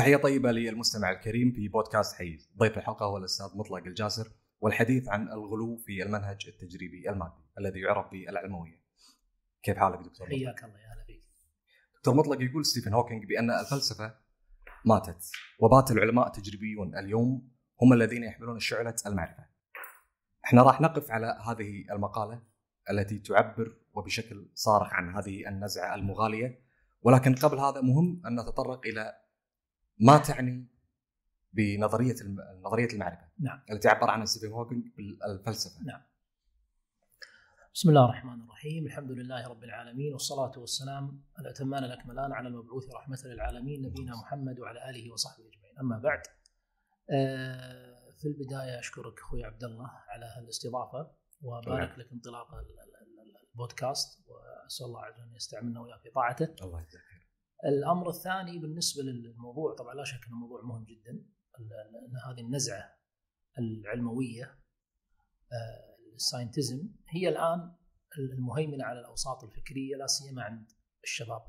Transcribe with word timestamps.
تحية 0.00 0.16
طيبة 0.16 0.52
للمستمع 0.52 1.10
الكريم 1.10 1.52
في 1.52 1.68
بودكاست 1.68 2.16
حيز. 2.16 2.50
ضيف 2.58 2.78
الحلقة 2.78 3.06
هو 3.06 3.16
الأستاذ 3.16 3.46
مطلق 3.58 3.86
الجاسر 3.86 4.28
والحديث 4.60 5.08
عن 5.08 5.28
الغلو 5.28 5.76
في 5.76 6.02
المنهج 6.02 6.46
التجريبي 6.48 7.10
المادي 7.10 7.42
الذي 7.58 7.80
يعرف 7.80 8.10
بالعلموية. 8.10 8.82
كيف 9.62 9.76
حالك 9.76 9.98
دكتور 9.98 10.26
مطلق؟ 10.26 10.38
حياك 10.38 10.64
الله 10.64 10.78
يا 10.80 10.94
هلا 10.94 11.04
فيك. 11.06 11.24
دكتور 11.96 12.14
مطلق 12.14 12.42
يقول 12.42 12.66
ستيفن 12.66 12.92
هوكينج 12.92 13.24
بأن 13.26 13.50
الفلسفة 13.50 14.14
ماتت 14.84 15.30
وبات 15.58 15.90
العلماء 15.90 16.26
التجريبيون 16.26 16.98
اليوم 16.98 17.50
هم 17.82 17.92
الذين 17.92 18.24
يحملون 18.24 18.58
شعلة 18.58 18.96
المعرفة. 19.06 19.46
إحنا 20.44 20.62
راح 20.62 20.80
نقف 20.80 21.10
على 21.10 21.38
هذه 21.46 21.84
المقالة 21.92 22.42
التي 22.90 23.18
تعبر 23.18 23.76
وبشكل 23.92 24.50
صارخ 24.54 24.94
عن 24.94 25.14
هذه 25.14 25.48
النزعة 25.48 25.94
المغالية 25.94 26.64
ولكن 27.02 27.34
قبل 27.34 27.58
هذا 27.58 27.80
مهم 27.80 28.22
أن 28.26 28.40
نتطرق 28.40 28.86
إلى 28.86 29.29
ما 30.00 30.18
تعني 30.18 30.66
بنظرية 31.52 32.14
نظرية 32.64 32.88
المعرفة. 32.92 33.28
نعم. 33.38 33.62
التي 33.70 33.88
عبر 33.88 34.10
عنها 34.10 34.24
ستيفن 34.24 34.52
هوكينج 34.52 34.84
بالفلسفة. 34.96 35.84
نعم. 35.84 36.02
بسم 37.74 37.88
الله 37.88 38.04
الرحمن 38.04 38.42
الرحيم. 38.44 38.86
الحمد 38.86 39.10
لله 39.10 39.48
رب 39.48 39.64
العالمين 39.64 40.12
والصلاة 40.12 40.52
والسلام 40.58 41.24
الأتمان 41.40 41.84
الأكملان 41.84 42.32
على 42.32 42.48
المبعوث 42.48 42.94
رحمة 42.94 43.18
للعالمين 43.24 43.82
نبينا 43.86 44.16
محمد 44.16 44.58
وعلى 44.60 44.90
آله 44.90 45.12
وصحبه 45.12 45.44
أجمعين. 45.48 45.78
أما 45.80 45.98
بعد 45.98 46.20
آه، 47.12 48.10
في 48.20 48.28
البداية 48.28 48.78
أشكرك 48.78 49.18
أخوي 49.18 49.44
عبد 49.44 49.64
الله 49.64 49.90
على 50.08 50.26
هالاستضافة 50.36 51.10
وبارك 51.42 51.98
لك 51.98 52.12
انطلاق 52.12 52.54
ال- 52.54 52.60
ال- 52.60 53.20
ال- 53.20 53.48
البودكاست 53.52 54.24
وأسأل 54.28 54.86
الله 54.86 55.04
عز 55.04 55.14
وجل 55.14 55.22
أن 55.28 55.34
يستعملنا 55.36 55.80
وإياك 55.80 56.00
في 56.02 56.10
طاعته 56.10 56.64
الله 56.64 56.80
يجزاك 56.80 57.02
الأمر 57.64 58.08
الثاني 58.08 58.58
بالنسبة 58.58 59.02
للموضوع 59.02 59.74
طبعا 59.74 59.94
لا 59.94 60.04
شك 60.04 60.26
إنه 60.28 60.36
موضوع 60.36 60.62
مهم 60.62 60.84
جدا 60.84 61.24
هذه 62.26 62.40
النزعة 62.40 63.00
العلموية 63.58 64.44
آه، 65.52 66.14
الساينتزم 66.14 66.88
هي 67.08 67.28
الآن 67.28 67.72
المهيمنة 68.18 68.84
على 68.84 69.00
الأوساط 69.00 69.44
الفكرية 69.44 69.96
لا 69.96 70.06
سيما 70.06 70.42
عند 70.42 70.70
الشباب. 71.04 71.42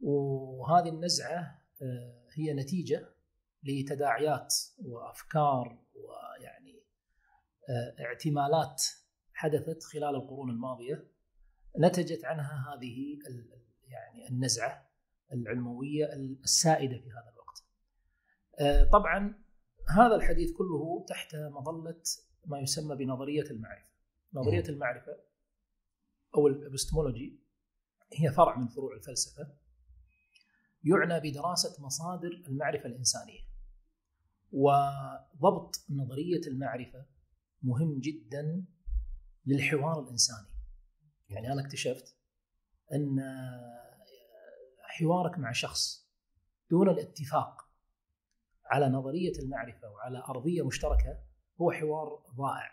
وهذه 0.00 0.88
النزعة 0.88 1.62
آه، 1.82 2.28
هي 2.36 2.54
نتيجة 2.54 3.08
لتداعيات 3.62 4.54
وأفكار 4.78 5.84
ويعني 5.94 6.84
آه، 7.68 8.04
اعتمالات 8.04 8.82
حدثت 9.32 9.82
خلال 9.82 10.14
القرون 10.14 10.50
الماضية 10.50 11.08
نتجت 11.78 12.24
عنها 12.24 12.74
هذه 12.74 13.18
يعني 13.92 14.28
النزعة 14.28 14.90
العلموية 15.32 16.04
السائدة 16.44 16.98
في 16.98 17.10
هذا 17.10 17.32
الوقت. 17.32 17.64
آه، 18.60 18.90
طبعا 18.90 19.42
هذا 19.88 20.14
الحديث 20.14 20.52
كله 20.52 21.04
تحت 21.08 21.36
مظلة 21.36 22.02
ما 22.46 22.60
يسمى 22.60 22.96
بنظرية 22.96 23.50
المعرفة. 23.50 23.92
نظرية. 24.34 24.64
المعرفة 24.68 25.18
أو 26.34 26.46
الإبستمولوجي 26.46 27.40
هي 28.12 28.32
فرع 28.32 28.56
من 28.58 28.68
فروع 28.68 28.96
الفلسفة 28.96 29.54
يعنى 30.84 31.30
بدراسة 31.30 31.84
مصادر 31.84 32.42
المعرفة 32.48 32.86
الإنسانية. 32.86 33.40
وضبط 34.52 35.84
نظرية 35.90 36.40
المعرفة 36.46 37.06
مهم 37.62 38.00
جدا 38.00 38.64
للحوار 39.46 40.02
الإنساني. 40.02 40.48
يعني 41.28 41.52
أنا 41.52 41.60
اكتشفت 41.60 42.16
أن 42.92 43.18
حوارك 44.92 45.38
مع 45.38 45.52
شخص 45.52 46.08
دون 46.70 46.88
الاتفاق 46.88 47.68
على 48.66 48.88
نظرية 48.88 49.32
المعرفة 49.38 49.90
وعلى 49.90 50.22
أرضية 50.28 50.66
مشتركة 50.66 51.18
هو 51.60 51.72
حوار 51.72 52.22
ضائع 52.36 52.70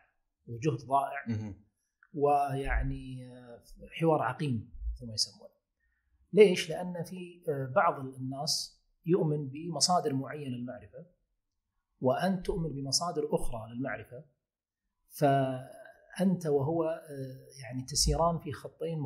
وجهد 0.48 0.88
ضائع. 0.88 1.26
ويعني 2.14 3.32
حوار 4.00 4.22
عقيم 4.22 4.74
كما 5.00 5.14
يسمونه. 5.14 5.50
ليش؟ 6.34 6.70
لأن 6.70 7.04
في 7.04 7.44
بعض 7.76 8.06
الناس 8.06 8.82
يؤمن 9.06 9.50
بمصادر 9.50 10.14
معينة 10.14 10.58
للمعرفة 10.58 11.06
وانت 12.02 12.46
تؤمن 12.46 12.70
بمصادر 12.70 13.30
أخرى 13.32 13.74
للمعرفة 13.74 14.24
فأنت 15.10 16.46
وهو 16.46 17.02
يعني 17.62 17.84
تسيران 17.84 18.40
في 18.40 18.52
خطين 18.52 19.06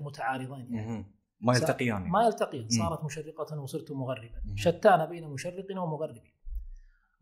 متعارضين 0.00 0.74
يعني. 0.74 1.17
ما 1.40 1.54
يلتقيان 1.54 2.02
ما 2.08 2.26
يلتقيان. 2.26 2.68
صارت 2.68 3.04
مشرقة 3.04 3.60
وصرت 3.60 3.92
مغربا. 3.92 4.42
شتان 4.56 5.06
بين 5.06 5.28
مشرق 5.28 5.66
ومغرب 5.70 6.22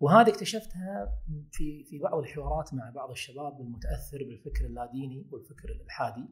وهذه 0.00 0.28
اكتشفتها 0.28 1.22
في 1.53 1.84
في 1.84 1.99
بعض 1.99 2.19
الحوارات 2.19 2.75
مع 2.75 2.91
بعض 2.91 3.10
الشباب 3.10 3.60
المتأثر 3.60 4.19
بالفكر 4.19 4.66
اللاديني 4.66 5.27
والفكر 5.31 5.69
الإلحادي. 5.69 6.28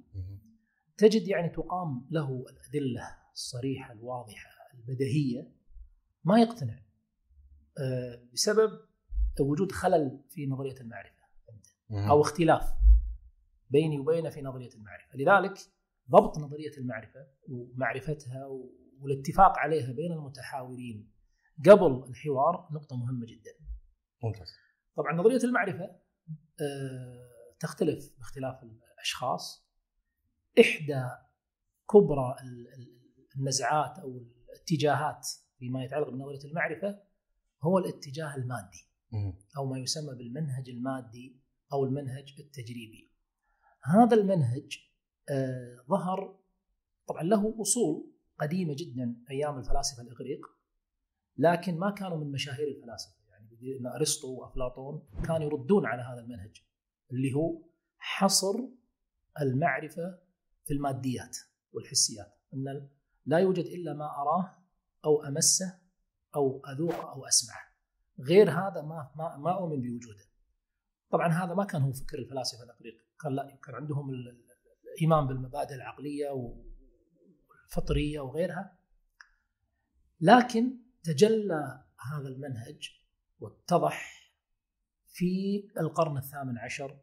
تجد 0.96 1.28
يعني 1.28 1.48
تقام 1.48 2.06
له 2.10 2.44
الأدلة 2.50 3.16
الصريحة 3.32 3.92
الواضحة 3.92 4.50
البديهية 4.74 5.52
ما 6.24 6.40
يقتنع. 6.40 6.78
آه، 7.78 8.22
بسبب 8.32 8.70
وجود 9.40 9.72
خلل 9.72 10.20
في 10.28 10.46
نظرية 10.46 10.80
المعرفة. 10.80 11.24
أو 11.90 12.20
اختلاف 12.20 12.72
بيني 13.70 14.00
وبينه 14.00 14.30
في 14.30 14.42
نظرية 14.42 14.74
المعرفة، 14.74 15.16
لذلك 15.16 15.58
ضبط 16.10 16.38
نظرية 16.38 16.76
المعرفة 16.78 17.26
ومعرفتها 17.48 18.46
والاتفاق 19.00 19.58
عليها 19.58 19.92
بين 19.92 20.12
المتحاورين 20.12 21.12
قبل 21.66 22.04
الحوار 22.10 22.68
نقطة 22.72 22.96
مهمة 22.96 23.26
جدا. 23.26 23.50
ممتاز 24.24 24.48
طبعا 24.96 25.12
نظرية 25.12 25.44
المعرفة 25.44 25.84
آه، 26.60 27.28
تختلف 27.60 28.14
باختلاف 28.18 28.62
الأشخاص. 28.94 29.68
إحدى 30.60 31.04
كبرى 31.90 32.36
ال- 32.42 32.68
ال- 32.74 33.00
النزعات 33.36 33.98
أو 33.98 34.18
الاتجاهات 34.18 35.26
فيما 35.58 35.84
يتعلق 35.84 36.08
بنظرية 36.08 36.44
المعرفة 36.50 37.02
هو 37.62 37.78
الاتجاه 37.78 38.36
المادي. 38.36 38.88
أو 39.56 39.66
ما 39.66 39.78
يسمى 39.78 40.14
بالمنهج 40.14 40.68
المادي 40.70 41.40
أو 41.72 41.84
المنهج 41.84 42.34
التجريبي. 42.38 43.12
هذا 43.84 44.16
المنهج 44.16 44.78
آه، 45.30 45.84
ظهر. 45.88 46.38
طبعا 47.06 47.22
له 47.22 47.60
أصول 47.60 48.12
قديمة 48.40 48.74
جدا 48.78 49.16
أيام 49.30 49.58
الفلاسفة 49.58 50.02
الإغريق 50.02 50.46
لكن 51.36 51.78
ما 51.78 51.90
كانوا 51.90 52.16
من 52.16 52.32
مشاهير 52.32 52.68
الفلاسفة. 52.68 53.14
يعني 53.30 53.78
إن 53.80 53.86
أرسطو 53.86 54.34
وأفلاطون 54.34 55.08
كانوا 55.24 55.46
يردون 55.46 55.86
على 55.86 56.02
هذا 56.02 56.20
المنهج 56.20 56.62
اللي 57.12 57.32
هو 57.32 57.62
حصر 57.98 58.54
المعرفة 59.40 60.18
في 60.64 60.74
الماديات 60.74 61.36
والحسيات. 61.72 62.38
إن 62.54 62.88
لا 63.26 63.38
يوجد 63.38 63.64
إلا 63.64 63.94
ما 63.94 64.04
أراه 64.04 64.56
أو 65.04 65.24
أمسه 65.24 65.78
أو 66.36 66.62
أذوقه 66.66 67.12
أو 67.12 67.26
أسمعه. 67.26 67.64
غير 68.20 68.50
هذا 68.50 68.82
ما 68.82 69.10
ما 69.16 69.36
ما 69.36 69.58
أؤمن 69.58 69.82
بوجوده. 69.82 70.24
طبعا 71.10 71.28
هذا 71.28 71.54
ما 71.54 71.64
كان 71.64 71.82
هو 71.82 71.92
فكر 71.92 72.18
الفلاسفة 72.18 72.64
الإغريق، 72.64 72.94
كان 73.20 73.32
لا 73.32 73.58
كان 73.64 73.74
عندهم 73.74 74.10
ال- 74.94 75.00
ال- 75.00 75.02
الايمان 75.02 75.26
بالمبادئ 75.26 75.74
العقلية 75.74 76.30
والفطرية 76.30 78.20
وغيرها. 78.20 78.78
لكن 80.20 80.76
تجلى 81.02 81.84
هذا 82.12 82.28
المنهج 82.28 82.90
واتضح 83.40 84.24
في 85.06 85.64
القرن 85.80 86.16
الثامن 86.16 86.58
عشر 86.58 87.00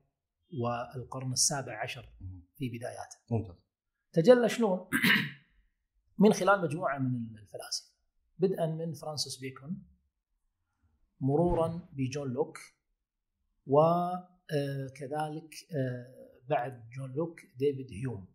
والقرن 0.62 1.32
السابع 1.32 1.84
عشر. 1.84 2.10
في 2.56 2.70
بداياته. 2.70 3.18
ممتاز 3.32 3.56
تجلى 4.14 4.50
شلون؟ 4.50 4.90
من 6.18 6.34
خلال 6.34 6.62
مجموعة 6.62 6.98
من 7.00 7.38
الفلاسفة 7.38 7.92
بدءا 8.40 8.66
من 8.66 8.94
فرانسيس 8.94 9.38
بيكون 9.38 9.84
مرورا 11.20 11.90
بجون 11.94 12.34
لوك 12.34 12.58
وكذلك 13.68 15.56
بعد 16.52 16.90
جون 16.90 17.14
لوك 17.14 17.40
ديفيد 17.58 17.92
هيوم. 17.92 18.28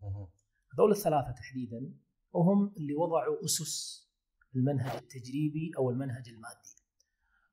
هذول 0.75 0.91
الثلاثة 0.91 1.33
تحديدا 1.33 1.95
وهم 2.33 2.75
اللي 2.77 2.95
وضعوا 2.95 3.45
أسس 3.45 4.07
المنهج 4.57 4.97
التجريبي 4.97 5.73
أو 5.79 5.91
المنهج 5.91 6.29
المادي. 6.29 6.77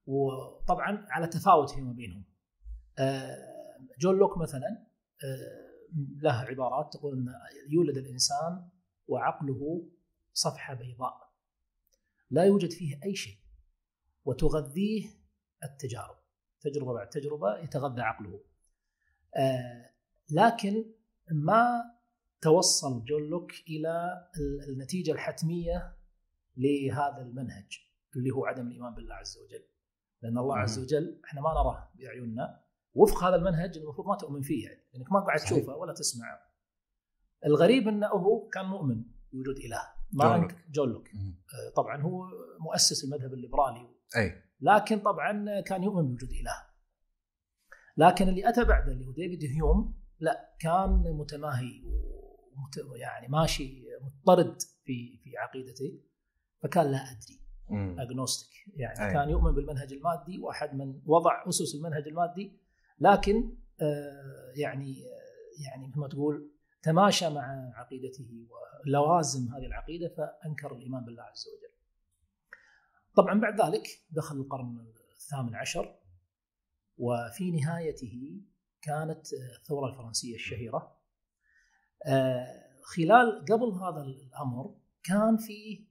وطبعا 0.06 1.06
على 1.10 1.28
تفاوت 1.28 1.70
فيما 1.70 1.94
بينهم. 1.94 2.26
آه، 3.00 3.38
جون 4.00 4.18
لوك 4.18 4.38
مثلا 4.38 4.88
آه، 5.24 5.84
له 6.22 6.34
عبارات 6.34 6.94
تقول 6.94 7.18
إن 7.18 7.28
يولد 7.70 7.98
الإنسان 7.98 8.70
وعقله 9.08 9.90
صفحة 10.34 10.74
بيضاء. 10.74 11.34
لا 12.30 12.44
يوجد 12.44 12.72
فيه 12.72 13.00
أي 13.04 13.16
شيء. 13.16 13.38
وتغذيه 14.26 15.10
التجارب. 15.64 16.18
تجربة 16.62 16.94
بعد 16.94 17.10
تجربة 17.10 17.58
يتغذى 17.58 18.02
عقله. 18.02 18.44
آه، 19.36 19.93
لكن 20.32 20.86
ما 21.32 21.84
توصل 22.42 23.04
جون 23.06 23.24
لوك 23.30 23.52
إلى 23.68 24.24
ال- 24.38 24.70
النتيجة 24.74 25.12
الحتمية 25.12 25.98
لهذا 26.58 27.22
المنهج 27.22 27.80
اللي 28.16 28.32
هو 28.32 28.46
عدم 28.46 28.68
الإيمان 28.68 28.94
بالله 28.96 29.16
عز 29.16 29.38
وجل. 29.38 29.66
لأن 30.22 30.38
الله 30.38 30.58
عز. 30.58 30.80
وجل 30.80 31.22
إحنا 31.26 31.42
ما 31.42 31.50
نراه 31.50 31.92
بأعيننا. 31.96 32.64
وفق 32.94 33.24
هذا 33.24 33.36
المنهج 33.36 33.78
المفروض 33.78 34.08
ما 34.08 34.16
تؤمن 34.16 34.42
فيه 34.42 34.66
يعني. 34.66 34.84
لأنك 34.94 35.12
ما 35.12 35.20
قاعد. 35.20 35.40
تشوفه 35.40 35.76
ولا 35.76 35.94
تسمعه. 35.94 36.40
الغريب 37.46 37.88
إنه 37.88 38.08
هو 38.08 38.48
كان 38.50 38.66
مؤمن 38.66 39.06
بوجود 39.34 39.58
إله. 39.58 39.82
ما 40.12 40.48
جون 40.70 40.90
لوك. 40.90 41.08
آه، 41.08 41.70
طبعا 41.76 42.02
هو 42.02 42.28
مؤسس 42.60 43.04
المذهب 43.04 43.34
الليبرالي. 43.34 43.88
أي. 44.18 44.44
لكن 44.62 45.00
طبعا 45.00 45.62
كان 45.62 45.84
يؤمن 45.84 46.08
بوجود 46.08 46.30
إله. 46.30 46.56
لكن 47.98 48.30
اللي 48.30 48.50
أتى 48.50 48.64
بعده 48.64 48.92
اللي 48.92 49.06
هو 49.08 49.12
ديفيد 49.12 49.44
هيوم 49.52 50.03
لا 50.24 50.56
كان 50.60 51.04
متماهي 51.18 51.82
ومت 52.56 52.78
يعني 52.96 53.28
ماشي 53.28 53.84
مضطرد 54.02 54.62
في 54.62 55.18
في 55.18 55.38
عقيدته 55.38 56.00
فكان 56.64 56.92
لا 56.92 56.98
أدري. 56.98 57.44
agnostic 58.00 58.50
يعني 58.76 59.08
أي. 59.08 59.14
كان 59.14 59.30
يؤمن 59.30 59.52
بالمنهج 59.56 59.94
المادي 59.94 60.40
واحد 60.40 60.74
من 60.76 61.02
وضع 61.06 61.44
أسس 61.50 61.76
المنهج 61.76 62.08
المادي 62.08 62.60
لكن 63.00 63.58
آه، 63.82 64.54
يعني 64.56 64.96
يعني 65.66 65.88
مثل 65.88 66.00
ما 66.00 66.08
تقول 66.08 66.52
تماشى 66.84 67.30
مع 67.30 67.74
عقيدته 67.76 68.48
ولوازم 68.86 69.54
هذه 69.54 69.66
العقيدة 69.66 70.08
فأنكر 70.08 70.76
الإيمان 70.76 71.06
بالله 71.06 71.24
عز 71.24 71.46
وجل. 71.48 71.74
طبعا 73.16 73.40
بعد 73.40 73.62
ذلك 73.62 73.88
دخل 74.12 74.36
القرن 74.36 74.94
الثامن 75.16 75.56
عشر 75.56 75.96
وفي 76.98 77.52
نهايته 77.52 78.42
كانت 78.84 79.28
الثورة 79.34 79.90
الفرنسية 79.90 80.36
الشهيرة. 80.36 80.98
آه، 82.06 82.64
خلال 82.84 83.46
قبل 83.52 83.72
هذا 83.72 84.02
الأمر 84.02 84.76
كان 85.04 85.38
في 85.38 85.88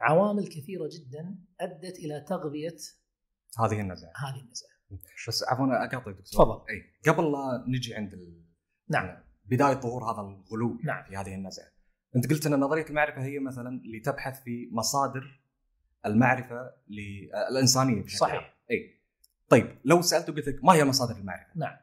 عوامل 0.00 0.46
كثيرة 0.46 0.88
جدا 0.92 1.38
أدت 1.60 1.98
إلى 1.98 2.20
تغذية 2.20 2.76
هذه 3.58 3.80
النزعه 3.80 4.12
هذه 4.16 4.40
النزعه. 4.40 4.76
بس 5.28 5.44
عفوا 5.48 5.66
أقاطعك 5.66 6.16
دكتور 6.16 6.24
تفضل. 6.24 6.64
إي 6.70 7.12
قبل 7.12 7.32
لا 7.32 7.64
نجي 7.68 7.94
عند 7.94 8.12
ال... 8.12 8.44
نعم 8.88 9.22
بداية 9.44 9.74
ظهور 9.74 10.12
هذا 10.12 10.20
الغلو 10.20 10.78
نعم. 10.84 11.04
في 11.04 11.16
هذه 11.16 11.34
النزعه 11.34 11.66
أنت 12.16 12.30
قلت 12.30 12.46
أن 12.46 12.60
نظرية 12.60 12.86
المعرفة 12.86 13.22
هي 13.24 13.38
مثلا 13.38 13.68
اللي 13.68 14.00
تبحث 14.00 14.42
في 14.42 14.68
مصادر 14.72 15.42
المعرفة 16.06 16.72
للانسانيه 16.88 18.02
بشكل 18.02 18.24
عام. 18.24 18.30
صحيح 18.30 18.56
إي 18.70 19.00
طيب 19.48 19.78
لو 19.84 20.02
سألت 20.02 20.30
وقلت 20.30 20.48
لك 20.48 20.64
ما 20.64 20.72
هي 20.72 20.84
مصادر 20.84 21.16
المعرفة؟ 21.16 21.52
نعم. 21.56 21.76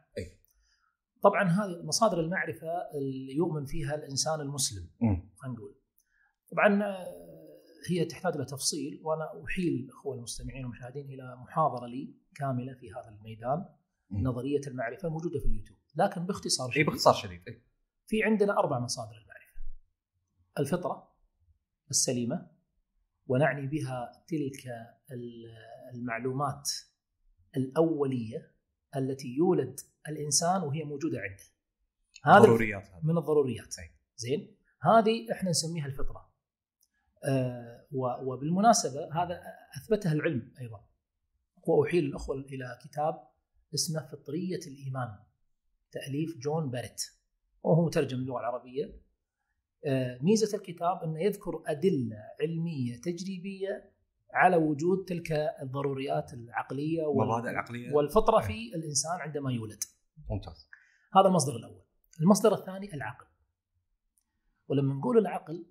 طبعا 1.24 1.44
هذه 1.50 1.82
مصادر 1.84 2.20
المعرفة 2.20 2.68
اللي 2.96 3.36
يؤمن 3.36 3.66
فيها 3.66 3.96
الإنسان 3.96 4.42
المسلم. 4.42 4.90
خلينا 5.36 5.58
نقول 5.58 5.76
طبعا 6.52 6.84
آه، 6.84 7.06
هي 7.90 8.06
تحتاج 8.06 8.36
إلى 8.36 8.46
تفصيل 8.46 9.02
وأنا 9.04 9.44
أحيل 9.46 9.74
الاخوه 9.74 10.16
المستمعين 10.16 10.66
والمشاهدين 10.66 11.06
إلى 11.06 11.36
محاضرة 11.36 11.88
لي 11.88 12.16
كاملة 12.36 12.74
في 12.74 12.92
هذا 12.92 13.10
الميدان 13.18 13.66
مم. 14.10 14.28
نظرية 14.28 14.62
المعرفة 14.68 15.10
موجودة 15.10 15.40
في 15.40 15.46
اليوتيوب 15.46 15.78
لكن 15.96 16.26
باختصار 16.26 16.68
إي 16.68 16.74
شديد 16.74 16.86
باختصار 16.86 17.14
شديد 17.14 17.42
إي 17.48 17.64
في 18.08 18.24
عندنا 18.24 18.58
أربع 18.60 18.80
مصادر 18.80 19.12
المعرفة 19.12 19.60
الفطرة 20.60 21.14
السليمة 21.90 22.52
ونعني 23.28 23.68
بها 23.68 24.12
تلك 24.28 24.68
ال- 25.12 25.96
المعلومات 25.96 26.70
الأولية 27.58 28.52
التي 28.96 29.28
يولد 29.28 29.80
الإنسان 30.08 30.62
وهي 30.62 30.84
موجودة 30.84 31.20
عنده 31.20 31.44
هذا 32.26 32.40
ضروريات 32.46 32.90
من 33.04 33.18
الضروريات. 33.18 33.80
أي. 33.80 33.90
زين؟ 34.16 34.58
هذه 34.82 35.32
إحنا 35.32 35.50
نسميها 35.50 35.86
الفطرة. 35.86 36.34
و- 37.92 38.32
وبالمناسبة 38.34 39.24
هذا 39.24 39.42
أثبتها 39.78 40.14
العلم 40.14 40.54
أيضا. 40.62 40.86
وأحيل 41.68 42.06
الأخوة 42.06 42.36
إلى 42.36 42.80
كتاب 42.84 43.28
اسمه 43.74 44.06
فطرية 44.12 44.60
الإيمان 44.68 45.20
تأليف 45.92 46.38
جون 46.38 46.72
باريت. 46.72 47.02
وهو 47.64 47.86
مترجم 47.86 48.18
للغه 48.18 48.40
العربية. 48.40 49.02
آه 49.86 50.18
ميزة 50.22 50.58
الكتاب 50.58 51.04
أنه 51.04 51.24
يذكر 51.24 51.64
أدلة 51.68 52.18
علمية 52.42 53.02
تجريبية 53.02 53.93
على 54.34 54.56
وجود 54.58 55.06
تلك 55.08 55.32
الضروريات 55.62 56.34
العقلية 56.34 57.04
وال- 57.04 57.28
المبادئ 57.28 57.50
العقلية. 57.50 57.94
والفطرة 57.94 58.40
أي. 58.40 58.44
في 58.48 58.76
الإنسان 58.76 59.20
عندما 59.22 59.52
يولد. 59.52 59.80
ممتاز. 60.30 60.70
هذا 61.16 61.28
المصدر 61.28 61.56
الأول. 61.56 61.84
المصدر 62.22 62.54
الثاني 62.54 62.94
العقل. 62.94 63.26
ولما 64.68 64.94
نقول 64.94 65.18
العقل 65.18 65.66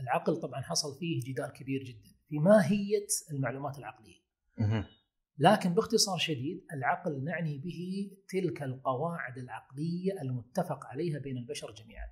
العقل 0.00 0.36
طبعا 0.36 0.60
حصل 0.60 0.98
فيه 0.98 1.20
جدال 1.32 1.52
كبير 1.52 1.82
جدا 1.84 2.10
في 2.28 2.38
ماهية 2.38 3.06
المعلومات 3.32 3.78
العقلية. 3.78 4.20
لكن 5.38 5.74
باختصار 5.74 6.18
شديد 6.18 6.66
العقل 6.72 7.24
نعني 7.24 7.58
به 7.58 8.10
تلك 8.28 8.62
القواعد 8.62 9.38
العقلية 9.38 10.20
المتفق 10.22 10.86
عليها 10.86 11.18
بين 11.18 11.36
البشر 11.38 11.70
جميعا. 11.72 12.06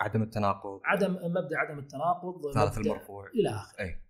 عدم 0.00 0.22
التناقض. 0.22 0.80
عدم 0.84 1.12
مبدأ 1.12 1.58
عدم 1.58 1.78
التناقض 1.78 2.52
ثالث 2.54 2.78
المرفوع. 2.78 3.30
إلى 3.30 3.48
آخره. 3.50 3.80
اي 3.80 4.05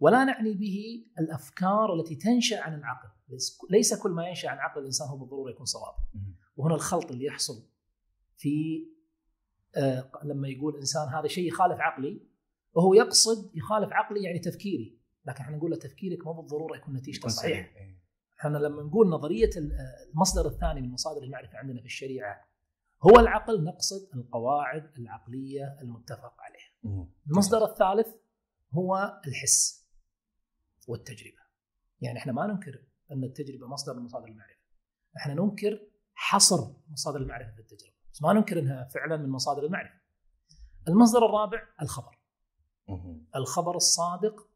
ولا 0.00 0.24
نعني 0.24 0.54
به 0.54 1.04
الأفكار 1.18 1.94
التي 2.00 2.14
تنشأ 2.14 2.60
عن 2.60 2.74
العقل 2.74 3.08
ليس- 3.70 3.94
كل 4.02 4.10
ما 4.10 4.28
ينشأ 4.28 4.48
عن 4.48 4.58
عقل 4.58 4.80
الإنسان 4.80 5.08
هو 5.08 5.16
بالضرورة 5.16 5.50
يكون 5.50 5.66
صواب. 5.66 5.94
وهنا 6.56 6.74
الخلط 6.74 7.10
اللي 7.10 7.24
يحصل 7.24 7.68
في 8.36 8.84
آه، 9.76 10.10
لما 10.24 10.48
يقول 10.48 10.76
إنسان 10.76 11.08
هذا 11.08 11.26
شيء 11.28 11.48
يخالف 11.48 11.80
عقلي 11.80 12.20
وهو 12.74 12.94
يقصد 12.94 13.56
يخالف 13.56 13.92
عقلي 13.92 14.22
يعني 14.22 14.38
تفكيري 14.38 14.98
لكن 15.26 15.40
إحنا 15.40 15.56
نقول 15.56 15.70
له 15.70 15.76
تفكيرك 15.76 16.26
مو 16.26 16.32
بالضرورة 16.32 16.76
يكون 16.76 16.94
نتيجته 16.94 17.18
يكون 17.18 17.30
صحيح 17.30 17.72
سليم. 17.72 17.76
إي. 17.86 17.98
إحنا 18.40 18.58
لما 18.58 18.82
نقول 18.82 19.08
نظرية 19.08 19.50
ال- 19.56 19.72
المصدر 20.12 20.46
الثاني 20.46 20.80
من 20.80 20.90
مصادر 20.92 21.22
المعرفة 21.22 21.58
عندنا 21.58 21.80
في 21.80 21.86
الشريعة 21.86 22.48
هو 23.02 23.18
العقل 23.20 23.64
نقصد 23.64 24.08
القواعد 24.14 24.90
العقلية 24.98 25.78
المتفق 25.82 26.34
عليها. 26.40 27.06
المصدر 27.30 27.64
الثالث 27.64 28.08
هو 28.72 29.20
الحس 29.26 29.77
والتجربة. 30.88 31.38
يعني 32.00 32.18
إحنا 32.18 32.32
ما 32.32 32.46
ننكر 32.46 32.84
أن 33.12 33.24
التجربة 33.24 33.66
مصدر 33.66 33.94
من 33.94 34.02
مصادر 34.02 34.28
المعرفة. 34.28 34.60
إحنا 35.16 35.34
ننكر 35.34 35.80
حصر 36.14 36.72
مصادر 36.88 37.20
المعرفة 37.20 37.52
في 37.52 37.60
التجربة 37.60 37.96
بس 38.12 38.22
ما 38.22 38.32
ننكر 38.32 38.58
إنها 38.58 38.84
فعلا 38.84 39.16
من 39.16 39.28
مصادر 39.28 39.64
المعرفة. 39.64 40.00
المصدر 40.88 41.26
الرابع 41.26 41.62
الخبر. 41.82 42.18
الخبر 43.36 43.76
الصادق 43.76 44.48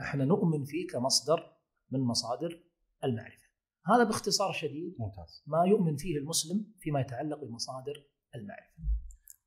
إحنا 0.00 0.24
نؤمن 0.24 0.64
فيه 0.64 0.86
كمصدر 0.88 1.56
من 1.90 2.00
مصادر 2.00 2.62
المعرفة. 3.04 3.48
هذا 3.86 4.04
باختصار 4.04 4.52
شديد 4.52 4.96
ممتاز. 4.98 5.44
ما 5.46 5.64
يؤمن 5.64 5.96
فيه 5.96 6.18
المسلم 6.18 6.72
فيما 6.80 7.00
يتعلق 7.00 7.44
بمصادر 7.44 8.06
المعرفة. 8.34 8.72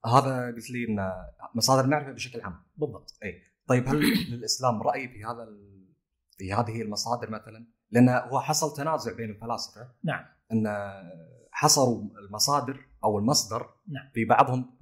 هذا 0.05 0.45
قلت 0.55 0.69
لي 0.69 0.85
إن 0.89 1.11
مصادر 1.55 1.85
المعرفة 1.85 2.11
بشكل 2.11 2.41
عام. 2.41 2.63
بالضبط. 2.77 3.19
طيب 3.67 3.87
هل 3.87 3.99
للاسلام 4.31 4.81
رأي 4.81 5.09
في 5.09 5.23
هذا. 5.23 5.74
في 6.37 6.53
هذه 6.53 6.81
المصادر 6.81 7.29
مثلا؟ 7.29 7.67
لأن 7.91 8.09
هو 8.09 8.39
حصل 8.39 8.77
تنازع 8.77 9.15
بين 9.15 9.29
الفلاسفة 9.29 9.91
نعم 10.03 10.25
أن 10.51 10.67
حصروا 11.51 12.03
المصادر 12.27 12.87
أو 13.03 13.19
المصدر 13.19 13.69
نعم. 13.87 14.11
في 14.13 14.25
بعضهم 14.25 14.75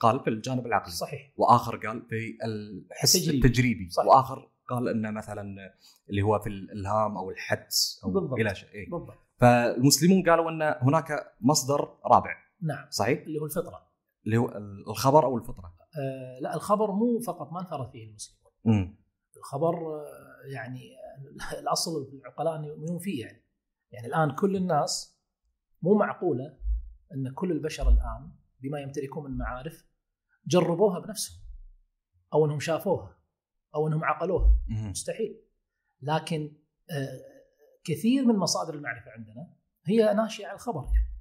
قال 0.00 0.20
في 0.20 0.30
الجانب 0.30 0.66
العقلي 0.66 0.92
صحيح 0.92 1.32
وآخر 1.36 1.76
قال 1.76 2.06
في 2.08 2.38
الحس 2.44 3.12
تجريبي. 3.12 3.46
التجريبي 3.46 3.90
صحيح. 3.90 4.08
وآخر 4.08 4.50
قال 4.68 4.88
إنه 4.88 5.10
مثلا 5.10 5.56
اللي 6.10 6.22
هو 6.22 6.38
في 6.38 6.48
الإلهام 6.48 7.16
أو 7.16 7.30
الحدس 7.30 8.00
أو 8.04 8.10
بالضبط. 8.10 8.38
إلى 8.38 8.54
شيء 8.54 8.68
إيه. 8.68 8.90
بالضبط 8.90 9.18
فالمسلمون 9.40 10.22
قالوا 10.30 10.50
إن 10.50 10.62
هناك 10.82 11.34
مصدر 11.40 11.98
رابع 12.06 12.34
نعم 12.62 12.86
صحيح؟ 12.90 13.22
اللي 13.22 13.38
هو 13.40 13.44
الفطرة 13.44 13.92
اللي 14.26 14.36
هو 14.36 14.48
الخبر 14.88 15.24
أو 15.24 15.38
الفطرة 15.38 15.74
آه 15.98 16.38
لا 16.42 16.54
الخبر 16.54 16.90
مو 16.90 17.20
فقط 17.20 17.52
ما 17.52 17.60
انفرد 17.60 17.90
فيه 17.90 18.08
المسلمون 18.08 18.96
الخبر 19.36 20.00
آه، 20.00 20.46
يعني 20.46 20.96
الأصل 21.60 22.06
في 22.10 22.16
العقلاء 22.16 22.56
أن 22.56 22.64
يؤمنون 22.64 22.98
فيه 22.98 23.26
يعني. 23.26 23.44
يعني 23.92 24.06
الآن 24.06 24.34
كل 24.34 24.56
الناس 24.56 25.18
مو 25.82 25.94
معقولة 25.94 26.58
أن 27.14 27.32
كل 27.34 27.52
البشر 27.52 27.88
الآن 27.88 28.32
بما 28.60 28.80
يمتلكون 28.80 29.30
من 29.30 29.38
معارف 29.38 29.84
جربوها 30.46 30.98
بنفسهم 30.98 31.42
أو 32.34 32.46
أنهم 32.46 32.60
شافوها 32.60 33.18
أو 33.74 33.88
أنهم 33.88 34.04
عقلوها. 34.04 34.52
مستحيل. 34.68 35.40
لكن 36.02 36.56
آه، 36.90 37.20
كثير 37.84 38.24
من 38.24 38.36
مصادر 38.36 38.74
المعرفة 38.74 39.10
عندنا 39.10 39.52
هي 39.84 40.14
ناشئة 40.14 40.46
عن 40.46 40.54
الخبر 40.54 40.84
يعني. 40.84 41.12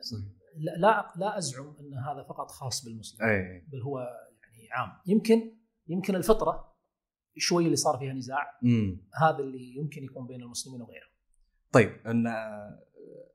صحيح. 0.00 0.42
لا 0.56 1.12
لا 1.16 1.38
أزعم 1.38 1.76
أن 1.80 1.94
هذا 1.94 2.22
فقط 2.22 2.50
خاص 2.50 2.84
بالمسلم 2.84 3.26
بل 3.68 3.82
هو 3.82 3.98
يعني 4.42 4.68
عام. 4.72 5.00
يمكن 5.06 5.56
يمكن 5.88 6.16
الفطرة 6.16 6.72
شوي 7.36 7.64
اللي 7.64 7.76
صار 7.76 7.98
فيها 7.98 8.12
نزاع 8.12 8.58
امم 8.64 9.08
هذا 9.22 9.38
اللي 9.38 9.76
يمكن 9.76 10.04
يكون 10.04 10.26
بين 10.26 10.42
المسلمين 10.42 10.82
وغيرهم 10.82 11.12
طيب 11.72 12.06
أن 12.06 12.26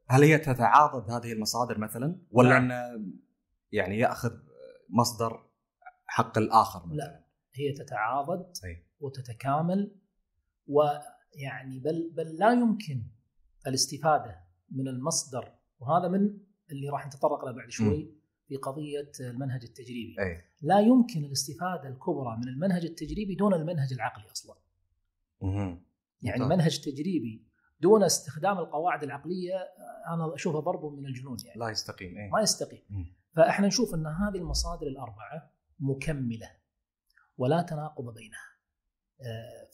هل 0.09 0.23
هي 0.23 0.37
تتعاضد 0.37 1.11
هذه 1.11 1.33
المصادر 1.33 1.77
مثلا 1.77 2.19
ولا 2.31 2.59
نعم. 2.59 2.71
أن 2.71 3.13
يعني 3.71 3.99
يأخذ 3.99 4.31
مصدر 4.89 5.47
حق 6.05 6.37
الآخر 6.37 6.85
مثلا؟ 6.85 6.97
لا. 6.97 7.23
هي 7.53 7.73
تتعاضد 7.73 8.53
أي. 8.65 8.85
وتتكامل 8.99 9.95
ويعني 10.67 11.79
بل 11.79 12.13
بل 12.15 12.35
لا 12.35 12.51
يمكن 12.51 13.03
الاستفادة 13.67 14.47
من 14.71 14.87
المصدر 14.87 15.53
وهذا 15.79 16.07
من 16.07 16.37
اللي 16.71 16.89
راح 16.89 17.07
نتطرق 17.07 17.45
له 17.45 17.51
بعد 17.51 17.69
شوي 17.69 18.17
في 18.47 18.55
قضية 18.55 19.11
المنهج 19.19 19.63
التجريبي 19.63 20.15
أي 20.19 20.46
لا 20.61 20.79
يمكن 20.79 21.23
الاستفادة 21.25 21.89
الكبرى 21.89 22.37
من 22.37 22.47
المنهج 22.47 22.85
التجريبي 22.85 23.35
دون 23.35 23.53
المنهج 23.53 23.93
العقلي 23.93 24.31
أصلا. 24.31 24.55
يعني 26.21 26.43
ممتاز. 26.43 26.57
منهج 26.57 26.79
تجريبي 26.79 27.47
دون 27.81 28.03
استخدام 28.03 28.57
القواعد 28.57 29.03
العقلية 29.03 29.55
أنا 30.13 30.35
أشوفه 30.35 30.59
ضرب 30.59 30.85
من 30.85 31.05
الجنون 31.05 31.37
يعني. 31.45 31.59
لا 31.59 31.69
يستقيم 31.69 32.17
اي 32.17 32.29
ما 32.29 32.41
يستقيم. 32.41 32.83
مم. 32.89 33.15
فإحنا 33.35 33.67
نشوف 33.67 33.93
إن 33.93 34.07
هذه 34.07 34.37
المصادر 34.37 34.87
الأربعة 34.87 35.51
مكملة 35.79 36.51
ولا 37.37 37.61
تناقض 37.61 38.13
بينها. 38.13 38.47
آه، 39.21 39.69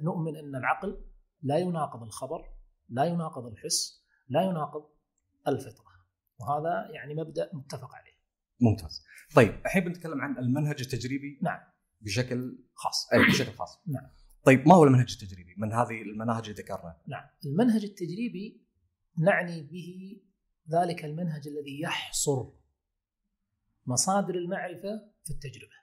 فنؤمن 0.00 0.36
إن 0.36 0.56
العقل 0.56 1.04
لا 1.42 1.58
يناقض 1.58 2.02
الخبر 2.02 2.50
لا 2.88 3.04
يناقض 3.04 3.46
الحس 3.46 4.04
لا 4.28 4.42
يناقض 4.42 4.88
الفطرة. 5.48 5.86
وهذا 6.40 6.90
يعني 6.90 7.14
مبدأ 7.14 7.50
متفق 7.52 7.94
عليه. 7.94 8.15
ممتاز. 8.60 9.04
طيب 9.34 9.54
الحين 9.66 9.84
بنتكلم 9.84 10.20
عن 10.20 10.38
المنهج 10.38 10.80
التجريبي 10.80 11.38
نعم. 11.42 11.58
بشكل 12.00 12.58
خاص. 12.74 13.08
أي 13.12 13.26
بشكل 13.26 13.52
خاص. 13.52 13.82
نعم. 13.86 14.10
طيب 14.44 14.68
ما 14.68 14.74
هو 14.74 14.84
المنهج 14.84 15.18
التجريبي؟ 15.22 15.54
من 15.58 15.72
هذه 15.72 16.02
المناهج 16.02 16.48
اللي 16.48 16.62
ذكرنا 16.62 16.96
نعم. 17.06 17.24
المنهج 17.46 17.84
التجريبي 17.84 18.66
نعني 19.18 19.62
به 19.62 20.20
ذلك 20.72 21.04
المنهج 21.04 21.48
الذي 21.48 21.80
يحصر 21.80 22.50
مصادر 23.86 24.34
المعرفة 24.34 25.12
في 25.24 25.30
التجربة 25.30 25.76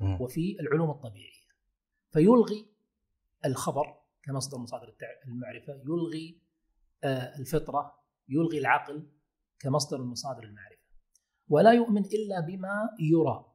مم. 0.00 0.20
وفي 0.20 0.56
العلوم 0.60 0.90
الطبيعية. 0.90 1.44
فيلغي 2.10 2.74
الخبر 3.44 4.04
كمصدر 4.22 4.58
مصادر 4.58 4.94
المعرفة 5.26 5.72
يلغي 5.72 6.42
آه، 7.04 7.38
الفطرة 7.38 8.04
يلغي 8.28 8.58
العقل 8.58 9.10
كمصدر 9.58 10.02
من 10.02 10.06
مصادر 10.06 10.42
المعرفة. 10.42 10.73
ولا 11.48 11.72
يؤمن 11.72 12.04
إلا 12.04 12.40
بما 12.40 12.90
يرى 13.00 13.54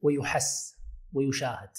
ويحس 0.00 0.78
ويشاهد 1.12 1.70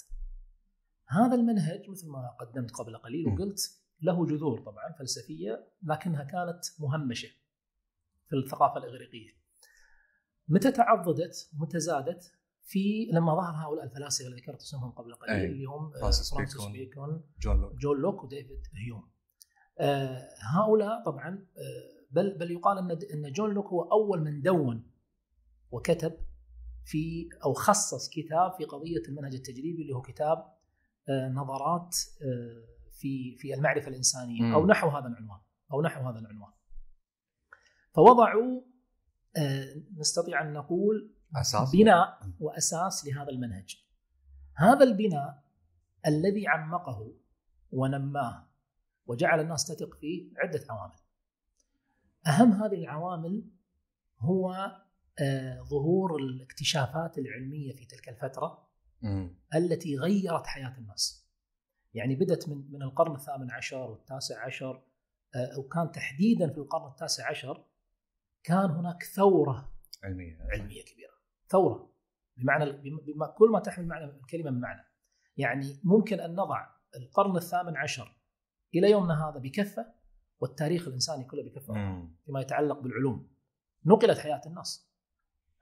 هذا 1.08 1.34
المنهج 1.34 1.90
مثل 1.90 2.08
ما 2.08 2.36
قدمت 2.40 2.70
قبل 2.70 2.96
قليل. 2.96 3.26
وقلت 3.26 3.80
له 4.02 4.26
جذور 4.26 4.60
طبعا 4.60 4.92
فلسفية 4.98 5.68
لكنها 5.82 6.24
كانت 6.24 6.60
مهمشة 6.80 7.28
في 8.28 8.36
الثقافة 8.36 8.76
الإغريقية 8.76 9.40
متى 10.48 10.72
تعضدت 10.72 11.50
ومتى 11.54 11.80
زادت 11.80 12.32
في 12.64 13.08
لما 13.12 13.34
ظهر 13.34 13.54
هؤلاء 13.66 13.84
الفلاسفة 13.84 14.26
اللي 14.26 14.36
ذكرت 14.40 14.60
اسمهم 14.60 14.90
قبل 14.90 15.14
قليل 15.14 15.36
أي. 15.36 15.46
اللي 15.46 15.64
هم 15.64 15.92
آه، 15.94 15.98
فرانسيس. 16.00 16.64
بيكون 16.72 17.22
جون 17.40 17.60
لوك 17.60 17.72
جون 17.78 18.00
لوك 18.00 18.24
وديفيد 18.24 18.62
هيوم 18.74 19.10
آه، 19.78 20.28
هؤلاء 20.54 21.04
طبعا 21.04 21.46
آه، 21.56 22.04
بل 22.10 22.38
بل 22.38 22.50
يقال 22.50 22.78
أن 22.78 22.90
أن 22.90 23.32
جون 23.32 23.50
لوك 23.54 23.66
هو 23.66 23.82
أول 23.82 24.20
من 24.20 24.42
دون 24.42 24.89
وكتب 25.70 26.12
في 26.84 27.28
أو 27.44 27.52
خصص 27.52 28.08
كتاب 28.08 28.52
في 28.52 28.64
قضية 28.64 29.02
المنهج 29.08 29.34
التجريبي 29.34 29.82
اللي 29.82 29.94
هو 29.94 30.02
كتاب 30.02 30.52
آه، 31.08 31.28
نظرات 31.28 31.96
آه، 32.22 32.64
في 32.92 33.36
في 33.36 33.54
المعرفة 33.54 33.88
الإنسانية. 33.88 34.54
أو 34.54 34.66
نحو 34.66 34.88
هذا 34.88 35.06
العنوان 35.06 35.40
أو 35.72 35.82
نحو 35.82 36.08
هذا 36.08 36.18
العنوان 36.18 36.52
فوضعوا 37.92 38.62
آه، 39.36 39.82
نستطيع 39.96 40.42
أن 40.42 40.52
نقول 40.52 41.14
أساس 41.36 41.72
بناء 41.72 42.18
وأساس 42.40 43.06
لهذا 43.06 43.28
المنهج. 43.28 43.84
هذا 44.54 44.84
البناء 44.84 45.44
الذي 46.06 46.48
عمقه 46.48 47.12
ونماه 47.72 48.46
وجعل 49.06 49.40
الناس 49.40 49.64
تثق 49.64 49.94
فيه 49.94 50.30
عدة 50.36 50.64
عوامل. 50.70 50.94
أهم 52.26 52.52
هذه 52.52 52.74
العوامل 52.74 53.44
هو 54.18 54.72
ظهور 55.70 56.16
الاكتشافات 56.16 57.18
العلمية 57.18 57.72
في 57.72 57.84
تلك 57.84 58.08
الفترة 58.08 58.68
مم. 59.02 59.38
التي 59.54 59.96
غيرت 59.96 60.46
حياة 60.46 60.78
الناس. 60.78 61.30
يعني 61.94 62.14
بدت 62.14 62.48
من 62.48 62.72
من 62.72 62.82
القرن 62.82 63.14
الثامن 63.14 63.50
عشر 63.50 63.90
والتاسع 63.90 64.46
عشر 64.46 64.82
آه، 65.34 65.58
وكان 65.58 65.92
تحديدا 65.92 66.52
في 66.52 66.58
القرن 66.58 66.90
التاسع 66.90 67.28
عشر 67.28 67.64
كان 68.44 68.70
هناك 68.70 69.02
ثورة 69.02 69.72
علمية 70.04 70.38
علمية 70.40 70.84
كبيرة 70.84 71.12
ثورة 71.48 71.92
بمعنى 72.36 72.72
بما 72.82 73.26
كل 73.26 73.50
ما 73.50 73.60
تحمل 73.60 73.86
معنى 73.86 74.04
الكلمة 74.04 74.50
من 74.50 74.60
معنى 74.60 74.84
يعني 75.36 75.80
ممكن 75.84 76.20
أن 76.20 76.32
نضع 76.32 76.66
القرن 76.96 77.36
الثامن 77.36 77.76
عشر 77.76 78.16
إلى 78.74 78.90
يومنا 78.90 79.28
هذا 79.28 79.38
بكفة 79.38 79.92
والتاريخ 80.40 80.88
الإنساني 80.88 81.24
كله 81.24 81.42
بكفة 81.42 81.74
مم. 81.74 82.16
فيما 82.24 82.40
يتعلق 82.40 82.80
بالعلوم 82.80 83.30
نقلت 83.86 84.18
حياة 84.18 84.40
الناس 84.46 84.89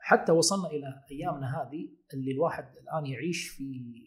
حتى 0.08 0.32
وصلنا 0.32 0.68
إلى 0.68 1.04
أيامنا 1.10 1.62
هذه 1.62 1.88
اللي 2.14 2.32
الواحد 2.32 2.76
الآن 2.76 3.06
يعيش 3.06 3.48
في 3.48 3.64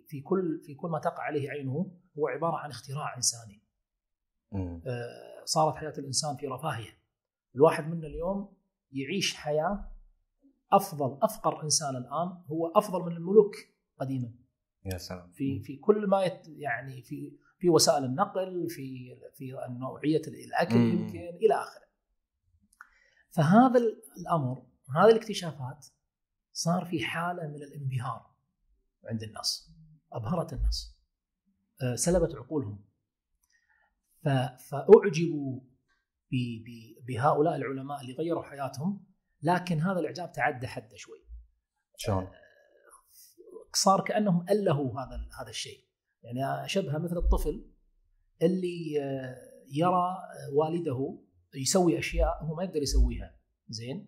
في 0.08 0.22
كل 0.22 0.62
في 0.66 0.76
كل 0.76 0.90
ما 0.90 1.00
تقع 1.00 1.24
عليه 1.24 1.50
عينه 1.50 1.92
هو 2.18 2.28
عبارة 2.28 2.56
عن 2.56 2.70
اختراع 2.70 3.16
إنساني. 3.16 3.64
مم. 4.52 4.82
آه، 4.86 5.46
صارت 5.46 5.76
حياة 5.76 5.94
الإنسان 5.98 6.36
في 6.36 6.48
رفاهية. 6.48 6.90
الواحد 7.56 7.88
منا 7.88 8.08
اليوم 8.08 8.54
يعيش 8.92 9.36
حياة 9.36 9.92
أفضل 10.72 11.20
أفقر 11.22 11.64
إنسان 11.64 11.96
الآن 11.96 12.44
هو 12.46 12.68
أفضل 12.76 13.02
من 13.02 13.12
الملوك 13.12 13.56
قديما. 14.00 14.32
يا 14.86 14.98
سلام. 14.98 15.32
في 15.32 15.60
في 15.60 15.78
كل 15.78 16.08
ما 16.08 16.24
يت 16.24 16.48
يعني 16.48 17.02
في 17.02 17.38
في 17.60 17.70
وسائل 17.70 18.04
النقل 18.04 18.70
في 18.70 19.16
في 19.34 19.58
نوعية 19.70 20.22
الأكل 20.28 20.78
مم. 20.78 20.92
يمكن 20.92 21.20
إلى 21.20 21.54
آخره. 21.54 21.86
فهذا 23.30 23.80
الأمر 24.18 24.71
هذه 24.96 25.12
الاكتشافات 25.12 25.88
صار 26.54 26.86
في 26.86 27.04
حالة 27.04 27.48
من 27.48 27.64
الانبهار 27.64 28.32
عند 29.06 29.24
الناس 29.24 29.72
أبهرت 30.14 30.54
الناس 30.54 30.98
آه، 31.84 31.96
سلبت 31.96 32.36
عقولهم. 32.36 32.86
فأعجبوا 34.70 35.62
بهؤلاء 37.08 37.56
العلماء 37.56 38.02
اللي 38.02 38.14
غيروا 38.14 38.44
حياتهم 38.44 39.06
لكن 39.42 39.80
هذا 39.80 40.00
الإعجاب 40.00 40.32
تعدى 40.32 40.68
حده 40.68 40.96
شوي. 40.96 41.26
شلون؟ 41.98 42.32
صار 43.76 44.02
كأنهم 44.02 44.46
ألهوا 44.50 45.02
هذا 45.02 45.28
هذا 45.42 45.50
الشيء. 45.50 45.88
يعني 46.24 46.70
شبه 46.70 46.98
مثل 46.98 47.18
الطفل 47.18 47.72
اللي 48.42 49.02
آه، 49.02 49.36
يرى 49.68 50.18
والده 50.54 51.20
يسوي 51.56 52.00
أشياء 52.00 52.44
هو 52.44 52.56
ما 52.56 52.64
يقدر 52.64 52.82
يسويها. 52.82 53.41
زين. 53.72 54.08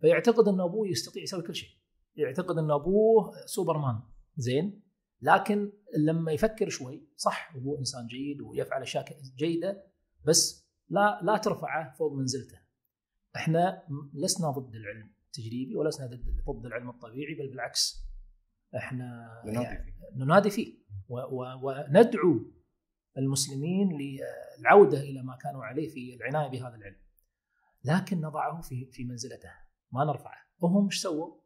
فيعتقد 0.00 0.48
أن 0.48 0.60
أبوه 0.60 0.88
يستطيع 0.88 1.22
يسوي 1.22 1.42
كل 1.42 1.54
شيء. 1.54 1.68
يعتقد 2.16 2.58
أن 2.58 2.70
أبوه 2.70 3.32
سوبرمان. 3.46 4.02
زين؟ 4.36 4.82
لكن 5.22 5.72
لما 5.98 6.32
يفكر 6.32 6.68
شوي 6.68 7.08
صح 7.16 7.52
ابوه 7.56 7.78
إنسان 7.78 8.06
جيد 8.06 8.40
ويفعل 8.40 8.82
أشياء 8.82 9.04
جيدة 9.36 9.86
بس 10.24 10.68
لا 10.88 11.20
لا 11.22 11.36
ترفعه 11.36 11.94
فوق 11.98 12.12
منزلته. 12.12 12.58
إحنا 13.36 13.82
لسنا 14.14 14.50
ضد 14.50 14.74
العلم 14.74 15.12
التجريبي 15.26 15.76
ولسنا 15.76 16.06
ضد 16.06 16.24
ضد 16.50 16.66
العلم 16.66 16.90
الطبيعي 16.90 17.34
بل 17.34 17.48
بالعكس. 17.50 18.06
إحنا 18.76 19.28
ننادي 19.46 19.64
يعني 19.64 19.92
فيه. 19.92 20.24
ننادي 20.24 20.50
فيه. 20.50 20.74
و- 21.08 21.18
و- 21.20 21.60
وندعو 21.62 22.52
المسلمين 23.18 23.88
للعودة 23.98 25.00
إلى 25.00 25.22
ما 25.22 25.36
كانوا 25.36 25.64
عليه 25.64 25.88
في 25.88 26.14
العناية 26.14 26.50
بهذا 26.50 26.74
العلم. 26.74 26.96
لكن 27.86 28.20
نضعه 28.20 28.60
في 28.60 28.88
في 28.92 29.04
منزلته 29.04 29.50
ما 29.92 30.04
نرفعه. 30.04 30.46
وهم 30.60 30.84
إيش 30.84 31.02
سووا؟ 31.02 31.36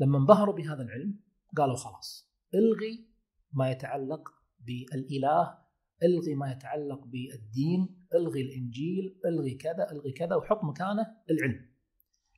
لما 0.00 0.18
انبهروا 0.18 0.54
بهذا 0.54 0.82
العلم 0.82 1.20
قالوا 1.56 1.76
خلاص 1.76 2.32
الغي 2.54 3.08
ما 3.52 3.70
يتعلق 3.70 4.28
بالإله، 4.60 5.58
الغي 6.02 6.34
ما 6.34 6.52
يتعلق 6.52 7.04
بالدين، 7.04 8.06
الغي 8.14 8.40
الإنجيل، 8.42 9.20
الغي 9.26 9.54
كذا، 9.54 9.90
الغي 9.92 10.12
كذا 10.12 10.36
وحط 10.36 10.64
مكانه 10.64 11.06
العلم. 11.30 11.76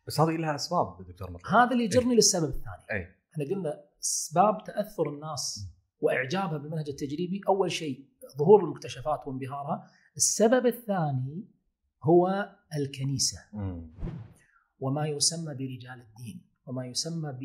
بس 0.06 0.20
هذه 0.20 0.36
لها 0.36 0.54
أسباب 0.54 1.06
دكتور 1.08 1.30
مطلق 1.30 1.48
هذا 1.48 1.72
اللي 1.72 1.84
يجرني 1.84 2.14
للسبب 2.14 2.48
الثاني. 2.48 2.84
اي 2.92 3.06
إحنا 3.32 3.44
قلنا 3.44 3.84
أسباب 4.02 4.64
تأثر 4.64 5.08
الناس 5.08 5.68
وإعجابها 6.00 6.58
بالمنهج 6.58 6.88
التجريبي 6.88 7.40
أول 7.48 7.72
شيء 7.72 8.08
ظهور 8.38 8.64
المكتشفات 8.64 9.26
وانبهارها 9.26 9.90
السبب 10.16 10.66
الثاني 10.66 11.57
هو 12.02 12.50
الكنيسة 12.76 13.38
مم. 13.52 13.94
وما 14.78 15.06
يسمى 15.06 15.54
برجال 15.54 16.00
الدين 16.00 16.44
وما 16.66 16.86
يسمى 16.86 17.32
ب 17.32 17.42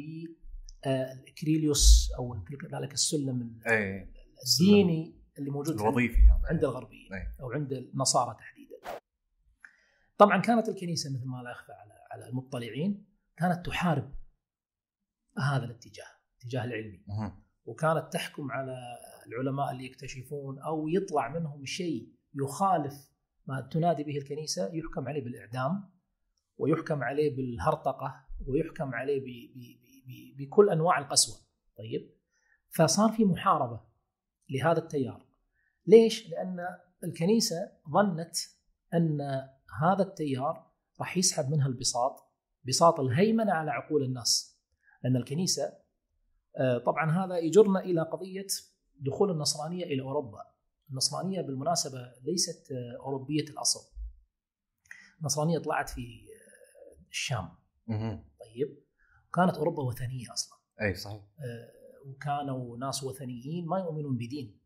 آه، 0.86 1.14
الكريليوس 1.28 2.10
أو 2.20 2.36
ذلك 2.74 2.94
السلم 2.94 3.60
الديني 4.62 5.16
اللي 5.40 5.50
موجود 5.50 5.74
عند- 5.78 5.82
الوظيفي 5.82 6.22
هذا 6.22 6.42
عند 6.50 6.64
الغربيين 6.64 7.14
أي. 7.14 7.28
أو 7.42 7.52
عند 7.52 7.74
النصارى 7.74 8.38
تحديدا. 8.40 9.00
طبعا 10.18 10.42
كانت 10.42 10.70
الكنيسة 10.70 11.10
مثل 11.14 11.26
ما 11.28 11.38
لا 11.44 11.52
يخفى 11.52 11.72
على 11.72 11.94
على 12.12 12.30
المطلعين 12.30 13.06
كانت 13.38 13.66
تحارب 13.66 14.14
هذا 15.38 15.66
الاتجاه، 15.66 16.06
الاتجاه 16.40 16.64
العلمي. 16.64 17.04
وكانت 17.66 18.14
تحكم 18.14 18.52
على 18.52 18.78
العلماء 19.28 19.72
اللي 19.72 19.86
يكتشفون 19.86 20.60
أو 20.60 20.88
يطلع 20.88 21.40
منهم 21.40 21.66
شيء 21.66 22.14
يخالف 22.36 23.13
ما 23.46 23.70
تنادي 23.72 24.04
به 24.04 24.18
الكنيسة 24.18 24.74
يحكم 24.74 25.08
عليه 25.08 25.24
بالإعدام 25.24 25.90
ويحكم 26.58 27.04
عليه 27.04 27.36
بالهرطقة 27.36 28.26
ويحكم 28.48 28.94
عليه 28.94 29.20
ب 29.20 29.24
ب 29.56 29.60
ب 30.08 30.38
بكل 30.38 30.70
أنواع 30.70 31.00
القسوة. 31.00 31.36
طيب 31.78 32.14
فصار 32.70 33.12
في 33.12 33.26
محاربة 33.26 33.82
لهذا 34.50 34.80
التيار. 34.80 35.26
ليش؟ 35.88 36.30
لأن 36.30 36.60
الكنيسة 37.04 37.72
ظنت 37.94 38.36
أن 38.94 39.22
هذا 39.82 40.04
التيار 40.04 40.72
راح 41.00 41.18
يسحب 41.18 41.52
منها 41.52 41.68
البساط 41.68 42.34
بساط 42.68 43.00
الهيمنة 43.00 43.52
على 43.52 43.72
عقول 43.72 44.04
الناس. 44.04 44.60
لأن 45.04 45.16
الكنيسة 45.16 45.74
آه، 46.58 46.78
طبعا 46.78 47.12
هذا 47.12 47.38
يجرنا 47.38 47.80
إلى 47.80 48.02
قضية 48.02 48.48
دخول 49.00 49.32
النصرانية 49.32 49.86
إلى 49.86 50.02
أوروبا. 50.02 50.53
النصرانية 50.90 51.42
بالمناسبة 51.42 52.00
ليست 52.24 52.72
آه، 52.72 52.98
أوروبية 53.06 53.44
الأصل. 53.44 53.80
النصرانية 55.20 55.60
طلعت 55.60 55.90
في 55.90 56.02
آه، 56.02 57.08
الشام. 57.10 57.50
طيب. 58.40 58.84
كانت 59.34 59.56
أوروبا 59.58 59.84
وثنية 59.84 60.34
أصلا. 60.34 60.58
أي 60.82 60.96
صحيح. 60.96 61.22
آه، 61.22 62.08
وكانوا 62.10 62.78
ناس 62.78 63.04
وثنيين 63.04 63.66
ما 63.66 63.80
يؤمنون 63.80 64.18
بدين. 64.18 64.60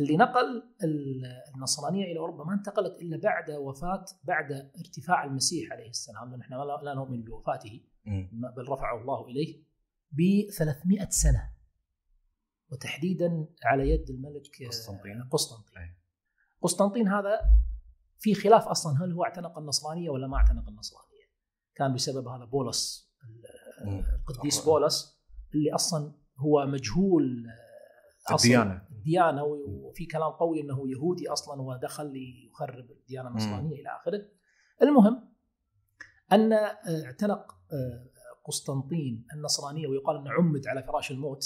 اللي 0.00 0.16
نقل 0.16 0.62
ال- 0.84 1.26
النصرانية 1.54 2.04
إلى 2.04 2.18
أوروبا 2.18 2.44
ما 2.44 2.54
انتقلت 2.54 3.00
إلا 3.02 3.16
بعد 3.16 3.50
وفاة 3.50 4.04
بعد 4.24 4.52
ارتفاع 4.78 5.24
المسيح 5.24 5.72
عليه 5.72 5.88
السلام 5.88 6.30
لأن 6.30 6.40
إحنا 6.40 6.56
لا- 6.82 6.94
نؤمن 6.94 7.22
بوفاته. 7.22 7.84
بل 8.32 8.68
رفعه 8.68 9.00
الله 9.00 9.26
إليه 9.26 9.62
ب 10.12 10.50
300 10.58 11.08
سنة. 11.10 11.50
وتحديدا 12.72 13.46
على 13.64 13.90
يد 13.90 14.10
الملك 14.10 14.62
آه، 14.62 14.68
قسطنطين. 14.68 15.22
قسطنطين. 15.30 15.96
قسطنطين 16.62 17.08
هذا 17.08 17.40
في 18.18 18.34
خلاف 18.34 18.68
أصلا 18.68 19.04
هل 19.04 19.12
هو 19.12 19.24
اعتنق 19.24 19.58
النصرانية 19.58 20.10
ولا 20.10 20.26
ما 20.26 20.36
اعتنق 20.36 20.68
النصرانية 20.68 21.10
كان 21.74 21.94
بسبب 21.94 22.28
هذا 22.28 22.44
بولس 22.44 23.10
مم. 23.84 24.02
القديس 24.28 24.64
بولس 24.64 25.20
اللي 25.54 25.74
أصلا 25.74 26.12
هو 26.36 26.66
مجهول 26.66 27.46
آه، 28.30 28.34
الديانة 28.34 28.82
الديانة 28.90 29.42
وفي 29.44 30.06
كلام 30.06 30.30
قوي 30.30 30.60
إنه 30.60 30.90
يهودي 30.90 31.28
أصلا 31.28 31.62
ودخل 31.62 32.12
ليخرب 32.12 32.90
الديانة 32.90 33.28
النصرانية 33.28 33.80
إلى 33.80 33.88
آخره. 33.88 34.28
المهم 34.82 35.30
أن 36.32 36.52
آه، 36.52 36.78
اعتنق 37.04 37.52
آه، 37.72 38.10
قسطنطين 38.44 39.26
النصرانية 39.34 39.86
ويقال 39.86 40.16
إنه 40.16 40.30
عمد 40.30 40.66
على 40.66 40.82
فراش 40.82 41.10
الموت. 41.10 41.44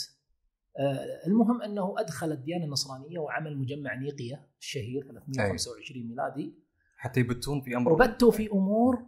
آه، 0.78 1.26
المهم 1.26 1.62
أنه 1.62 1.95
أدخل 1.99 2.33
الديانة 2.33 2.64
النصرانية 2.64 3.19
وعمل 3.19 3.59
مجمع 3.59 3.95
نيقية 3.95 4.49
الشهير 4.61 5.02
325 5.02 6.09
ميلادي 6.09 6.54
حتى 6.97 7.21
يبتون 7.21 7.61
في 7.61 7.76
أمر 7.76 7.93
وبتوا 7.93 8.31
في 8.31 8.50
أمور 8.52 9.07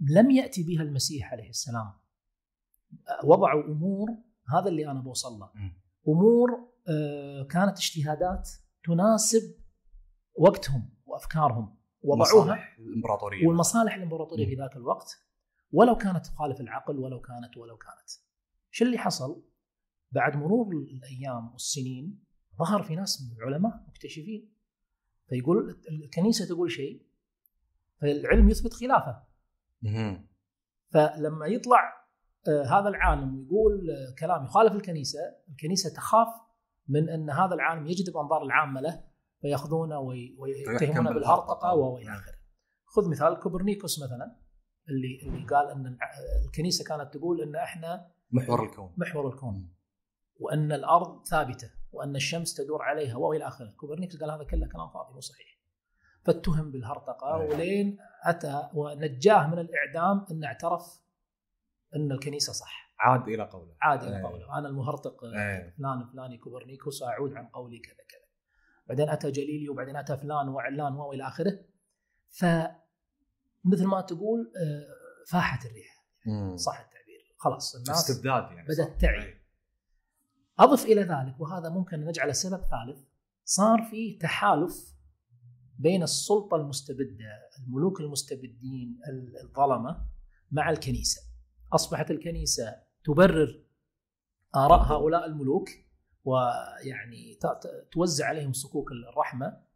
لم 0.00 0.30
يأتي 0.30 0.62
بها 0.62 0.82
المسيح 0.82 1.32
عليه 1.32 1.48
السلام. 1.48 1.92
وضعوا 3.24 3.64
أمور 3.64 4.08
هذا 4.48 4.68
اللي 4.68 4.90
أنا 4.90 5.00
بوصل 5.00 5.38
له. 5.38 5.50
أمور 6.08 6.68
آه، 6.88 7.42
كانت 7.42 7.78
اجتهادات 7.78 8.50
تناسب 8.84 9.54
وقتهم 10.34 10.90
وأفكارهم 11.06 11.78
وضعوها 12.02 12.58
الإمبراطورية 12.78 13.46
والمصالح 13.46 13.94
الإمبراطورية 13.94 14.46
في 14.46 14.54
ذاك 14.54 14.76
الوقت 14.76 15.24
ولو 15.72 15.96
كانت 15.96 16.26
تخالف 16.26 16.60
العقل 16.60 16.98
ولو 16.98 17.20
كانت 17.20 17.56
ولو 17.56 17.76
كانت. 17.76 18.10
شو 18.70 18.84
اللي 18.84 18.98
حصل؟ 18.98 19.42
بعد 20.12 20.36
مرور 20.36 20.72
الأيام 20.76 21.52
والسنين 21.52 22.24
ظهر 22.58 22.82
في 22.82 22.94
ناس 22.96 23.34
علماء 23.40 23.84
مكتشفين 23.88 24.52
فيقول 25.28 25.80
الكنيسة 25.90 26.46
تقول 26.48 26.70
شيء 26.70 27.02
فالعلم 28.00 28.48
يثبت 28.48 28.72
خلافه. 28.72 29.22
فلما 30.90 31.46
يطلع 31.46 31.98
آه، 32.48 32.64
هذا 32.64 32.88
العالم 32.88 33.38
ويقول 33.38 33.90
آه، 33.90 34.14
كلام 34.20 34.44
يخالف 34.44 34.72
الكنيسة، 34.72 35.18
الكنيسة 35.48 35.94
تخاف 35.94 36.28
من 36.88 37.08
أن 37.08 37.30
هذا 37.30 37.54
العالم 37.54 37.86
يجذب 37.86 38.16
أنظار 38.16 38.42
العامة 38.42 38.80
له 38.80 39.04
فيأخذونه 39.40 39.98
وي- 40.00 40.36
ويتهمونه 40.38 41.10
بالهرطقة. 41.12 41.74
وإلى 41.74 42.10
آخره. 42.10 42.34
خذ 42.84 43.10
مثال 43.10 43.40
كوبرنيكوس 43.40 44.02
مثلا 44.02 44.36
اللي 44.88 45.20
اللي 45.22 45.46
قال 45.46 45.70
أن 45.70 45.98
الكنيسة 46.46 46.84
كانت 46.84 47.14
تقول 47.14 47.40
أن 47.42 47.56
إحنا 47.56 48.10
محور 48.30 48.64
الكون 48.64 48.94
محور 48.96 49.28
الكون. 49.28 49.72
وأن 50.38 50.72
الأرض 50.72 51.26
ثابتة 51.26 51.70
وأن 51.92 52.16
الشمس 52.16 52.54
تدور 52.54 52.82
عليها 52.82 53.16
وإلى 53.16 53.48
آخره، 53.48 53.74
كوبرنيكوس 53.76 54.20
قال 54.20 54.30
هذا 54.30 54.44
كله 54.44 54.68
كلام 54.68 54.88
فاضي 54.88 55.14
مو 55.14 55.20
صحيح. 55.20 55.58
فاتهم 56.24 56.70
بالهرطقة. 56.70 57.36
ولين 57.36 57.98
أتى 58.24 58.68
ونجاه 58.74 59.46
من 59.46 59.58
الإعدام 59.58 60.26
انه 60.30 60.46
اعترف 60.46 61.00
أن 61.96 62.12
الكنيسة 62.12 62.52
صح. 62.52 62.94
عاد 62.98 63.28
إلى 63.28 63.42
قوله 63.42 63.76
عاد 63.82 64.02
إلى. 64.02 64.22
قوله 64.22 64.58
أنا 64.58 64.68
المهرطق. 64.68 65.20
فلان 65.78 66.04
فلاني 66.12 66.38
كوبرنيكوس 66.38 67.02
أعود 67.02 67.34
عن 67.34 67.46
قولي 67.46 67.78
كذا 67.78 67.94
كذا. 68.08 68.28
بعدين 68.86 69.08
أتى 69.08 69.30
جاليلي 69.30 69.68
وبعدين 69.68 69.96
أتى 69.96 70.16
فلان 70.16 70.48
وعلان 70.48 70.92
وإلى 70.92 71.26
آخره. 71.26 71.58
ف 72.30 72.44
مثل 73.64 73.86
ما 73.86 74.00
تقول 74.00 74.52
آه، 74.56 74.86
فاحت 75.30 75.66
الريح. 75.66 75.98
صح 76.56 76.80
التعبير 76.80 77.34
خلاص 77.36 77.74
الناس 77.74 78.10
استبداد 78.10 78.42
يعني 78.42 78.62
بدأت 78.68 78.88
صح. 78.88 78.94
تعي. 78.94 79.37
أضف 80.60 80.84
إلى 80.84 81.00
ذلك 81.02 81.40
وهذا 81.40 81.68
ممكن 81.68 82.04
نجعله 82.04 82.32
سبب 82.32 82.60
ثالث 82.60 82.98
صار 83.44 83.82
في 83.90 84.14
تحالف 84.18 84.94
بين 85.78 86.02
السلطة 86.02 86.56
المستبدة 86.56 87.48
الملوك 87.58 88.00
المستبدين 88.00 89.00
ال- 89.08 89.36
الظلمة 89.44 90.06
مع 90.50 90.70
الكنيسة. 90.70 91.20
أصبحت 91.72 92.10
الكنيسة 92.10 92.76
تبرر 93.04 93.62
آراء 94.56 94.82
هؤلاء 94.82 95.26
الملوك 95.26 95.68
ويعني 96.24 97.38
توزع 97.92 98.26
عليهم 98.26 98.52
صكوك 98.52 98.88
الرحمة. 98.92 99.68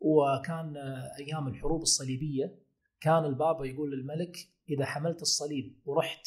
وكان 0.00 0.76
أيام 1.18 1.48
الحروب 1.48 1.82
الصليبية 1.82 2.58
كان 3.00 3.24
البابا 3.24 3.64
يقول 3.66 3.90
للملك 3.92 4.36
إذا 4.68 4.84
حملت 4.84 5.22
الصليب 5.22 5.80
ورحت 5.84 6.26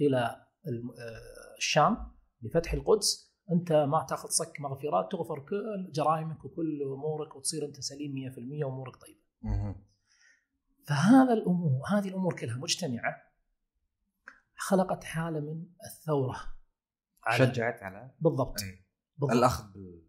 إلى 0.00 0.18
آه، 0.66 1.56
الشام 1.58 1.96
لفتح 2.42 2.72
القدس 2.72 3.33
أنت 3.52 3.72
ما 3.72 4.06
تأخذ 4.08 4.28
صك 4.28 4.60
مغفرات 4.60 5.12
تغفر 5.12 5.38
كل 5.38 5.90
جرائمك 5.92 6.44
وكل 6.44 6.82
أمورك 6.82 7.36
وتصير 7.36 7.64
أنت 7.64 7.80
سليم 7.80 8.14
100% 8.14 8.64
وأمورك 8.64 8.96
طيبة. 8.96 9.18
فهذا 10.86 11.32
الأمور 11.32 11.80
هذه 11.88 12.08
الأمور 12.08 12.34
كلها 12.36 12.56
مجتمعة 12.58 13.22
خلقت 14.56 15.04
حالة 15.04 15.40
من 15.40 15.64
الثورة. 15.86 16.36
على- 17.28 17.38
شجعت 17.38 17.82
على؟ 17.82 18.10
بالضبط. 18.20 18.62
أي. 18.62 18.78
بالضبط. 19.18 19.36
الأخذ 19.36 19.72
بال 19.72 20.02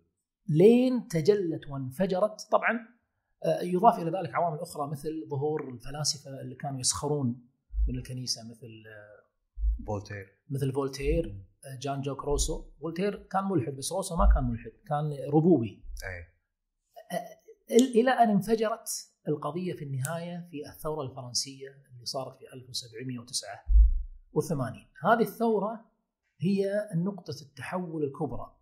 لين 0.48 1.08
تجلت 1.08 1.68
وانفجرت. 1.70 2.48
طبعا 2.52 2.96
آه، 3.46 3.62
يضاف 3.62 4.00
إلى 4.00 4.12
ذلك 4.20 4.36
عوامل 4.36 4.60
أخرى 4.60 4.92
مثل 4.92 5.28
ظهور 5.30 5.70
الفلاسفة 5.70 6.42
اللي 6.42 6.56
كانوا 6.56 6.80
يسخرون 6.80 7.48
من 7.88 7.96
الكنيسة 7.96 8.42
مثل 8.50 8.84
آه، 8.88 9.25
فولتير. 9.88 10.38
مثل 10.50 10.72
فولتير 10.74 11.46
آه، 11.66 11.80
جان 11.82 12.02
جاك 12.02 12.24
روسو. 12.26 12.66
فولتير 12.82 13.24
كان 13.32 13.44
ملحد 13.44 13.74
بس 13.76 13.92
روسو 13.92 14.16
ما 14.16 14.30
كان 14.34 14.44
ملحد 14.44 14.72
كان 14.88 15.14
ربوبي. 15.34 15.84
أي. 16.04 16.36
إل- 17.78 17.96
إلى 17.96 18.12
أن 18.12 18.30
انفجرت 18.30 18.90
القضية 19.28 19.74
في 19.74 19.86
النهاية 19.86 20.48
في 20.52 20.70
الثورة 20.70 21.02
الفرنسية 21.02 21.70
اللي 21.94 22.06
صارت 22.06 22.38
في 22.38 22.54
1789 22.54 24.88
هذه 25.04 25.22
الثورة 25.22 25.86
هي 26.40 26.90
نقطة 26.96 27.36
التحول 27.42 28.04
الكبرى 28.04 28.56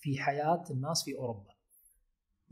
في 0.00 0.18
حياة 0.18 0.64
الناس 0.70 1.04
في 1.04 1.16
أوروبا. 1.16 1.50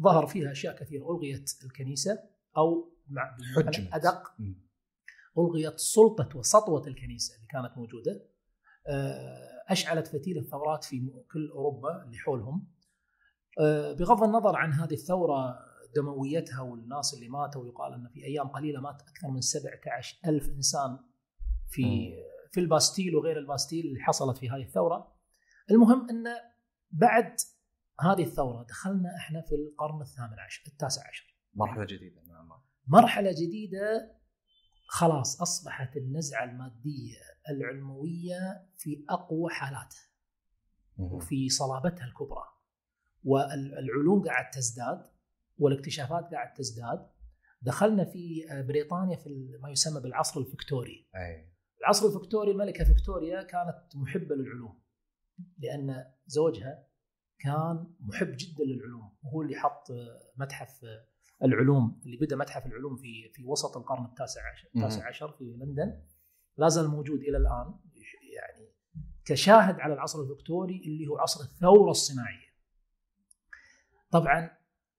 ظهر 0.02 0.26
فيها 0.26 0.52
أشياء 0.52 0.76
كثيرة 0.76 1.10
ألغيت 1.10 1.50
الكنيسة 1.64 2.18
أو 2.56 2.92
مع 3.08 3.36
حجمت. 3.56 3.92
أدق 3.92 4.32
مم. 5.36 5.46
ألغيت 5.46 5.78
سلطة 5.78 6.38
وسطوة 6.38 6.86
الكنيسة 6.86 7.36
اللي 7.36 7.46
كانت 7.46 7.78
موجودة 7.78 8.26
آه، 8.88 9.62
أشعلت 9.68 10.06
فتيل 10.06 10.38
الثورات 10.38 10.84
في 10.84 11.10
كل 11.32 11.50
أوروبا 11.50 12.02
اللي 12.04 12.18
حولهم 12.18 12.68
آه، 13.60 13.92
بغض 13.92 14.22
النظر 14.22 14.56
عن 14.56 14.72
هذه 14.72 14.94
الثورة 14.94 15.58
دمويتها 15.96 16.60
والناس 16.60 17.14
اللي 17.14 17.28
ماتوا 17.28 17.66
يقال 17.66 17.92
إن 17.92 18.08
في 18.08 18.24
أيام 18.24 18.48
قليلة 18.48 18.80
مات 18.80 19.02
أكثر 19.02 19.28
من 19.28 19.40
17 19.40 20.18
ألف 20.26 20.48
إنسان 20.48 20.98
في. 21.68 22.12
في 22.52 22.60
الباستيل 22.60 23.16
وغير 23.16 23.38
الباستيل 23.38 23.86
اللي 23.86 24.00
حصلت 24.00 24.38
في 24.38 24.50
هذه 24.50 24.62
الثورة 24.62 25.16
المهم 25.70 26.10
إن 26.10 26.24
بعد 26.90 27.36
هذه 28.00 28.22
الثورة 28.22 28.62
دخلنا 28.62 29.16
إحنا 29.16 29.40
في 29.40 29.54
القرن 29.54 30.00
الثامن 30.00 30.38
عشر 30.38 30.62
التاسع 30.66 31.08
عشر 31.08 31.36
مرحلة 31.54 31.84
جديدة 31.84 32.22
نعم 32.28 32.48
مرحلة 32.86 33.32
جديدة 33.32 34.15
خلاص 34.86 35.40
أصبحت 35.40 35.96
النزعة 35.96 36.44
المادية 36.44 37.18
العلموية 37.50 38.66
في 38.76 39.04
أقوى 39.10 39.50
حالاتها 39.50 40.06
وفي 40.96 41.48
صلابتها 41.48 42.04
الكبرى. 42.04 42.44
والعلوم 43.24 44.24
قاعد 44.24 44.50
تزداد 44.50 45.06
والاكتشافات 45.58 46.24
قاعد 46.34 46.54
تزداد. 46.54 47.10
دخلنا 47.62 48.04
في 48.04 48.46
بريطانيا 48.68 49.16
في 49.16 49.58
ما 49.62 49.70
يسمى 49.70 50.00
بالعصر 50.00 50.40
الفكتوري 50.40 51.08
أي. 51.16 51.52
العصر 51.80 52.06
الفكتوري 52.06 52.50
الملكة 52.50 52.84
فيكتوريا 52.84 53.42
كانت 53.42 53.96
محبة 53.96 54.34
للعلوم 54.34 54.82
لأن 55.58 56.04
زوجها 56.26 56.86
كان 57.38 57.94
محب 58.00 58.26
جدا 58.26 58.64
للعلوم 58.64 59.16
وهو 59.22 59.42
اللي 59.42 59.56
حط 59.56 59.86
متحف 60.36 60.80
العلوم 61.42 62.00
اللي 62.06 62.16
بدأ 62.16 62.36
متحف 62.36 62.66
العلوم 62.66 62.96
في 62.96 63.30
في 63.34 63.44
وسط 63.44 63.76
القرن 63.76 64.04
التاسع 64.04 64.40
عشر 64.52 64.68
التاسع 64.76 65.08
عشر 65.08 65.32
في 65.32 65.44
لندن 65.44 66.02
لا 66.56 66.68
زال 66.68 66.88
موجود 66.88 67.20
إلى 67.20 67.36
الآن 67.36 67.74
يعني 68.34 68.72
كشاهد 69.24 69.80
على 69.80 69.94
العصر 69.94 70.22
الفكتوري 70.22 70.82
اللي 70.86 71.06
هو 71.06 71.18
عصر 71.18 71.44
الثورة 71.44 71.90
الصناعية. 71.90 72.46
طبعا 74.10 74.50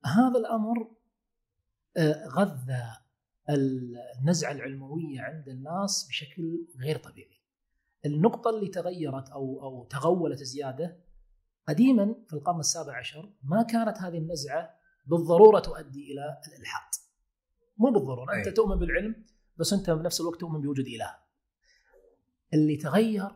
هذا 0.06 0.40
الأمر 0.40 0.92
آه، 1.98 2.28
غذى 2.28 2.84
النزعة 4.20 4.52
العلموية 4.52 5.22
عند 5.22 5.50
الناس 5.50 6.08
بشكل 6.10 6.68
غير 6.80 6.98
طبيعي. 6.98 7.38
النقطة 8.06 8.50
اللي 8.50 8.68
تغيرت 8.68 9.30
أو 9.30 9.64
أو 9.64 9.86
تغولت 9.86 10.44
زيادة 10.44 11.00
قديما 11.68 12.16
في 12.28 12.34
القرن 12.34 12.60
السابع 12.60 12.98
عشر 12.98 13.34
ما 13.44 13.64
كانت 13.64 13.98
هذه 13.98 14.18
النزعة 14.18 14.78
بالضرورة 15.08 15.60
تؤدي 15.60 16.12
إلى 16.12 16.38
الالحاد. 16.48 16.92
مو 17.78 17.92
بالضرورة، 17.92 18.34
أنت 18.34 18.48
أي. 18.48 18.54
تؤمن 18.54 18.76
بالعلم 18.76 19.26
بس 19.58 19.74
أنت 19.74 19.90
بنفس 19.90 20.22
الوقت 20.22 20.40
تؤمن 20.40 20.62
بوجود 20.62 20.86
إله. 20.86 21.16
اللي 22.54 22.78
تغير 22.78 23.32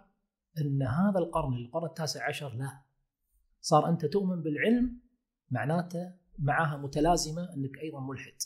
إن 0.58 0.84
هذا 0.84 1.20
القرن 1.20 1.54
القرن 1.54 1.86
التاسع 1.86 2.28
عشر 2.28 2.54
لا 2.54 2.82
صار 3.62 3.90
أنت 3.90 4.06
تؤمن 4.06 4.42
بالعلم 4.42 5.02
معناته 5.50 6.14
معها 6.40 6.78
متلازمة 6.78 7.54
إنك 7.54 7.78
أيضا 7.84 8.00
ملحد 8.00 8.38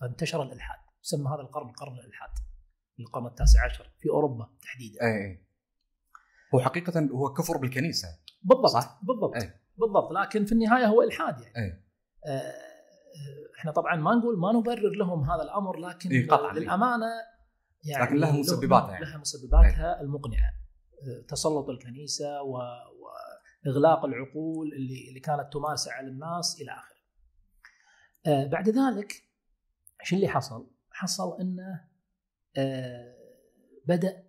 فانتشر 0.00 0.42
الإلحاد 0.42 0.78
يسمى 1.04 1.28
هذا 1.28 1.40
القرن 1.40 1.70
قرن 1.70 1.94
الإلحاد 1.94 2.30
القرن 3.00 3.26
التاسع 3.26 3.64
عشر 3.64 3.92
في 3.98 4.08
أوروبا 4.08 4.50
تحديدا 4.62 5.02
أي 5.02 5.46
هو 6.54 6.60
حقيقه 6.60 7.00
هو 7.00 7.32
كفر 7.32 7.56
بالكنيسة 7.56 8.08
بالضبط 8.42 8.66
صح؟ 8.66 9.00
بالضبط 9.02 9.34
أي. 9.34 9.60
بالضبط 9.78 10.12
لكن 10.12 10.44
في 10.44 10.52
النهاية 10.52 10.86
هو 10.86 11.02
إلحاد 11.02 11.40
يعني 11.40 11.56
آه، 11.56 11.85
إحنا 13.58 13.70
طبعا 13.72 13.96
ما 13.96 14.14
نقول 14.14 14.38
ما 14.38 14.52
نبرر 14.52 14.90
لهم 14.96 15.30
هذا 15.30 15.42
الأمر 15.42 15.76
لكن 15.78 16.10
إيه، 16.10 16.28
قطعاً. 16.28 16.52
للأمانة 16.52 17.06
يعني 17.84 18.04
لكن 18.04 18.16
لها 18.16 18.32
له- 18.32 18.40
مسبباتها 18.40 18.92
يعني. 18.92 19.04
لها 19.04 19.16
مسبباتها 19.18 20.00
المقنعة 20.00 20.50
آه، 21.02 21.26
تسلط 21.28 21.68
الكنيسة 21.68 22.42
و... 22.42 22.58
واغلاق 23.66 24.04
العقول 24.04 24.72
اللي 24.72 25.08
اللي 25.08 25.20
كانت 25.20 25.52
تمارس 25.52 25.88
على 25.88 26.08
الناس 26.08 26.60
إلى 26.60 26.72
آخره. 26.72 26.96
آه، 28.26 28.46
بعد 28.46 28.68
ذلك 28.68 29.12
شو 30.02 30.16
اللي 30.16 30.28
حصل؟ 30.28 30.70
حصل 30.90 31.40
إنه 31.40 31.84
آه، 32.56 33.14
بدأ 33.86 34.26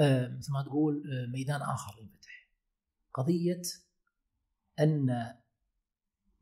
آه، 0.00 0.28
مثل 0.28 0.52
ما 0.52 0.62
تقول 0.62 1.02
آه، 1.12 1.26
ميدان 1.26 1.62
آخر 1.62 1.92
ينفتح. 2.00 2.48
قضية 3.14 3.62
إن 4.80 5.34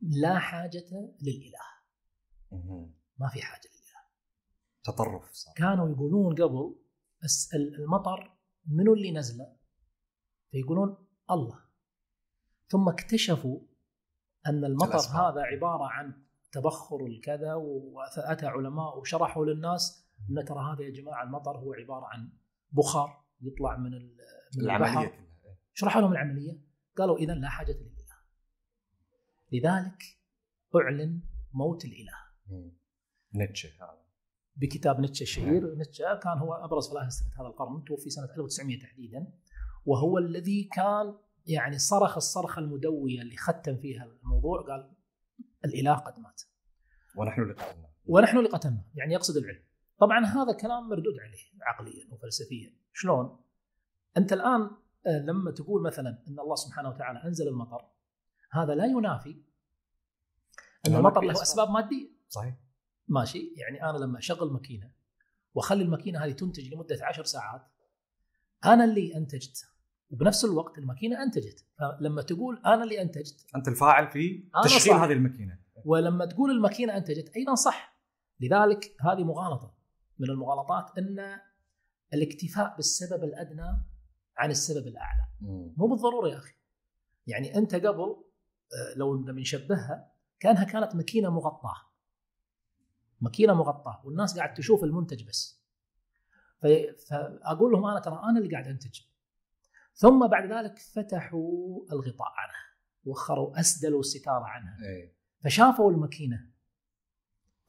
لا 0.01 0.39
حاجة 0.39 0.85
للإله، 1.21 1.59
مهم. 2.51 2.93
ما 3.17 3.27
في 3.29 3.41
حاجة 3.41 3.61
للإله. 3.61 4.01
تطرف 4.83 5.29
صار 5.31 5.53
كانوا 5.57 5.89
يقولون 5.89 6.35
قبل 6.35 6.75
الس- 7.23 7.53
المطر 7.55 8.37
منو 8.67 8.93
اللي 8.93 9.11
نزله؟ 9.11 9.55
فيقولون 10.51 11.07
الله. 11.31 11.59
ثم 12.69 12.89
اكتشفوا 12.89 13.59
أن 14.47 14.65
المطر 14.65 14.89
الأسباب. 14.91 15.15
هذا 15.21 15.41
عبارة 15.41 15.83
عن 15.87 16.23
تبخر 16.51 17.05
الكذا 17.05 17.53
وأتى 17.53 18.45
علماء 18.45 18.99
وشرحوا 18.99 19.45
للناس 19.45 20.07
إن 20.29 20.45
ترى 20.45 20.73
هذا 20.73 20.83
يا 20.83 20.89
جماعة 20.89 21.23
المطر 21.23 21.57
هو 21.57 21.73
عبارة 21.73 22.05
عن 22.05 22.31
بخار 22.71 23.25
يطلع 23.41 23.77
من 23.77 23.91
من 24.57 24.69
البحر 24.75 25.07
كلها 25.07 25.27
شرحوا 25.73 26.01
لهم 26.01 26.11
العملية 26.11 26.61
قالوا 26.97 27.17
اذا 27.17 27.33
لا 27.33 27.49
حاجة 27.49 27.71
للإله. 27.71 27.96
لذلك 29.51 30.03
أعلن 30.75 31.21
موت 31.53 31.85
الإله. 31.85 32.17
مم. 32.47 32.71
نيتشه 33.33 33.69
هذا. 33.69 34.07
بكتاب 34.55 34.99
نيتشه 34.99 35.23
الشهير. 35.23 35.75
نيتشه 35.75 36.19
كان 36.23 36.37
هو 36.37 36.53
أبرز 36.53 36.89
فلاسفه 36.89 37.41
هذا 37.41 37.47
القرن 37.47 37.83
توفي 37.83 38.09
سنة 38.09 38.25
1900 38.25 38.79
تحديدا 38.79 39.33
وهو 39.85 40.17
الذي 40.17 40.63
كان 40.63 41.17
يعني 41.45 41.77
صرخ 41.77 42.15
الصرخة 42.15 42.59
المدوية 42.59 43.21
اللي 43.21 43.37
ختم 43.37 43.77
فيها 43.77 44.05
الموضوع 44.05 44.61
قال 44.61 44.93
الإله 45.65 45.93
قد 45.93 46.19
مات. 46.19 46.41
ونحن 47.15 47.41
اللي 47.41 47.53
قتلنا 47.53 47.89
ونحن 48.05 48.37
اللي 48.37 48.49
قتلنا 48.49 48.83
يعني 48.95 49.13
يقصد 49.13 49.37
العلم. 49.37 49.63
طبعا 49.99 50.25
هذا 50.25 50.53
كلام 50.53 50.89
مردود 50.89 51.13
عليه 51.19 51.61
عقليا 51.61 52.13
وفلسفيا. 52.13 52.73
شلون؟ 52.93 53.39
أنت 54.17 54.33
الآن 54.33 54.69
آه، 55.07 55.19
لما 55.19 55.51
تقول 55.51 55.83
مثلا 55.83 56.23
إن 56.27 56.39
الله 56.39 56.55
سبحانه 56.55 56.89
وتعالى 56.89 57.23
أنزل 57.23 57.47
المطر 57.47 57.85
هذا 58.51 58.75
لا 58.75 58.85
ينافي 58.85 59.41
ان 60.87 60.95
المطر 60.95 61.21
له. 61.21 61.31
أسباب 61.31 61.69
مادية. 61.69 62.09
صحيح. 62.29 62.55
ماشي. 63.07 63.53
يعني 63.57 63.89
أنا 63.89 63.97
لما 63.97 64.19
أشغل 64.19 64.51
ماكينة 64.51 64.91
وأخلي 65.53 65.83
الماكينة 65.83 66.25
هذه 66.25 66.31
تنتج 66.31 66.73
لمدة 66.73 66.97
عشر 67.01 67.23
ساعات 67.23 67.67
أنا 68.65 68.83
اللي 68.83 69.15
أنتجت 69.15 69.69
وبنفس 70.09 70.45
الوقت 70.45 70.77
الماكينة 70.77 71.23
أنتجت. 71.23 71.65
فلما 71.79 72.21
تقول 72.21 72.61
أنا 72.65 72.83
اللي 72.83 73.01
أنتجت 73.01 73.45
أنت 73.55 73.67
الفاعل 73.67 74.07
في 74.07 74.49
تشغيل. 74.63 74.97
هذه 74.97 75.11
الماكينة. 75.11 75.59
ولما 75.85 76.25
تقول 76.25 76.51
الماكينة 76.51 76.97
أنتجت 76.97 77.29
أيضا 77.35 77.55
صح. 77.55 77.97
لذلك 78.39 78.95
هذه 79.01 79.23
مغالطة 79.23 79.73
من 80.19 80.29
المغالطات 80.29 80.97
أن 80.97 81.39
الاكتفاء 82.13 82.75
بالسبب 82.75 83.23
الأدنى 83.23 83.83
عن 84.37 84.51
السبب 84.51 84.87
الأعلى. 84.87 85.27
مو 85.77 85.87
بالضرورة 85.87 86.29
يا 86.29 86.37
أخي. 86.37 86.53
يعني 87.27 87.57
أنت 87.57 87.75
قبل 87.75 88.23
لو 88.95 89.15
لما 89.15 89.41
نشبهها 89.41 90.11
كأنها 90.39 90.63
كانت 90.63 90.95
ماكينه 90.95 91.29
مغطاة. 91.29 91.75
ماكينه 93.21 93.53
مغطاة 93.53 94.01
والناس 94.05 94.37
قاعد 94.37 94.53
تشوف 94.53 94.83
المنتج 94.83 95.27
بس. 95.27 95.63
فأقول 97.09 97.71
لهم 97.71 97.85
أنا 97.85 97.99
ترى 97.99 98.21
أنا 98.23 98.39
اللي 98.39 98.51
قاعد 98.51 98.67
أنتج. 98.67 99.01
ثم 99.93 100.27
بعد 100.27 100.51
ذلك 100.51 100.79
فتحوا 100.79 101.85
الغطاء 101.91 102.27
عنها 102.37 102.77
وخروا 103.05 103.59
اسدلوا 103.59 103.99
الستاره 103.99 104.45
عنها. 104.45 104.77
إيه. 104.83 105.17
فشافوا 105.43 105.91
الماكينه 105.91 106.49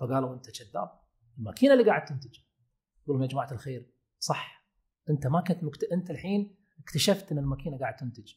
فقالوا 0.00 0.34
أنت 0.34 0.50
كذاب. 0.50 1.00
الماكينه 1.38 1.72
اللي 1.72 1.84
قاعد 1.84 2.04
تنتج. 2.04 2.38
يقول 3.02 3.16
لهم 3.16 3.22
يا 3.22 3.28
جماعة 3.28 3.52
الخير 3.52 3.90
صح. 4.18 4.68
أنت 5.10 5.26
ما 5.26 5.40
كنت 5.40 5.64
مكت... 5.64 5.84
أنت 5.84 6.10
الحين 6.10 6.56
اكتشفت 6.78 7.32
إن 7.32 7.38
الماكينه 7.38 7.78
قاعد 7.78 7.96
تنتج. 7.96 8.34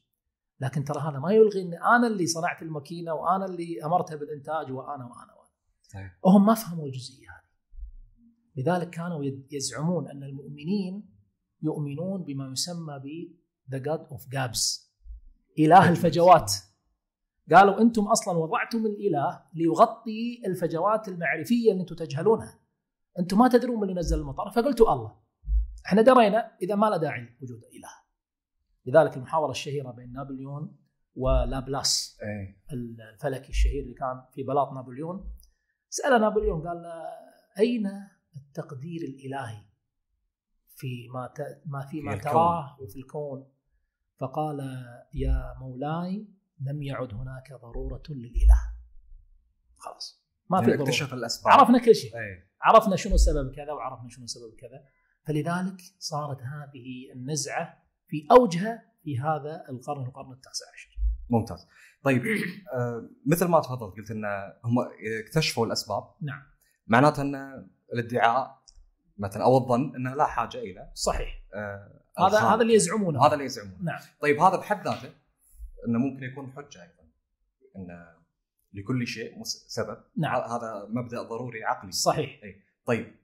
لكن 0.62 0.84
ترى 0.84 1.00
هذا 1.00 1.20
ما 1.20 1.32
يلغي 1.32 1.62
ان 1.62 1.74
أنا 1.74 2.08
اللي 2.08 2.28
صنعت 2.28 2.62
الماكينة 2.62 3.14
وأنا 3.14 3.46
اللي 3.46 3.86
أمرتها 3.86 4.16
بالإنتاج 4.16 4.72
وأنا 4.72 5.06
وأنا 5.06 5.34
وأنا. 5.34 5.52
صحيح. 5.82 6.18
وهم 6.24 6.46
ما 6.46 6.54
فهموا 6.54 6.86
الجزئية 6.86 7.28
هذه. 7.30 7.52
لذلك 8.56 8.90
كانوا 8.90 9.24
يزعمون 9.52 10.08
أن 10.10 10.24
المؤمنين 10.24 11.10
يؤمنون 11.62 12.24
بما 12.24 12.52
يسمى 12.52 13.00
ب 13.00 13.36
the 13.72 13.78
God 13.78 14.00
of 14.12 14.30
gaps 14.30 14.94
إله 15.60 15.90
الفجوات. 15.90 16.54
قالوا 17.52 17.82
أنتم 17.82 18.08
أصلا 18.08 18.38
وضعتم 18.38 18.86
الإله 18.86 19.44
ليغطي 19.54 20.44
الفجوات 20.46 21.08
المعرفية 21.08 21.72
اللي 21.72 21.82
أنتم 21.82 21.96
تجهلونها. 21.96 22.60
أنتم 23.20 23.40
ما 23.40 23.48
تدرون 23.48 23.78
من 23.78 23.84
اللي 23.84 24.00
نزل 24.00 24.20
المطر. 24.20 24.52
فقلتوا 24.52 24.94
الله 24.94 25.16
إحنا 25.86 26.02
درينا 26.02 26.58
إذا 26.62 26.76
ما 26.76 26.90
له 26.90 26.98
داعي 26.98 27.38
وجود 27.42 27.62
إله. 27.64 28.01
لذلك 28.86 29.18
المحاورة 29.18 29.52
الشهيرة 29.52 29.92
بين 29.92 30.12
نابليون 30.12 30.78
ولابلاس 31.16 32.20
إيه. 32.24 32.62
الفلكي 32.74 33.50
الشهير 33.50 33.84
اللي 33.84 33.94
كان 33.94 34.24
في 34.34 34.44
بلاط 34.44 34.72
نابليون. 34.74 35.34
سأل 35.90 36.22
نابليون 36.22 36.68
قال 36.68 36.82
له 36.82 37.04
أين 37.60 37.88
التقدير 38.36 39.02
الإلهي 39.02 39.66
في 40.76 41.08
ما 41.14 41.28
ت... 41.28 41.62
ما 41.66 41.86
فيما 41.86 42.16
في. 42.16 42.22
تراه 42.22 42.82
وفي 42.82 43.00
الكون؟ 43.00 43.52
فقال 44.18 44.60
يا 45.14 45.56
مولاي 45.60 46.28
لم 46.60 46.84
يعد 46.84 47.14
هناك 47.14 47.54
ضرورة 47.62 48.04
للإله. 48.10 48.74
خلاص. 49.78 50.26
ما 50.50 50.58
في 50.58 50.64
يعني 50.64 50.76
ضرورة. 50.76 50.90
اكتشف 50.90 51.14
الأسباب. 51.14 51.54
عرفنا 51.54 51.80
كل 51.80 51.96
شيء. 51.96 52.16
إيه. 52.18 52.52
عرفنا 52.62 52.96
شنو 52.96 53.18
سبب 53.18 53.52
كذا 53.56 53.72
وعرفنا 53.72 54.10
شنو 54.10 54.28
سبب 54.28 54.56
كذا. 54.60 54.86
فلذلك 55.24 55.82
صارت 56.00 56.42
هذه 56.42 57.12
النزعة 57.16 57.81
في 58.12 58.28
أوجها 58.32 58.92
في 59.04 59.20
هذا 59.20 59.66
القرن 59.70 60.06
القرن 60.06 60.32
التاسع 60.32 60.66
عشر. 60.74 60.98
ممتاز. 61.30 61.68
طيب 62.04 62.24
آه 62.74 63.10
مثل 63.26 63.46
ما 63.46 63.60
تفضلت 63.60 63.98
قلت 63.98 64.12
إن 64.12 64.26
هم 64.66 64.76
اكتشفوا 65.26 65.66
الأسباب. 65.66 66.04
نعم. 66.22 66.44
معناته 66.88 67.22
إن 67.22 67.36
الادعاء 67.94 68.62
مثلا 69.18 69.44
أو 69.44 69.58
الظن 69.58 69.96
انه 69.96 70.16
لا 70.16 70.26
حاجة 70.26 70.58
إلى 70.58 70.92
صحيح. 70.94 71.44
آه 71.54 72.02
هذا. 72.20 72.40
هذا 72.40 72.62
اللي 72.62 72.74
يزعمونه. 72.74 73.26
هذا 73.26 73.34
اللي 73.34 73.46
يزعمونه. 73.46 73.84
نعم. 73.84 74.00
طيب 74.22 74.40
هذا 74.40 74.58
بحد 74.58 74.88
ذاته 74.88 75.14
إنه 75.88 76.00
ممكن 76.00 76.24
يكون 76.24 76.52
حجة 76.52 76.82
أيضا. 76.82 77.04
إن 77.76 78.16
لكل 78.74 79.08
شيء 79.08 79.44
سبب. 79.44 80.04
نعم. 80.18 80.52
هذا 80.52 80.88
مبدأ 80.90 81.22
ضروري 81.22 81.64
عقلي. 81.64 81.92
صحيح. 81.92 82.42
طيب 82.86 83.16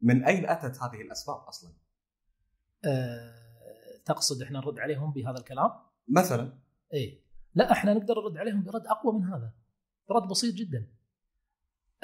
من 0.00 0.24
أين 0.24 0.46
أتت 0.46 0.82
هذه 0.82 1.00
الأسباب 1.00 1.36
أصلا؟ 1.36 1.72
أه 2.84 3.42
تقصد 4.04 4.42
إحنا 4.42 4.60
نرد 4.60 4.78
عليهم 4.78 5.12
بهذا 5.12 5.38
الكلام؟ 5.38 5.70
مثلا. 6.08 6.58
إيه. 6.92 7.22
لا 7.54 7.72
إحنا 7.72 7.94
نقدر 7.94 8.14
نرد 8.14 8.36
عليهم 8.36 8.62
برد 8.62 8.86
أقوى 8.86 9.12
من 9.12 9.24
هذا. 9.24 9.54
رد 10.10 10.28
بسيط 10.28 10.54
جدا. 10.54 10.92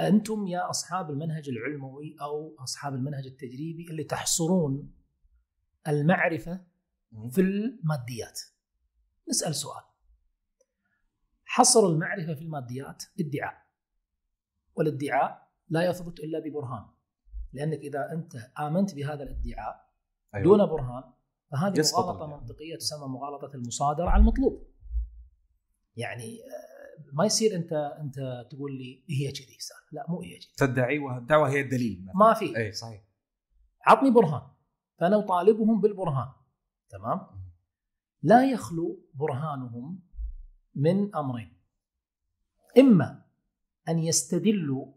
أنتم 0.00 0.46
يا 0.46 0.70
أصحاب 0.70 1.10
المنهج 1.10 1.48
العلموي 1.48 2.16
أو 2.20 2.56
أصحاب 2.58 2.94
المنهج 2.94 3.26
التجريبي 3.26 3.90
اللي 3.90 4.04
تحصرون 4.04 4.94
المعرفة 5.88 6.64
في 7.30 7.40
الماديات. 7.40 8.40
نسأل 9.28 9.54
سؤال. 9.54 9.82
حصر 11.44 11.86
المعرفة 11.86 12.34
في 12.34 12.42
الماديات 12.42 13.04
ادعاء. 13.20 13.66
والادعاء 14.74 15.48
لا 15.68 15.90
يثبت 15.90 16.20
إلا 16.20 16.38
ببرهان. 16.38 16.86
لأنك 17.52 17.78
إذا 17.78 18.12
أنت 18.12 18.36
آمنت 18.58 18.94
بهذا 18.94 19.22
الادعاء 19.22 19.88
أيوة. 20.34 20.44
دون 20.44 20.66
برهان 20.66 21.12
فهذه 21.50 21.82
مغالطة. 21.94 22.26
منطقية 22.26 22.76
تسمى 22.76 23.08
مغالطة 23.08 23.54
المصادرة 23.54 24.08
على 24.08 24.20
المطلوب. 24.20 24.68
يعني 25.96 26.38
آه، 26.40 27.12
ما 27.12 27.24
يصير 27.24 27.56
أنت 27.56 27.72
أنت 27.72 28.46
تقول 28.50 28.78
لي 28.78 29.04
هي 29.10 29.32
كذي 29.32 29.56
لا 29.92 30.06
مو 30.08 30.22
هي 30.22 30.38
كذي، 30.38 30.52
تدعي 30.56 30.98
والدعوه 30.98 31.50
هي 31.50 31.60
الدليل 31.60 32.02
مثلا. 32.02 32.16
ما 32.16 32.34
في 32.34 32.56
اي 32.56 32.72
صحيح 32.72 33.04
عطني 33.86 34.10
برهان 34.10 34.50
فانا 34.98 35.18
اطالبهم 35.18 35.80
بالبرهان 35.80 36.28
تمام؟ 36.90 37.20
لا 38.22 38.50
يخلو 38.50 39.10
برهانهم 39.14 40.00
من 40.74 41.16
أمرين. 41.16 41.58
إما 42.78 43.24
أن 43.88 43.98
يستدلوا 43.98 44.92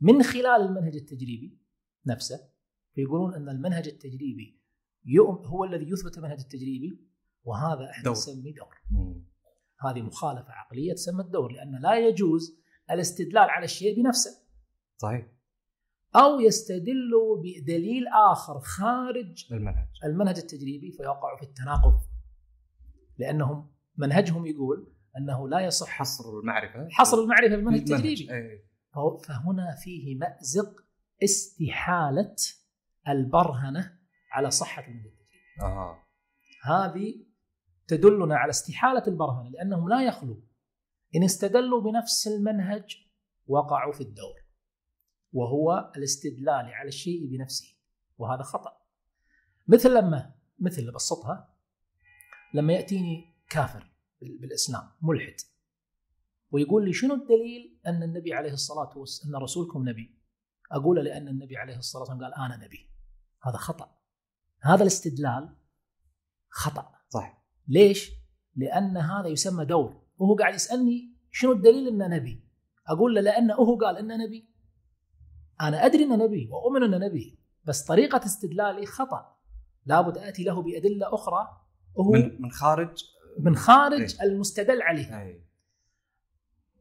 من 0.00 0.22
خلال 0.22 0.62
المنهج 0.62 0.96
التجريبي 0.96 1.58
نفسه 2.06 2.40
فيقولون 2.94 3.34
أن 3.34 3.48
المنهج 3.48 3.88
التجريبي 3.88 4.57
هو 5.46 5.64
الذي 5.64 5.90
يثبت 5.90 6.18
المنهج 6.18 6.40
التجريبي 6.40 7.00
وهذا 7.44 7.90
إحنا 7.90 8.04
دور. 8.04 8.12
نسميه 8.12 8.54
دور. 8.54 8.74
مم. 8.90 9.24
هذه 9.80 10.02
مخالفة 10.02 10.52
عقلية 10.52 10.92
تسمى 10.92 11.20
الدور 11.20 11.52
لأن 11.52 11.80
لا 11.82 11.98
يجوز 11.98 12.58
الاستدلال 12.90 13.50
على 13.50 13.64
الشيء 13.64 14.02
بنفسه 14.02 14.30
صحيح 14.96 15.26
أو 16.16 16.40
يستدلوا 16.40 17.42
بدليل 17.42 18.04
آخر 18.32 18.60
خارج 18.60 19.46
المنهج 19.52 19.88
المنهج 20.04 20.38
التجريبي 20.38 20.92
فيقع 20.92 21.36
في 21.36 21.42
التناقض 21.42 22.00
لانهم 23.18 23.70
منهجهم 23.96 24.46
يقول 24.46 24.92
أنه 25.18 25.48
لا 25.48 25.60
يصح 25.60 25.88
حصر 25.88 26.38
المعرفة 26.40 26.88
حصر 26.90 27.18
المعرفة 27.22 27.56
بالمنهج. 27.56 27.80
التجريبي 27.80 28.32
إيه. 28.32 28.68
فهنا 29.24 29.74
فيه 29.84 30.18
مأزق 30.18 30.84
استحالة 31.24 32.36
البرهنة 33.08 33.97
على 34.30 34.50
صحة 34.50 34.82
المنهج 34.82 35.06
التجريبي 35.06 35.60
أها. 35.60 36.04
هذه 36.64 37.26
تدلنا 37.88 38.36
على 38.36 38.50
استحالة 38.50 39.02
البرهنه 39.06 39.50
لأنهم 39.50 39.88
لا 39.88 40.02
يخلو. 40.06 40.42
إن 41.16 41.24
استدلوا 41.24 41.80
بنفس 41.80 42.26
المنهج 42.26 42.96
وقعوا 43.46 43.92
في 43.92 44.00
الدور. 44.00 44.34
وهو 45.32 45.92
الاستدلال 45.96 46.74
على 46.74 46.88
الشيء 46.88 47.26
بنفسه. 47.26 47.76
وهذا 48.18 48.42
خطأ. 48.42 48.72
مثل 49.68 49.94
لما 49.94 50.34
مثل 50.58 50.92
بسطها 50.92 51.54
لما 52.54 52.72
يأتيني 52.72 53.34
كافر 53.50 53.90
بال- 54.20 54.38
بالإسلام 54.38 54.82
ملحد. 55.02 55.34
ويقول 56.50 56.84
لي 56.84 56.92
شنو 56.92 57.14
الدليل 57.14 57.80
أن 57.86 58.02
النبي 58.02 58.34
عليه 58.34 58.52
الصلاة 58.52 58.98
والسلام 58.98 59.36
أن 59.36 59.42
رسولكم 59.42 59.88
نبي؟ 59.88 60.18
أقول 60.72 61.04
لأن 61.04 61.28
النبي 61.28 61.56
عليه 61.56 61.76
الصلاة 61.76 62.02
والسلام 62.02 62.22
قال 62.24 62.34
أنا 62.34 62.64
نبي. 62.66 62.90
هذا 63.42 63.56
خطأ. 63.56 63.97
هذا 64.60 64.82
الاستدلال 64.82 65.56
خطأ. 66.48 66.94
صح 67.08 67.44
ليش؟ 67.68 68.12
لأن 68.56 68.96
هذا 68.96 69.28
يسمى 69.28 69.64
دور. 69.64 70.02
وهو 70.18 70.36
قاعد 70.36 70.54
يسألني 70.54 71.16
شنو 71.30 71.52
الدليل 71.52 71.88
إنه 71.88 72.06
نبي؟ 72.06 72.44
أقول 72.86 73.14
له 73.14 73.20
لأنه 73.20 73.54
هو 73.54 73.76
قال 73.76 73.96
إنه 73.96 74.16
نبي. 74.16 74.48
أنا 75.60 75.86
أدري 75.86 76.04
إنه 76.04 76.16
نبي 76.16 76.48
وأؤمن 76.50 76.82
إنه 76.82 77.06
نبي 77.06 77.38
بس 77.64 77.84
طريقة 77.84 78.24
استدلالي 78.24 78.86
خطأ. 78.86 79.36
لابد 79.86 80.18
آتي 80.18 80.44
له 80.44 80.62
بأدلة 80.62 81.14
أخرى 81.14 81.48
وهو 81.94 82.12
من, 82.12 82.42
من 82.42 82.50
خارج؟ 82.50 83.04
من 83.38 83.56
خارج 83.56 84.16
إيه. 84.20 84.28
المستدل 84.28 84.82
عليه. 84.82 85.20
اي 85.20 85.44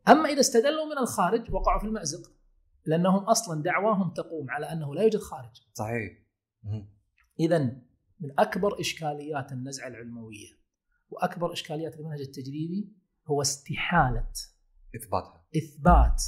أما 0.07 0.29
إذا 0.29 0.39
استدلوا 0.39 0.85
من 0.85 0.97
الخارج 0.97 1.53
وقعوا 1.53 1.79
في 1.79 1.85
المأزق 1.85 2.31
لأنهم 2.85 3.23
أصلا 3.23 3.63
دعواهم 3.63 4.13
تقوم 4.13 4.51
على 4.51 4.71
أنه 4.71 4.95
لا 4.95 5.01
يوجد 5.01 5.19
خارج. 5.19 5.61
صحيح. 5.73 6.17
اذا 7.39 7.59
من 8.19 8.39
أكبر 8.39 8.79
إشكاليات 8.79 9.51
النزعه 9.51 9.87
العلموية 9.87 10.57
وأكبر 11.09 11.53
إشكاليات 11.53 11.99
المنهج 11.99 12.21
التجريبي 12.21 12.93
هو 13.27 13.41
استحالة 13.41 14.31
إثباتها 14.95 15.45
إثبات 15.57 16.23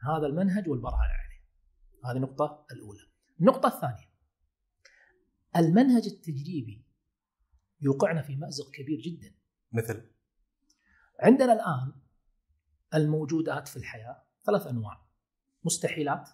هذا 0.00 0.26
المنهج 0.26 0.68
والبرهان 0.68 0.98
عليه. 0.98 1.42
هذه 2.04 2.16
النقطة 2.16 2.66
الأولى. 2.72 3.00
النقطة 3.40 3.66
الثانية 3.66 4.12
المنهج 5.56 6.06
التجريبي 6.06 6.86
يوقعنا 7.80 8.22
في 8.22 8.36
مأزق 8.36 8.70
كبير 8.70 9.00
جدا. 9.00 9.34
مثل 9.72 10.10
عندنا 11.20 11.52
الآن 11.52 11.92
الموجودات 12.94 13.68
في 13.68 13.76
الحياة 13.76 14.22
ثلاث 14.46 14.66
أنواع 14.66 15.06
مستحيلات 15.64 16.28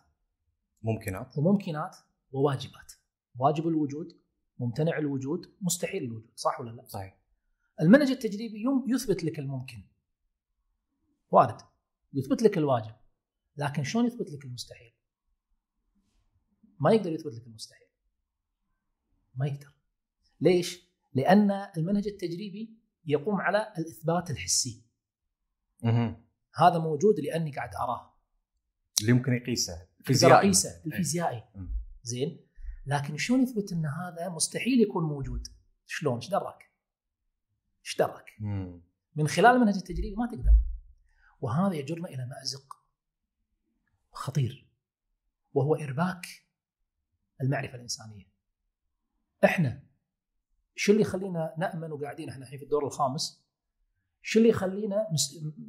ممكنات 0.83 1.39
وممكنات 1.39 1.97
وواجبات. 2.33 2.93
واجب 3.39 3.69
الوجود، 3.69 4.21
ممتنع 4.59 4.99
الوجود، 4.99 5.55
مستحيل 5.61 6.05
الوجود، 6.05 6.33
صح 6.37 6.61
ولا 6.61 6.71
لا؟ 6.71 6.87
صحيح. 6.87 7.19
المنهج 7.81 8.11
التجريبي 8.11 8.65
يثبت 8.87 9.25
لك 9.25 9.39
الممكن. 9.39 9.85
وارد. 11.31 11.61
يثبت 12.13 12.43
لك 12.43 12.59
الواجب 12.59 12.95
لكن 13.57 13.85
شلون 13.85 14.07
يثبت 14.07 14.31
لك 14.31 14.45
المستحيل؟ 14.45 14.93
ما 16.81 16.93
يقدر 16.93 17.13
يثبت 17.13 17.35
لك 17.35 17.47
المستحيل. 17.47 17.89
ما 19.35 19.47
يقدر. 19.47 19.73
ليش؟ 20.41 20.89
لأن 21.15 21.51
المنهج 21.77 22.07
التجريبي 22.07 22.79
يقوم 23.05 23.41
على 23.41 23.73
الإثبات 23.79 24.31
الحسي. 24.31 24.85
مهم. 25.83 26.25
هذا 26.55 26.79
موجود 26.79 27.21
لأني 27.21 27.53
قاعد 27.53 27.75
أراه. 27.75 28.15
اللي 29.01 29.13
يمكن 29.13 29.33
يقيسه. 29.33 29.73
أقدر 29.73 30.05
فيزيائي. 30.05 30.35
أقيسه 30.35 30.83
الفيزيائي. 30.87 31.45
زين؟ 32.03 32.48
لكن 32.89 33.17
شلون 33.17 33.43
يثبت 33.43 33.73
أن 33.73 33.87
هذا 33.87 34.29
مستحيل 34.29 34.81
يكون 34.81 35.05
موجود؟ 35.05 35.47
شلون؟ 35.87 36.17
إيش 36.17 36.29
درك؟ 36.29 36.73
إيش؟ 37.83 38.37
مم. 38.41 38.83
من 39.17 39.29
خلال 39.29 39.57
المنهج 39.57 39.75
التجريبي 39.75 40.17
ما 40.17 40.27
تقدر 40.27 40.55
وهذا 41.41 41.75
يجرنا 41.75 42.09
إلى 42.09 42.27
مأزق 42.27 42.77
خطير 44.13 44.69
وهو 45.55 45.75
إرباك 45.75 46.27
المعرفة 47.41 47.75
الإنسانية 47.75 48.25
إحنا 49.45 49.83
شو 50.77 50.93
اللي 50.93 51.03
يخلينا 51.03 51.55
نأمن 51.59 51.93
وقاعدين 51.93 52.29
إحنا 52.29 52.45
الحين 52.45 52.59
في 52.59 52.65
الدور 52.65 52.87
الخامس 52.87 53.45
شو 54.23 54.39
اللي 54.39 54.51
يخلينا 54.51 55.07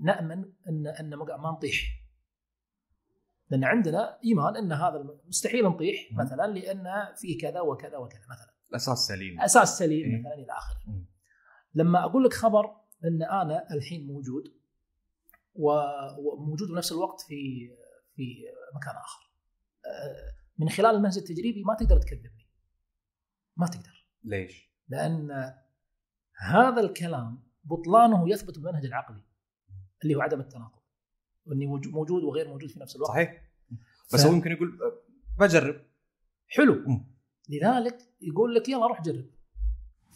نأمن 0.01 0.53
ان 0.69 0.87
إن 0.87 1.15
ما 1.15 1.51
نطيح 1.51 1.98
لأن 3.49 3.63
عندنا 3.63 4.19
إيمان 4.25 4.55
أن 4.55 4.71
هذا 4.71 5.19
مستحيل 5.27 5.65
نطيح. 5.65 6.09
مثلا 6.13 6.47
لأن 6.47 6.85
في 7.17 7.35
كذا 7.35 7.61
وكذا 7.61 7.97
وكذا 7.97 8.21
مثلا 8.29 8.53
الأساس 8.69 8.97
سليم 8.97 9.41
أساس 9.41 9.77
سليم 9.77 10.05
إيه. 10.05 10.19
مثلا 10.19 10.33
إلى 10.33 10.51
آخره. 10.51 11.05
لما 11.73 12.05
أقول 12.05 12.23
لك 12.23 12.33
خبر 12.33 12.65
أن 13.05 13.23
أنا 13.23 13.73
الحين 13.73 14.07
موجود 14.07 14.43
وموجود 15.55 16.67
بنفس 16.67 16.91
الوقت 16.91 17.21
في 17.21 17.69
في 18.15 18.23
مكان 18.75 18.95
آخر 18.95 19.31
أه، 19.85 20.39
من 20.57 20.69
خلال 20.69 20.95
المنهج 20.95 21.17
التجريبي 21.17 21.63
ما 21.63 21.75
تقدر 21.75 21.97
تكذبني 21.97 22.49
ما 23.57 23.67
تقدر 23.67 24.07
ليش؟ 24.23 24.69
لأن 24.87 25.53
هذا 26.35 26.81
الكلام 26.81 27.43
بطلانه 27.63 28.29
يثبت 28.29 28.59
بالمنهج 28.59 28.85
العقلي 28.85 29.21
اللي 30.03 30.15
هو 30.15 30.21
عدم 30.21 30.39
التناقض 30.39 30.78
واني 31.45 31.67
وج- 31.67 31.87
موجود 31.87 32.23
وغير 32.23 32.47
موجود 32.47 32.69
في 32.69 32.79
نفس 32.79 32.95
الوقت. 32.95 33.11
صحيح. 33.11 33.41
بس 34.13 34.23
ف- 34.23 34.25
هو 34.27 34.33
يمكن 34.33 34.51
يقول 34.51 34.79
بجرب. 35.39 35.81
حلو. 36.47 36.73
مم. 36.87 37.05
لذلك 37.49 37.97
يقول 38.21 38.55
لك 38.55 38.69
يلا 38.69 38.87
روح 38.87 39.01
جرب. 39.01 39.25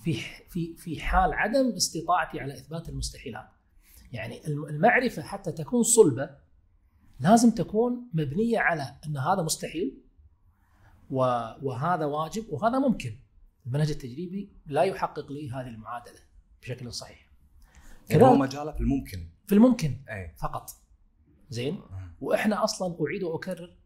في 0.03 0.13
في 0.49 0.75
في 0.75 1.01
حال 1.01 1.33
عدم 1.33 1.67
استطاعتي 1.75 2.39
على 2.39 2.53
إثبات 2.53 2.89
المستحيلات. 2.89 3.47
يعني 4.11 4.47
الم- 4.47 4.65
المعرفة 4.65 5.21
حتى 5.21 5.51
تكون 5.51 5.83
صلبة 5.83 6.29
لازم 7.19 7.51
تكون 7.51 8.09
مبنية 8.13 8.59
على 8.59 8.99
إن 9.07 9.17
هذا 9.17 9.41
مستحيل 9.41 10.01
وهذا 11.09 12.05
واجب 12.05 12.45
وهذا 12.49 12.79
ممكن. 12.79 13.19
المنهج 13.65 13.89
التجريبي 13.91 14.51
لا 14.65 14.81
يحقق 14.83 15.31
لي 15.31 15.51
هذه 15.51 15.67
المعادلة 15.67 16.19
بشكل 16.61 16.93
صحيح. 16.93 17.27
يعني 18.09 18.23
هو 18.23 18.35
مجاله 18.35 18.71
في 18.71 18.79
الممكن. 18.79 19.29
في 19.47 19.55
الممكن 19.55 19.97
أي. 20.09 20.35
فقط. 20.41 20.69
زين؟ 21.53 21.81
وإحنا 22.21 22.63
أصلا 22.63 22.97
أعيد 23.05 23.23
وأكرر 23.23 23.77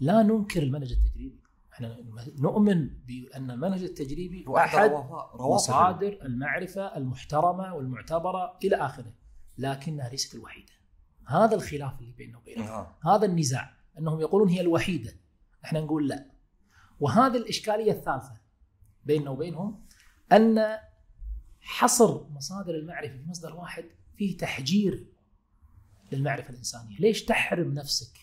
لا 0.00 0.22
ننكر 0.22 0.62
المنهج 0.62 0.92
التجريبي. 0.92 1.40
إحنا 1.72 1.96
نؤمن 2.38 2.88
بأن 3.06 3.50
المنهج 3.50 3.82
التجريبي 3.82 4.44
هو 4.48 4.56
أحد 4.56 4.90
مصادر 5.34 6.18
المعرفة 6.22 6.96
المحترمة 6.96 7.74
والمعتبرة 7.74 8.58
إلى 8.64 8.76
آخره 8.76 9.12
لكنها 9.58 10.08
ليست 10.08 10.34
الوحيدة. 10.34 10.72
هذا 11.26 11.54
الخلاف 11.54 12.00
اللي 12.00 12.12
بيننا 12.12 12.38
وبينهم 12.38 12.66
آه. 12.66 12.96
هذا 13.04 13.26
النزاع 13.26 13.76
أنهم 13.98 14.20
يقولون 14.20 14.48
هي 14.48 14.60
الوحيدة. 14.60 15.12
إحنا 15.64 15.80
نقول 15.80 16.08
لا. 16.08 16.30
وهذه 17.00 17.36
الإشكالية 17.36 17.92
الثالثة 17.92 18.40
بيننا 19.04 19.30
وبينهم 19.30 19.84
أن 20.32 20.78
حصر 21.60 22.28
مصادر 22.30 22.74
المعرفة 22.74 23.16
في 23.16 23.28
مصدر 23.28 23.56
واحد 23.56 23.84
فيه 24.16 24.36
تحجير 24.36 25.13
للمعرفة 26.12 26.50
الإنسانية، 26.50 26.98
ليش 26.98 27.24
تحرم 27.24 27.72
نفسك 27.74 28.18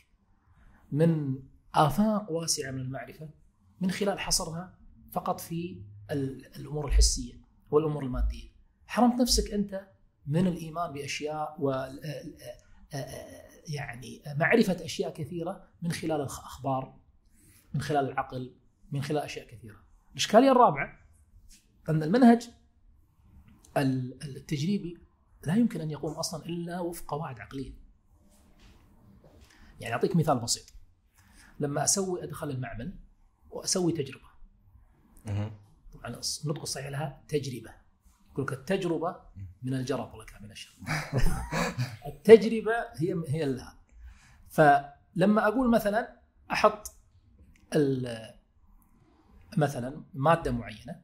من 0.91 1.39
آفاق 1.75 2.31
واسعة 2.31 2.71
من 2.71 2.79
المعرفة 2.81 3.29
من 3.81 3.91
خلال 3.91 4.19
حصرها 4.19 4.77
فقط 5.11 5.39
في 5.39 5.81
ال- 6.11 6.55
الأمور 6.55 6.87
الحسية 6.87 7.33
والأمور 7.71 8.05
المادية. 8.05 8.49
حرمت 8.87 9.21
نفسك 9.21 9.51
أنت 9.53 9.87
من 10.27 10.47
الإيمان 10.47 10.93
بأشياء 10.93 11.55
و 11.59 11.71
يعني 13.67 14.21
معرفة 14.37 14.85
أشياء 14.85 15.13
كثيرة 15.13 15.67
من 15.81 15.91
خلال 15.91 16.21
الأخبار 16.21 16.95
من 17.73 17.81
خلال 17.81 18.05
العقل 18.09 18.53
من 18.91 19.01
خلال 19.03 19.21
أشياء 19.23 19.47
كثيرة. 19.47 19.75
الإشكالية 20.11 20.51
الرابعة 20.51 20.99
أن 21.89 22.03
المنهج 22.03 22.49
ال- 23.77 24.23
التجريبي 24.23 24.97
لا 25.43 25.55
يمكن 25.55 25.81
أن 25.81 25.91
يقوم 25.91 26.13
أصلا 26.13 26.45
إلا 26.45 26.79
وفق 26.79 27.05
قواعد 27.11 27.39
عقلية. 27.39 27.73
يعني 29.79 29.93
أعطيك 29.93 30.15
مثال 30.15 30.39
بسيط. 30.39 30.73
لما 31.59 31.83
أسوي 31.83 32.23
أدخل 32.23 32.49
المعمل 32.49 32.93
وأسوي 33.49 33.91
تجربة. 33.91 34.31
طبعا 35.93 36.21
النطق 36.45 36.61
الصحيح 36.61 36.87
لها 36.87 37.21
تجربة 37.27 37.71
يقول 38.31 38.45
لك 38.45 38.53
التجربة 38.53 39.15
من 39.63 39.73
الجرب 39.73 40.13
ولا 40.13 40.25
كان 40.25 40.43
من 40.43 40.51
الشر 40.51 40.73
التجربة 42.07 42.73
هي 42.97 43.23
هي 43.27 43.45
لها 43.45 43.77
فلما 44.49 45.47
أقول 45.47 45.71
مثلا 45.71 46.17
أحط 46.51 46.91
مثلا 49.57 50.03
مادة 50.13 50.51
معينة 50.51 51.01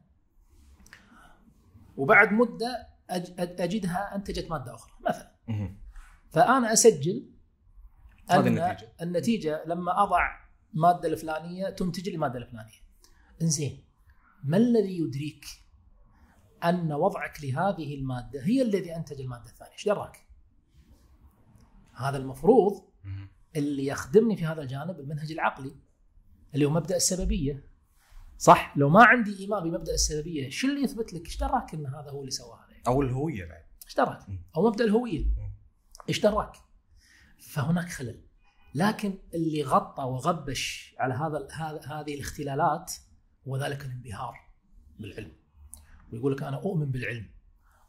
وبعد 1.96 2.32
مدة 2.32 2.87
أجدها 3.10 4.14
انتجت 4.14 4.50
مادة 4.50 4.74
أخرى 4.74 4.92
مثلا. 5.08 5.34
فأنا 6.30 6.72
أسجل 6.72 7.30
هذه 8.30 8.40
أن 8.40 8.46
النتيجة. 8.46 8.92
النتيجة 9.02 9.64
لما 9.66 10.02
أضع 10.02 10.28
مادة 10.72 11.08
الفلانية 11.08 11.70
تنتج 11.70 12.08
لي 12.08 12.14
الماده 12.14 12.38
الفلانية. 12.38 12.80
إنزين 13.42 13.84
ما 14.44 14.56
الذي 14.56 14.98
يدريك 14.98 15.44
أن 16.64 16.92
وضعك 16.92 17.44
لهذه 17.44 17.94
المادة 17.94 18.42
هي 18.42 18.62
الذي 18.62 18.96
أنتج 18.96 19.20
المادة 19.20 19.50
الثانية؟ 19.50 19.72
إيش 19.72 19.84
دراك؟ 19.86 20.26
هذا 21.94 22.16
المفروض. 22.16 22.88
اللي 23.56 23.86
يخدمني 23.86 24.36
في 24.36 24.46
هذا 24.46 24.62
الجانب 24.62 25.00
المنهج 25.00 25.32
العقلي 25.32 25.76
اللي 26.54 26.64
هو 26.64 26.70
مبدأ 26.70 26.96
السببية 26.96 27.64
صح 28.38 28.76
لو 28.76 28.88
ما 28.88 29.04
عندي 29.04 29.38
إيمان 29.38 29.70
بمبدأ 29.70 29.94
السببية 29.94 30.50
شو 30.50 30.68
اللي 30.68 30.82
يثبت 30.82 31.12
لك 31.12 31.26
إيش 31.26 31.38
دراك 31.38 31.74
إن 31.74 31.86
هذا 31.86 32.10
هو 32.10 32.20
اللي 32.20 32.30
سوى 32.30 32.58
هذا 32.66 32.67
أو 32.88 33.02
الهوية 33.02 33.44
بعد. 33.44 33.64
إيش 33.86 33.96
دراك؟ 33.96 34.20
أو 34.56 34.68
مبدأ 34.68 34.84
الهوية. 34.84 35.26
إيش 36.08 36.20
دراك؟ 36.20 36.56
فهناك 37.38 37.88
خلل. 37.88 38.24
لكن 38.74 39.18
اللي 39.34 39.62
غطى 39.62 40.02
وغبش 40.02 40.94
على 40.98 41.14
هذا 41.14 41.48
هذه 41.86 42.14
الاختلالات 42.14 42.92
هو 43.48 43.56
ذلك 43.56 43.84
الانبهار 43.84 44.34
بالعلم. 44.98 45.32
ويقول 46.12 46.32
لك 46.32 46.42
أنا 46.42 46.56
أؤمن 46.56 46.90
بالعلم. 46.90 47.30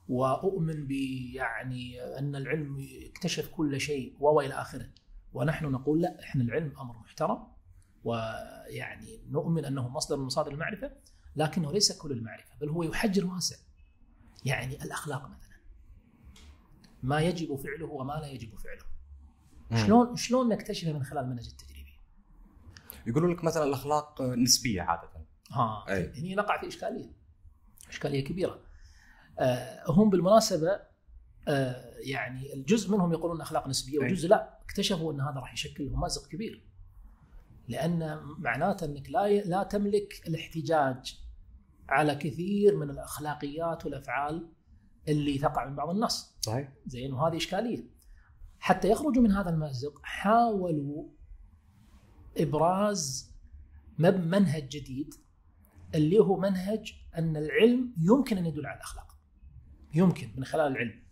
وأؤمن 0.07 0.91
يعني 1.33 2.01
أن 2.01 2.35
العلم 2.35 2.87
اكتشف 3.09 3.49
كل 3.51 3.81
شيء 3.81 4.15
وإلى 4.19 4.53
آخره. 4.53 4.89
ونحن 5.33 5.65
نقول 5.65 6.01
لا 6.01 6.19
إحنا 6.23 6.43
العلم 6.43 6.79
أمر 6.79 6.97
محترم. 6.97 7.47
ويعني 8.03 9.21
نؤمن 9.29 9.65
أنه 9.65 9.89
مصدر 9.89 10.17
من 10.17 10.23
مصادر 10.23 10.51
المعرفة 10.51 10.91
لكنه 11.35 11.71
ليس 11.71 11.97
كل 12.01 12.11
المعرفة 12.11 12.57
بل 12.61 12.69
هو 12.69 12.83
يحجر 12.83 13.25
واسع 13.25 13.68
يعني 14.45 14.83
الأخلاق 14.83 15.29
مثلا. 15.29 15.59
ما 17.03 17.21
يجب 17.21 17.55
فعله 17.55 17.85
وما 17.85 18.13
لا 18.13 18.27
يجب 18.27 18.55
فعله. 18.55 18.83
مم. 19.71 19.77
شلون 19.77 20.15
شلون 20.15 20.49
نكتشفه 20.49 20.93
من 20.93 21.03
خلال 21.03 21.23
المنهج 21.23 21.47
التجريبي 21.47 21.93
يقولوا 23.07 23.33
لك 23.33 23.43
مثلا 23.43 23.63
الأخلاق 23.63 24.21
نسبية 24.21 24.81
عادة. 24.81 25.09
ها. 25.51 25.85
هني 25.89 26.35
نقع 26.35 26.61
في 26.61 26.67
إشكالية. 26.67 27.11
إشكالية 27.89 28.23
كبيرة. 28.23 28.59
آه 29.39 29.83
هم 29.91 30.09
بالمناسبة 30.09 30.79
آه 31.47 31.95
يعني 31.99 32.53
الجزء 32.53 32.91
منهم 32.91 33.11
يقولون 33.13 33.41
أخلاق 33.41 33.67
نسبية. 33.67 33.99
وجزء 33.99 34.29
لا 34.29 34.59
اكتشفوا 34.63 35.13
إن 35.13 35.21
هذا 35.21 35.39
راح 35.39 35.53
يشكل 35.53 35.85
لهم 35.85 35.99
مازق 35.99 36.27
كبير. 36.27 36.65
لأن 37.67 38.19
معناته 38.37 38.85
إنك 38.85 39.09
لا 39.09 39.27
لا 39.27 39.63
تملك 39.63 40.27
الاحتجاج 40.27 41.19
على 41.89 42.15
كثير 42.15 42.77
من 42.77 42.89
الأخلاقيات 42.89 43.85
والأفعال 43.85 44.49
اللي 45.07 45.37
تقع 45.37 45.65
من 45.69 45.75
بعض 45.75 45.89
الناس 45.89 46.37
صحيح. 46.41 46.73
زين 46.85 47.13
وهذه 47.13 47.37
إشكالية. 47.37 47.83
حتى 48.59 48.89
يخرجوا 48.91 49.23
من 49.23 49.31
هذا 49.31 49.49
المازق 49.49 49.99
حاولوا 50.03 51.05
إبراز 52.37 53.31
مب- 53.99 54.27
منهج 54.27 54.67
جديد 54.69 55.13
اللي 55.95 56.19
هو 56.19 56.39
منهج 56.39 56.93
أن 57.17 57.37
العلم 57.37 57.93
يمكن 57.97 58.37
أن 58.37 58.45
يدل 58.45 58.65
على 58.65 58.75
الأخلاق. 58.77 59.17
يمكن 59.93 60.29
من 60.37 60.43
خلال 60.43 60.67
العلم. 60.71 61.03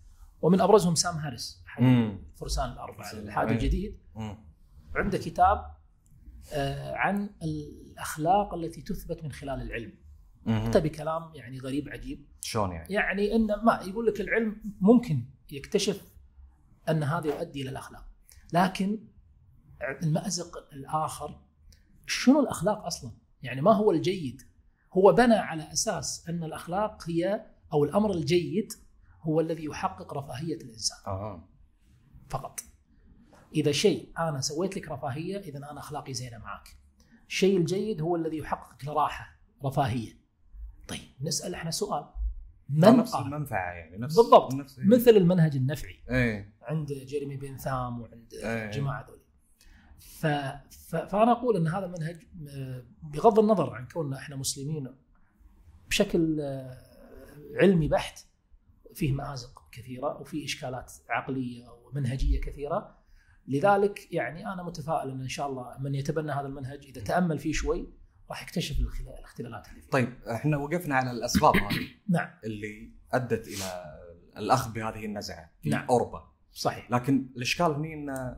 ومن 0.41 0.61
أبرزهم 0.61 0.95
سام 0.95 1.15
هاريس 1.15 1.63
احد 1.67 1.83
الأربعة 2.71 2.97
فرسان 3.03 3.19
الالحاد 3.19 3.47
أي. 3.47 3.53
الجديد. 3.53 3.99
عنده 4.95 5.17
كتاب 5.17 5.77
آه، 6.53 6.93
عن 6.95 7.29
الأخلاق 7.43 8.53
التي 8.53 8.81
تثبت 8.81 9.23
من 9.23 9.31
خلال 9.31 9.61
العلم. 9.61 9.93
حتى 10.47 10.79
بكلام 10.79 11.31
يعني 11.35 11.59
غريب 11.59 11.89
عجيب 11.89 12.25
شلون 12.41 12.71
يعني؟ 12.71 12.93
يعني 12.93 13.35
إن 13.35 13.47
ما 13.47 13.79
يقول 13.85 14.05
لك 14.05 14.21
العلم 14.21 14.61
ممكن 14.81 15.25
يكتشف 15.51 16.11
أن 16.89 17.03
هذا 17.03 17.27
يؤدي 17.27 17.61
إلى 17.61 17.69
الأخلاق 17.69 18.05
لكن 18.53 18.99
المأزق 20.03 20.73
الآخر 20.73 21.39
شنو 22.07 22.39
الأخلاق 22.39 22.85
أصلا؟ 22.85 23.11
يعني 23.43 23.61
ما 23.61 23.71
هو 23.73 23.91
الجيد؟ 23.91 24.41
هو 24.93 25.13
بنى 25.13 25.35
على 25.35 25.71
أساس 25.73 26.29
أن 26.29 26.43
الأخلاق 26.43 27.09
هي 27.09 27.45
أو 27.73 27.83
الأمر 27.83 28.11
الجيد 28.11 28.73
هو 29.21 29.39
الذي 29.41 29.65
يحقق 29.65 30.13
رفاهية 30.13 30.55
الإنسان 30.55 30.97
آه 31.07 31.47
فقط. 32.29 32.59
إذا 33.55 33.71
شيء 33.71 34.11
أنا 34.19 34.41
سويت 34.41 34.77
لك 34.77 34.87
رفاهية 34.87 35.37
اذا 35.37 35.57
أنا 35.57 35.79
أخلاقي 35.79 36.13
زينة 36.13 36.37
معك. 36.37 36.77
الشيء 37.27 37.57
الجيد 37.57 38.01
هو 38.01 38.15
الذي 38.15 38.37
يحقق 38.37 38.73
لك 38.73 38.87
راحة 38.87 39.39
رفاهية. 39.65 40.16
طيب. 40.87 40.99
نسأل 41.21 41.55
إحنا 41.55 41.71
سؤال. 41.71 42.05
من 42.69 42.97
نفس 42.97 43.15
المنفعة 43.15 43.71
يعني 43.73 43.97
نفس 43.97 44.15
بالضبط. 44.15 44.53
نفس 44.53 44.79
مثل 44.79 45.11
المنهج 45.11 45.55
النفعي. 45.55 46.03
إيه. 46.09 46.53
عند 46.61 46.93
جيريمي 46.93 47.37
بنثام 47.37 48.01
وعند 48.01 48.33
إيه. 48.33 48.65
الجماعه 48.65 49.07
ذولي. 49.07 49.21
ف... 49.99 50.25
ف... 50.69 50.95
فأنا 50.95 51.31
أقول 51.31 51.57
إن 51.57 51.67
هذا 51.67 51.85
المنهج 51.85 52.27
آه، 52.49 52.83
بغض 53.01 53.39
النظر 53.39 53.73
عن 53.73 53.87
كوننا 53.87 54.17
إحنا 54.17 54.35
مسلمين 54.35 54.95
بشكل 55.89 56.41
آه، 56.41 56.77
علمي 57.55 57.87
بحت 57.87 58.25
فيه 58.93 59.11
مآزق 59.11 59.63
كثيرة 59.71 60.21
وفيه 60.21 60.45
إشكالات 60.45 60.93
عقلية 61.09 61.67
ومنهجية 61.85 62.41
كثيرة. 62.41 62.97
لذلك 63.47 64.13
يعني 64.13 64.53
أنا 64.53 64.63
متفائل 64.63 65.09
ان 65.09 65.21
إن 65.21 65.27
شاء 65.27 65.47
الله 65.47 65.77
من 65.79 65.95
يتبنى 65.95 66.31
هذا 66.31 66.47
المنهج. 66.47 66.85
إذا 66.85 67.01
تأمل 67.03 67.39
فيه 67.39 67.53
شوي 67.53 67.89
راح 68.29 68.43
يكتشف 68.43 68.75
الاختلالات 69.19 69.67
فيه. 69.67 69.89
طيب 69.91 70.13
إحنا 70.31 70.57
وقفنا 70.57 70.95
على 70.95 71.11
الأسباب 71.11 71.55
هذه. 71.55 71.87
نعم. 72.09 72.29
اللي 72.43 72.91
أدت 73.11 73.47
إلى 73.47 73.95
الأخذ 74.37 74.73
بهذه 74.73 75.05
النزعة 75.05 75.51
في 75.61 75.69
نعم. 75.69 75.87
أوروبا. 75.89 76.31
صحيح. 76.53 76.91
لكن 76.91 77.29
الإشكال 77.35 77.65
هني 77.71 77.93
إن 77.93 78.35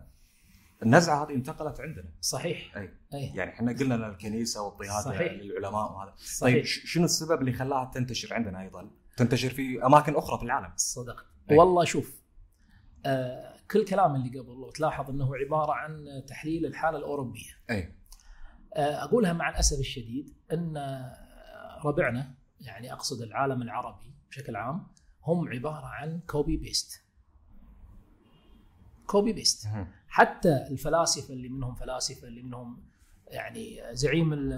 النزعة 0.83 1.25
هذه 1.25 1.33
انتقلت 1.33 1.79
عندنا. 1.79 2.11
صحيح. 2.21 2.77
أي. 2.77 2.93
أي. 3.13 3.31
يعني 3.35 3.51
إحنا 3.51 3.71
قلنا 3.71 3.95
واضطهاد 4.61 5.03
صحيح. 5.05 5.31
للعلماء 5.31 5.91
وهذا. 5.91 6.09
طيب 6.11 6.17
صحيح 6.19 6.65
ش- 6.65 6.81
شنو 6.85 7.05
السبب 7.05 7.41
اللي 7.41 7.53
خلاها 7.53 7.91
تنتشر 7.93 8.33
عندنا 8.33 8.61
أيضا؟ 8.61 8.91
تنتشر 9.17 9.49
في 9.49 9.85
أماكن 9.85 10.15
أخرى 10.15 10.37
في 10.37 10.43
العالم. 10.43 10.73
صدقت. 10.75 11.25
أي. 11.51 11.57
والله 11.57 11.83
شوف 11.85 12.19
آه 13.05 13.55
كل 13.71 13.85
كلام 13.85 14.15
اللي 14.15 14.39
قبل 14.39 14.47
لو 14.49 14.69
تلاحظ 14.71 15.09
إنه 15.09 15.35
عبارة 15.35 15.71
عن 15.71 16.05
تحليل 16.27 16.65
الحالة 16.65 16.97
الأوروبية. 16.97 17.51
أي. 17.69 17.95
أقولها 18.74 19.34
مع 19.34 19.49
الأسف 19.49 19.80
الشديد 19.80 20.34
إن 20.53 20.78
آه، 20.78 21.82
ربعنا 21.86 22.36
يعني 22.61 22.93
أقصد 22.93 23.22
العالم 23.22 23.61
العربي 23.61 24.11
بشكل 24.30 24.55
عام 24.55 24.88
هم 25.24 25.47
عبارة 25.49 25.86
عن 25.86 26.20
copy 26.28 26.57
paste 26.57 27.01
copy 29.07 29.34
paste. 29.34 29.67
حتى 30.07 30.67
الفلاسفة 30.72 31.34
اللي 31.34 31.49
منهم 31.49 31.76
فلاسفة 31.76 32.28
اللي 32.28 32.41
منهم 32.43 32.84
يعني 33.28 33.82
زعيم 33.91 34.34
ال- 34.34 34.53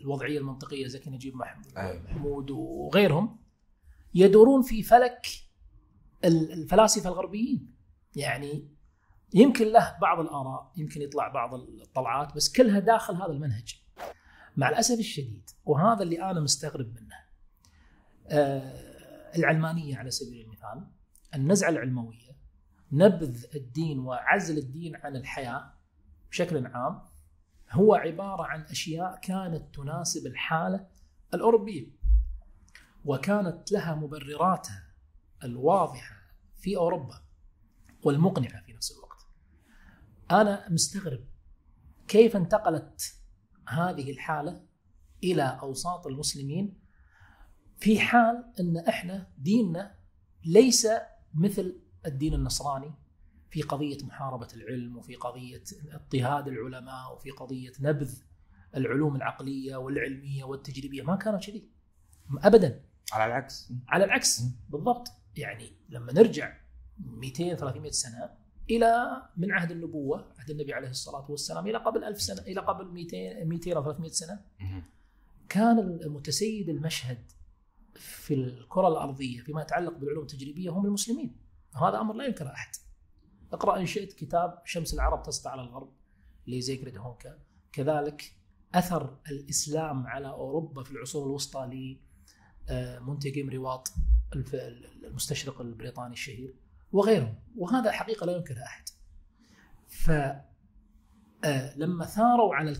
الوضعية 0.00 0.38
المنطقية 0.38 0.86
زكي 0.86 1.10
نجيب. 1.10 1.36
محمود 1.36 2.50
وغيرهم 2.50 3.36
يدورون 4.14 4.62
في 4.62 4.82
فلك 4.82 5.26
ال- 6.24 6.52
الفلاسفة 6.52 7.08
الغربيين 7.10 7.74
يعني 8.16 8.73
يمكن 9.34 9.72
له 9.72 9.96
بعض 10.00 10.20
الآراء 10.20 10.72
يمكن 10.76 11.02
يطلع 11.02 11.28
بعض 11.28 11.54
الطلعات 11.54 12.34
بس 12.34 12.52
كلها 12.52 12.78
داخل 12.78 13.14
هذا 13.14 13.32
المنهج 13.32 13.74
مع 14.56 14.68
الأسف 14.68 14.98
الشديد 14.98 15.50
وهذا 15.64 16.02
اللي 16.02 16.22
أنا 16.30 16.40
مستغرب 16.40 16.94
منه 16.94 17.16
آه 18.28 18.94
العلمانية 19.36 19.96
على 19.96 20.10
سبيل 20.10 20.44
المثال 20.44 20.86
النزعة 21.34 21.68
العلموية 21.68 22.34
نبذ 22.92 23.44
الدين 23.54 23.98
وعزل 23.98 24.58
الدين 24.58 24.96
عن 24.96 25.16
الحياة 25.16 25.72
بشكل 26.30 26.66
عام 26.66 27.02
هو 27.70 27.94
عبارة 27.94 28.42
عن 28.42 28.60
أشياء 28.62 29.20
كانت 29.22 29.74
تناسب 29.74 30.26
الحاله 30.26 30.86
الأوروبية 31.34 31.86
وكانت 33.04 33.72
لها 33.72 33.94
مبرراتها 33.94 34.94
الواضحة 35.44 36.16
في 36.56 36.76
أوروبا 36.76 37.22
والمقنعة 38.02 38.62
في 38.62 38.72
نفس 38.72 38.92
الوقت. 38.92 39.03
أنا 40.40 40.68
مستغرب 40.70 41.24
كيف 42.08 42.36
انتقلت 42.36 43.14
هذه 43.68 44.10
الحالة 44.10 44.66
إلى 45.24 45.58
أوساط 45.62 46.06
المسلمين 46.06 46.80
في 47.76 48.00
حال 48.00 48.52
إن 48.60 48.76
إحنا 48.76 49.32
ديننا 49.38 49.98
ليس 50.44 50.88
مثل 51.34 51.80
الدين 52.06 52.34
النصراني 52.34 52.94
في 53.50 53.62
قضية 53.62 53.98
محاربة 54.04 54.48
العلم 54.54 54.96
وفي 54.96 55.14
قضية 55.14 55.62
اضطهاد 55.92 56.48
العلماء 56.48 57.14
وفي 57.14 57.30
قضية 57.30 57.72
نبذ 57.80 58.18
العلوم 58.76 59.16
العقلية 59.16 59.76
والعلمية 59.76 60.44
والتجريبية. 60.44 61.02
ما 61.02 61.16
كانت 61.16 61.46
كذي. 61.46 61.70
ابدا. 62.38 62.84
على 63.12 63.26
العكس. 63.26 63.72
على 63.88 64.04
العكس. 64.04 64.42
بالضبط. 64.68 65.08
يعني 65.36 65.76
لما 65.88 66.12
نرجع 66.12 66.56
200 66.98 67.54
300 67.54 67.90
سنة 67.90 68.30
إلى 68.70 69.22
من 69.36 69.52
عهد 69.52 69.70
النبوة 69.70 70.32
عهد 70.38 70.50
النبي 70.50 70.72
عليه 70.74 70.88
الصلاة 70.88 71.30
والسلام 71.30 71.66
إلى 71.66 71.78
قبل 71.78 72.04
1000 72.04 72.22
سنة 72.22 72.40
إلى 72.42 72.60
قبل 72.60 72.86
200 72.92 73.44
200 73.44 73.72
أو 73.76 73.82
300 73.84 74.10
سنة. 74.10 74.40
كان 75.48 75.78
المتسيد 75.78 76.68
المشهد 76.68 77.30
في 77.94 78.34
الكرة 78.34 78.88
الأرضية 78.88 79.40
فيما 79.40 79.62
يتعلق 79.62 79.92
بالعلوم 79.98 80.22
التجريبية 80.22 80.70
هم 80.70 80.86
المسلمين. 80.86 81.36
وهذا 81.74 82.00
أمر 82.00 82.14
لا 82.14 82.24
ينكر 82.26 82.46
أحد. 82.52 82.70
اقرأ 83.52 83.80
إن 83.80 83.86
شئت 83.86 84.12
كتاب 84.12 84.62
شمس 84.64 84.94
العرب 84.94 85.22
تسطع 85.22 85.50
على 85.50 85.62
الغرب 85.62 85.92
لزيكريد 86.46 86.98
هونكا. 86.98 87.38
كذلك 87.72 88.36
أثر 88.74 89.18
الإسلام 89.30 90.06
على 90.06 90.28
أوروبا 90.28 90.82
في 90.82 90.90
العصور 90.90 91.26
الوسطى 91.26 91.60
ل 91.72 92.00
آه، 92.68 92.98
مونتيجيم 92.98 93.48
ريواط 93.50 93.92
الف- 94.34 94.54
المستشرق 95.04 95.60
البريطاني 95.60 96.12
الشهير. 96.12 96.54
وغيرهم 96.94 97.34
وهذا 97.56 97.90
حقيقه 97.92 98.26
لا 98.26 98.32
ينكرها 98.36 98.64
أحد 98.64 98.84
ف 99.88 100.10
آه، 101.44 101.74
ثاروا 102.04 102.54
على 102.54 102.70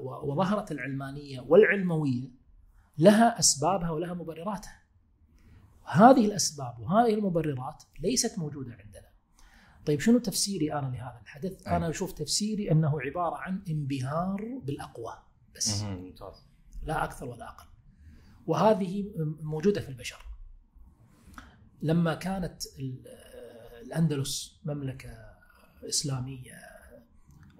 و- 0.00 0.30
وظهرت 0.32 0.72
العلمانية 0.72 1.40
والعلموية 1.40 2.28
لها 2.98 3.38
أسبابها 3.38 3.90
ولها 3.90 4.14
مبرراتها. 4.14 4.82
هذه 5.84 6.26
الأسباب 6.26 6.78
وهذه 6.80 7.14
المبررات 7.14 7.82
ليست 8.00 8.38
موجودة 8.38 8.72
عندنا. 8.72 9.08
طيب 9.86 10.00
شنو 10.00 10.18
تفسيري 10.18 10.72
أنا 10.72 10.86
لهذا 10.86 11.20
الحدث؟ 11.22 11.66
أي. 11.66 11.76
أنا 11.76 11.88
أشوف 11.88 12.12
تفسيري 12.12 12.70
أنه 12.70 13.00
عبارة 13.00 13.36
عن 13.36 13.62
انبهار 13.68 14.60
بالأقوى 14.64 15.22
بس. 15.56 15.82
ممتاز 15.82 16.46
لا 16.82 17.04
أكثر 17.04 17.26
ولا 17.28 17.48
أقل. 17.48 17.66
وهذه 18.46 19.12
موجودة 19.42 19.80
في 19.80 19.88
البشر. 19.88 20.31
لما 21.82 22.14
كانت 22.14 22.62
ال- 22.78 23.06
الأندلس 23.86 24.60
مملكة 24.64 25.10
إسلامية 25.88 26.54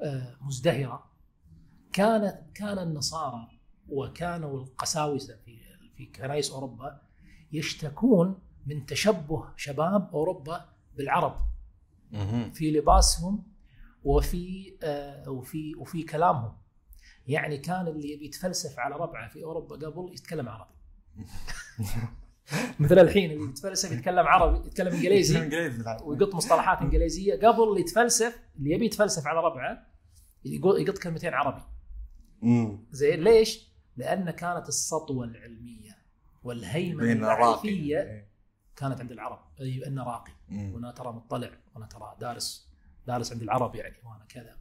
آه، 0.02 0.36
مزدهرة 0.40 1.10
كان 1.92 2.46
كان 2.54 2.78
النصارى 2.78 3.48
وكانوا 3.88 4.60
القساوسة 4.62 5.36
في 5.44 5.58
في 5.96 6.06
كنائس 6.06 6.50
أوروبا 6.50 7.00
يشتكون 7.52 8.38
من 8.66 8.86
تشبه 8.86 9.48
شباب 9.56 10.10
أوروبا 10.14 10.68
بالعرب. 10.96 11.48
في 12.54 12.70
لباسهم 12.70 13.44
وفي 14.04 14.76
آه، 14.82 15.30
وفي 15.30 15.74
وفي 15.74 16.02
كلامهم. 16.02 16.56
يعني 17.26 17.58
كان 17.58 17.86
اللي 17.88 18.12
يبي 18.12 18.24
يتفلسف 18.26 18.78
على 18.78 18.94
ربعه 18.94 19.28
في 19.28 19.44
أوروبا 19.44 19.76
قبل 19.88 20.12
يتكلم 20.14 20.48
عربي. 20.48 20.74
مثل 22.80 22.98
الحين 22.98 23.30
اللي 23.30 23.44
يتفلسف 23.50 23.92
يتكلم 23.92 24.26
عربي 24.26 24.66
يتكلم 24.66 24.92
إنجليزي 24.94 25.40
نعم. 25.40 25.96
ويقط 26.04 26.34
مصطلحات 26.34 26.78
إنجليزية 26.82 27.34
قبل 27.34 27.62
اللي 27.62 27.80
يتفلسف 27.80 28.38
اللي 28.58 28.70
يبي 28.70 28.86
يتفلسف 28.86 29.26
على 29.26 29.38
ربعه 29.40 29.86
يقول- 30.44 30.80
يقط 30.80 30.98
كلمتين 30.98 31.34
عربي. 31.34 31.62
زين 32.90 33.24
ليش؟ 33.24 33.72
لأن 33.96 34.30
كانت 34.30 34.68
السطوه 34.68 35.24
العلمية 35.24 35.98
والهيمنة 36.42 37.12
المعرفيه 37.12 38.00
إيه. 38.00 38.32
كانت 38.76 39.00
عند 39.00 39.12
العرب 39.12 39.38
أي 39.60 39.86
أنا 39.86 40.02
راقي. 40.04 40.32
وأنا 40.50 40.90
ترى 40.92 41.12
مطلع 41.12 41.50
وأنا 41.74 41.86
ترى 41.86 42.16
دارس 42.20 42.68
دارس 43.06 43.32
عند 43.32 43.42
العرب 43.42 43.74
يعني 43.74 43.96
وأنا 44.04 44.24
كذا 44.28 44.56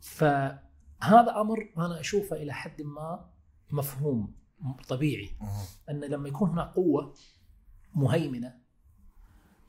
فهذا 0.00 1.40
أمر 1.40 1.70
أنا 1.78 2.00
أشوفه 2.00 2.36
إلى 2.36 2.52
حد 2.52 2.82
ما 2.82 3.30
مفهوم 3.70 4.34
طبيعي. 4.88 5.30
أن 5.90 6.04
لما 6.04 6.28
يكون 6.28 6.50
هناك 6.50 6.68
قوة 6.68 7.14
مهيمنة 7.94 8.54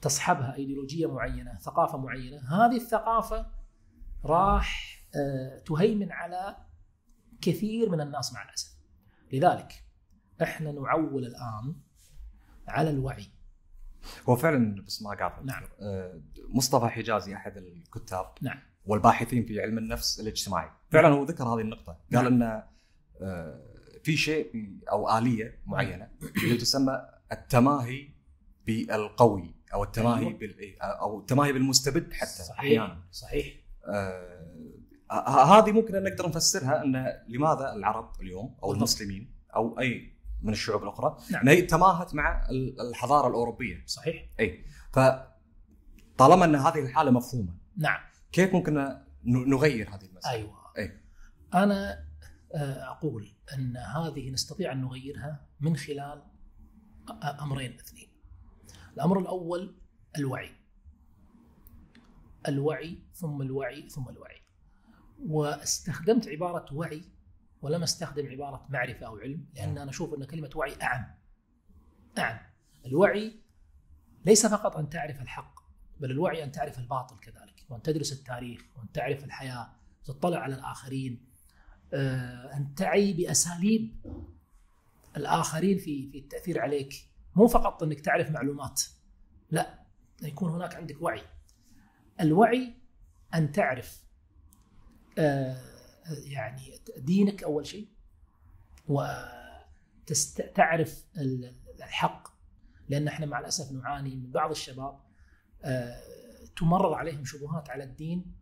تصحبها 0.02 0.56
ايديولوجيه 0.56 1.12
معينة، 1.12 1.58
ثقافة 1.60 1.98
معينة، 1.98 2.38
هذه 2.38 2.76
الثقافة 2.76 3.46
راح 4.26 4.98
آه، 5.16 5.60
تهيمن 5.60 6.12
على 6.12 6.58
كثير 7.42 7.90
من 7.90 8.02
الناس 8.02 8.34
مع 8.34 8.44
الأسف. 8.44 8.78
لذلك 9.34 9.84
إحنا 10.42 10.72
نعول 10.72 11.26
الآن 11.26 11.76
على 12.68 12.90
الوعي. 12.90 13.28
هو 14.30 14.36
فعلا 14.36 14.84
بس 14.84 15.02
ما 15.02 15.10
قاطع 15.10 15.42
نعم. 15.42 15.64
آه، 15.80 16.22
مصطفى 16.50 16.88
حجازي 16.88 17.36
أحد 17.36 17.58
الكتاب 17.58 18.26
نعم. 18.42 18.60
والباحثين 18.86 19.46
في 19.46 19.62
علم 19.62 19.78
النفس 19.78 20.20
الاجتماعي 20.20 20.70
فعلا 20.92 21.08
هو 21.08 21.24
ذكر 21.24 21.44
هذه 21.44 21.62
النقطة 21.62 21.98
قال 22.14 22.28
إن 22.28 22.42
آه، 23.22 23.77
في 24.08 24.18
شيء 24.18 24.78
أو 24.92 25.18
آلية 25.18 25.60
معينة 25.66 26.08
اللي 26.44 26.58
تسمى 26.58 27.02
التماهي 27.32 28.10
بالقوي 28.66 29.56
أو 29.74 29.84
التماهي 29.84 30.20
أيوة. 30.28 30.34
بال 30.40 30.60
إيه، 30.60 30.78
أو 30.82 31.20
التماهي 31.20 31.54
بالمستبد 31.54 32.14
حتى 32.14 32.26
صحيح 32.44 32.60
أحيانا 32.60 33.04
صحيح 33.12 33.56
آه، 33.88 34.74
ه- 35.12 35.44
هذه 35.60 35.72
ممكن 35.72 35.96
أن 35.96 36.04
نقدر 36.04 36.28
نفسرها 36.28 36.84
أن 36.84 37.06
لماذا 37.28 37.74
العرب 37.74 38.12
اليوم 38.22 38.56
أو. 38.64 38.74
المسلمين 38.74 39.34
أو 39.56 39.80
أي 39.80 40.14
من 40.42 40.54
الشعوب 40.54 40.84
الأخرى 40.84 41.18
نعم. 41.32 41.50
هي 41.50 41.62
تماهت 41.62 42.16
مع 42.16 42.48
ال- 42.50 42.82
الحضارة 42.90 43.28
الأوروبية 43.28 43.84
صحيح 43.86 44.26
اي 44.40 44.66
فطالما 44.94 46.46
أن 46.46 46.56
هذه 46.56 46.80
الحالة 46.80 47.12
مفهومة 47.12 47.54
نعم 47.78 48.00
كيف 48.32 48.54
ممكن 48.54 48.96
نغير 49.26 49.90
هذه 49.90 50.06
المسألة؟ 50.06 50.34
أيوه 50.34 50.54
أي. 50.78 50.92
أنا 51.54 51.92
آه، 51.92 52.07
أقول 52.64 53.34
أن 53.54 53.78
هذه 53.78 54.30
نستطيع 54.30 54.72
أن 54.72 54.82
نغيرها 54.82 55.48
من 55.60 55.78
خلال 55.78 56.24
أمرين 57.24 57.74
اثنين. 57.74 58.10
الأمر 58.94 59.20
الأول 59.20 59.76
الوعي. 60.18 60.52
الوعي 62.48 62.98
ثم 63.14 63.42
الوعي 63.42 63.90
ثم 63.90 64.10
الوعي. 64.10 64.42
واستخدمت 65.20 66.28
عبارة 66.28 66.74
وعي 66.74 67.02
ولم 67.62 67.84
أستخدم 67.84 68.28
عبارة 68.28 68.68
معرفة 68.70 69.06
أو 69.06 69.18
علم 69.18 69.46
لأن 69.56 69.78
أنا 69.78 69.90
أشوف 69.90 70.14
أن 70.14 70.24
كلمة 70.24 70.50
وعي 70.56 70.76
أعم. 70.82 71.06
أعم. 72.18 72.40
الوعي 72.86 73.42
ليس 74.26 74.46
فقط 74.46 74.78
أن 74.78 74.90
تعرف 74.90 75.22
الحق 75.22 75.60
بل 76.00 76.12
الوعي 76.12 76.44
أن 76.44 76.52
تعرف 76.52 76.80
الباطل 76.80 77.20
كذلك 77.20 77.66
وأن 77.70 77.82
تدرس 77.82 78.14
التاريخ 78.14 78.62
وأن 78.76 78.92
تعرف 78.92 79.24
الحياة 79.24 79.70
تطلع 80.06 80.40
على 80.40 80.56
الآخرين 80.56 81.27
أن 81.94 82.74
تعي 82.76 83.14
بأساليب 83.14 83.96
الآخرين 85.18 85.78
في 85.78 86.12
في 86.12 86.18
التأثير 86.18 86.62
عليك. 86.62 86.94
مو 87.36 87.48
فقط 87.48 87.84
إنك 87.84 88.00
تعرف 88.00 88.32
معلومات. 88.32 88.82
لا 89.52 89.80
يكون 90.24 90.52
هناك 90.52 90.76
عندك 90.76 91.02
وعي. 91.02 91.22
الوعي 92.22 92.74
أن 93.34 93.52
تعرف 93.52 94.04
آه، 95.18 95.58
يعني 96.26 96.62
دينك 96.98 97.44
أول 97.44 97.66
شيء 97.66 97.88
وتعرف 100.08 101.06
الحق. 101.80 102.28
لأن 102.90 103.08
إحنا 103.08 103.26
مع 103.26 103.40
الأسف 103.40 103.72
نعاني 103.72 104.16
من 104.16 104.32
بعض 104.32 104.50
الشباب 104.50 105.00
آه، 105.64 106.02
تمرر 106.58 106.94
عليهم 106.94 107.26
شبهات 107.26 107.70
على 107.70 107.84
الدين 107.84 108.36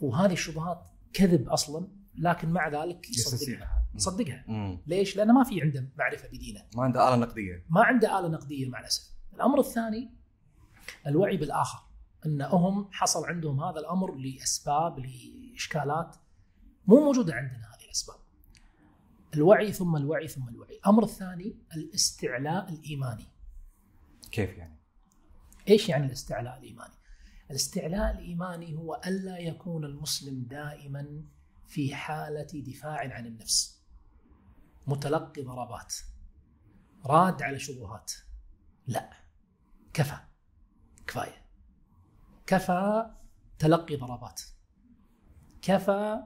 وهذه 0.00 0.32
الشبهات 0.32 0.86
كذب 1.12 1.48
أصلا. 1.48 2.03
لكن 2.18 2.48
مع 2.48 2.68
ذلك 2.68 3.10
يصدقها 3.10 3.84
يصدقها. 3.94 4.44
ليش؟ 4.86 5.16
لأنه 5.16 5.32
ما 5.32 5.44
في 5.44 5.62
عنده 5.62 5.88
معرفة 5.96 6.28
بدينة. 6.28 6.62
ما 6.76 6.82
عنده 6.82 7.08
آلة 7.08 7.16
نقدية. 7.16 7.64
ما 7.70 7.84
عنده 7.84 8.18
آلة 8.18 8.28
نقدية 8.28 8.68
مع 8.68 8.80
الأسف. 8.80 9.14
الأمر 9.34 9.60
الثاني 9.60 10.10
الوعي 11.06 11.36
بالآخر. 11.36 11.78
أن 12.26 12.42
هم 12.42 12.88
حصل 12.92 13.24
عندهم 13.24 13.60
هذا 13.60 13.80
الأمر 13.80 14.14
لأسباب 14.14 14.98
لإشكالات 14.98 16.16
مو 16.86 17.00
موجودة 17.04 17.34
عندنا 17.34 17.74
هذه 17.74 17.84
الأسباب. 17.84 18.16
الوعي 19.34 19.72
ثم 19.72 19.96
الوعي 19.96 20.28
ثم 20.28 20.48
الوعي. 20.48 20.76
الأمر 20.76 21.04
الثاني 21.04 21.56
الاستعلاء 21.76 22.72
الإيماني. 22.72 23.26
كيف 24.30 24.58
يعني؟ 24.58 24.80
إيش 25.68 25.88
يعني 25.88 26.06
الاستعلاء 26.06 26.58
الإيماني؟ 26.58 26.94
الاستعلاء 27.50 28.10
الإيماني 28.10 28.74
هو 28.74 29.00
ألا 29.06 29.38
يكون 29.38 29.84
المسلم 29.84 30.42
دائما 30.42 31.24
في 31.66 31.94
حالة 31.94 32.46
دفاع 32.54 33.14
عن 33.14 33.26
النفس. 33.26 33.82
متلقي 34.86 35.42
ضربات. 35.42 35.94
راد 37.06 37.42
على 37.42 37.58
شبهات. 37.58 38.12
لا. 38.86 39.10
كفى. 39.92 40.18
كفاية. 41.06 41.44
كفى 42.46 43.10
تلقي 43.58 43.96
ضربات. 43.96 44.42
كفى 45.62 46.22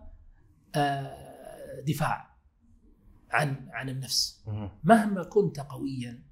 آه، 0.74 1.80
دفاع 1.80 2.36
عن 3.30 3.68
عن 3.72 3.88
النفس. 3.88 4.44
مهما 4.84 5.24
كنت 5.24 5.60
قويا 5.60 6.22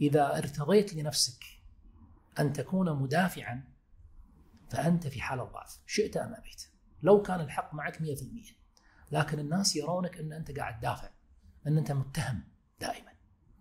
إذا 0.00 0.38
ارتضيت 0.38 0.94
لنفسك 0.94 1.44
أن 2.38 2.52
تكون 2.52 3.02
مدافعا 3.02 3.64
فأنت 4.70 5.06
في 5.06 5.20
حالة 5.20 5.44
ضعف. 5.44 5.80
شئت 5.86 6.16
أم 6.16 6.34
أبيت. 6.34 6.68
لو 7.02 7.22
كان 7.22 7.40
الحق 7.40 7.74
معك 7.74 7.98
100% 7.98 8.02
لكن 9.12 9.38
الناس 9.38 9.76
يرونك 9.76 10.18
إن 10.18 10.32
أنت 10.32 10.58
قاعد 10.58 10.78
تدافع 10.80 11.10
إن 11.66 11.78
أنت 11.78 11.92
متهم 11.92 12.44
دائما. 12.80 13.12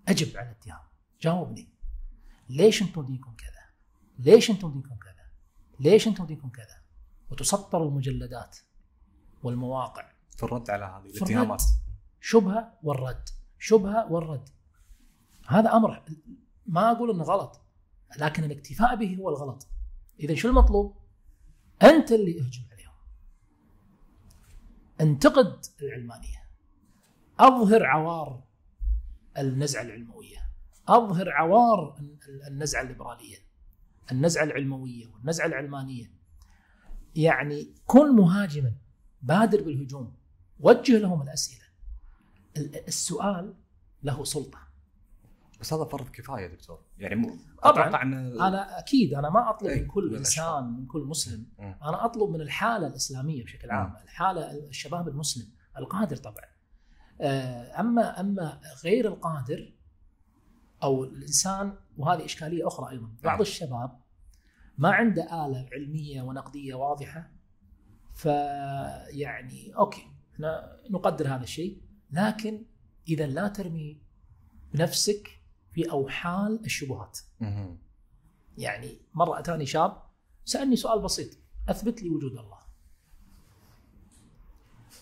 أجب 0.07 0.37
على 0.37 0.49
الاتهام. 0.51 0.81
جاوبني. 1.21 1.69
ليش 2.49 2.81
أنتم 2.81 3.05
دينكم 3.05 3.35
كذا؟ 3.35 3.63
ليش 4.19 4.51
أنتم 4.51 4.71
دينكم 4.71 4.95
كذا؟ 4.95 5.25
ليش 5.79 6.07
أنتم 6.07 6.25
دينكم 6.25 6.49
كذا؟ 6.49 6.81
وتسطر 7.31 7.87
المجلدات 7.87 8.57
والمواقع. 9.43 10.11
في 10.37 10.43
الرد 10.43 10.69
على 10.69 10.85
هذه 10.85 11.09
الاتهامات. 11.09 11.63
شبهة 12.21 12.77
والرد. 12.83 13.29
شبهة 13.59 14.11
والرد. 14.11 14.49
هذا 15.47 15.73
أمر. 15.73 16.03
ما 16.65 16.91
أقول 16.91 17.11
إنه 17.11 17.23
غلط 17.23 17.61
لكن 18.17 18.43
الاكتفاء 18.43 18.95
به 18.95 19.15
هو 19.15 19.29
الغلط. 19.29 19.67
إذا 20.19 20.35
شو 20.35 20.49
المطلوب؟ 20.49 20.97
أنت 21.83 22.11
اللي 22.11 22.39
اهجم 22.39 22.63
عليهم 22.71 22.76
انتقد 25.01 25.65
العلمانية. 25.81 26.47
أظهر 27.39 27.85
عوار 27.85 28.43
النزعة 29.37 29.81
العلموية. 29.81 30.37
أظهر 30.87 31.29
عوار 31.29 31.95
النزعة 32.47 32.81
الليبرالية. 32.81 33.37
النزعة 34.11 34.43
العلموية 34.43 35.07
والنزعة 35.07 35.45
العلمانية. 35.45 36.11
يعني 37.15 37.73
كن 37.85 38.15
مهاجما 38.15 38.73
بادر 39.21 39.63
بالهجوم 39.63 40.15
وجه 40.59 40.97
لهم 40.97 41.21
الأسئلة. 41.21 41.65
ال- 42.57 42.87
السؤال 42.87 43.53
له 44.03 44.23
سلطة. 44.23 44.66
بس 45.59 45.73
هذا 45.73 45.83
فرض 45.83 46.09
كفاية 46.09 46.47
دكتور 46.47 46.83
يعني 46.97 47.15
مو 47.15 47.29
طبعاً. 47.63 47.87
أتوقع 47.87 48.01
ان 48.01 48.41
أنا 48.41 48.79
أكيد 48.79 49.13
أنا 49.13 49.29
ما 49.29 49.49
أطلب 49.49 49.69
إيه، 49.69 49.81
من 49.81 49.87
كل 49.87 50.09
من 50.11 50.17
إنسان 50.17 50.63
من 50.63 50.85
كل 50.85 51.01
مسلم 51.01 51.45
مم. 51.59 51.75
أنا 51.83 52.05
أطلب 52.05 52.29
من 52.29 52.41
الحالة 52.41 52.87
الإسلامية 52.87 53.43
بشكل 53.43 53.71
عام 53.71 53.89
مم. 53.89 53.95
الحالة 54.03 54.51
الشباب 54.51 55.07
المسلم 55.07 55.45
القادر 55.77 56.15
طبعا 56.15 56.45
آه، 57.21 57.79
أما 57.79 58.19
أما 58.19 58.61
غير 58.83 59.07
القادر 59.07 59.73
أو 60.83 61.03
الإنسان 61.03 61.73
وهذه 61.97 62.25
إشكالية 62.25 62.67
أخرى 62.67 62.91
أيضا 62.91 63.07
بعض 63.23 63.33
نعم. 63.33 63.41
الشباب 63.41 63.99
ما 64.77 64.91
عنده 64.91 65.23
آلة 65.23 65.69
علمية 65.73 66.21
ونقدية 66.21 66.73
واضحة 66.73 67.31
فيعني 68.13 69.75
أوكي 69.77 70.07
إحنا 70.33 70.79
نقدر 70.89 71.27
هذا 71.27 71.43
الشيء 71.43 71.81
لكن 72.11 72.65
إذا 73.07 73.27
لا 73.27 73.47
ترمي 73.47 74.01
بنفسك 74.73 75.36
في 75.77 75.91
أوحال 75.91 76.65
الشبهات. 76.65 77.19
يعني 78.57 79.01
مرة 79.13 79.39
أتاني 79.39 79.65
شاب 79.65 80.03
سألني 80.45 80.75
سؤال 80.75 81.01
بسيط 81.01 81.37
أثبت 81.69 82.03
لي 82.03 82.09
وجود 82.09 82.31
الله. 82.31 82.59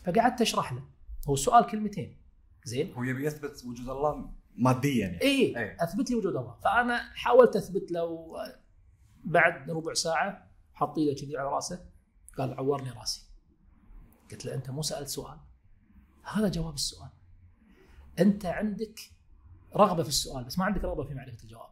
فقعدت 0.06 0.42
أشرح 0.42 0.74
له 0.74 0.84
هو 1.28 1.34
السؤال 1.34 1.66
كلمتين. 1.66 2.18
زين؟ 2.64 2.94
هو 2.94 3.04
يبي 3.04 3.26
يثبت 3.26 3.64
وجود 3.66 3.90
الله 3.90 4.30
ماديا 4.56 5.08
يعني. 5.08 5.22
اي 5.22 5.58
إيه. 5.58 5.78
أثبت 5.84 6.10
لي 6.10 6.16
وجود 6.16 6.36
الله. 6.36 6.56
فأنا 6.64 7.14
حاولت 7.14 7.56
أثبت 7.56 7.92
له 7.92 8.36
بعد 9.24 9.70
ربع 9.70 9.94
ساعة 9.94 10.52
حط 10.74 10.98
إيده 10.98 11.22
كذي 11.22 11.38
على 11.38 11.48
رأسه 11.48 11.86
قال 12.38 12.54
عورني 12.54 12.90
رأسي. 12.90 13.22
قلت 14.32 14.46
له 14.46 14.54
أنت 14.56 14.70
مو 14.70 14.82
سألت 14.82 15.08
سؤال. 15.08 15.40
هذا 16.24 16.48
جواب 16.48 16.74
السؤال. 16.74 17.10
أنت 18.20 18.46
عندك 18.46 19.00
رغبة 19.76 20.04
في 20.04 20.10
السؤال 20.10 20.44
بس 20.44 20.60
ما 20.60 20.66
عندك 20.66 20.84
رغبة 20.84 21.04
في 21.04 21.14
معرفة 21.14 21.44
الجواب. 21.44 21.70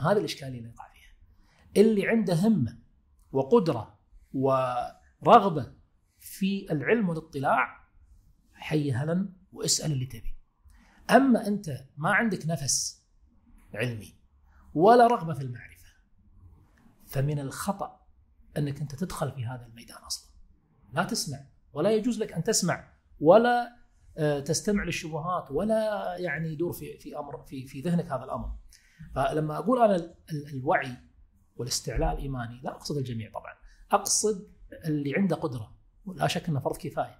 هذه 0.00 0.18
الإشكالية 0.18 0.58
اللي 0.58 0.68
يقع 0.68 0.88
فيها. 0.92 1.82
اللي 1.82 2.08
عنده 2.08 2.34
همة 2.34 2.78
وقدرة 3.32 3.98
ورغبة 4.32 5.74
في 6.20 6.72
العلم 6.72 7.08
والاطلاع 7.08 7.88
حي 8.54 8.92
هلا 8.92 9.28
واسأل 9.52 9.92
اللي 9.92 10.06
تبي. 10.06 10.36
أما 11.10 11.46
أنت 11.46 11.84
ما 11.96 12.10
عندك 12.10 12.46
نفس 12.46 13.04
علمي 13.74 14.14
ولا 14.74 15.06
رغبة 15.06 15.34
في 15.34 15.42
المعرفة 15.42 15.92
فمن 17.06 17.38
الخطأ 17.38 18.06
أنك 18.58 18.80
أنت 18.80 18.94
تدخل 18.94 19.32
في 19.32 19.46
هذا 19.46 19.66
الميدان 19.66 19.96
أصلا. 19.96 20.32
لا 20.92 21.04
تسمع 21.04 21.38
ولا 21.72 21.90
يجوز 21.90 22.18
لك 22.18 22.32
أن 22.32 22.44
تسمع 22.44 22.92
ولا 23.20 23.81
تستمع 24.44 24.84
للشبهات 24.84 25.50
ولا 25.50 26.14
يعني 26.18 26.52
يدور 26.52 26.72
في 26.72 26.98
في 26.98 27.18
أمر 27.18 27.42
في 27.42 27.66
في 27.66 27.80
ذهنك 27.80 28.04
هذا 28.04 28.24
الأمر. 28.24 28.52
فلما 29.14 29.58
أقول 29.58 29.82
أنا 29.82 29.96
ال- 29.96 30.14
ال- 30.32 30.48
الوعي 30.54 30.96
والاستعلاء 31.56 32.12
الإيماني 32.12 32.60
لا 32.62 32.70
أقصد 32.70 32.96
الجميع 32.96 33.30
طبعا 33.30 33.52
أقصد 33.90 34.48
اللي 34.84 35.14
عنده 35.16 35.36
قدرة 35.36 35.74
ولا 36.06 36.26
شك 36.26 36.48
إنه 36.48 36.60
فرض 36.60 36.76
كفاية. 36.76 37.18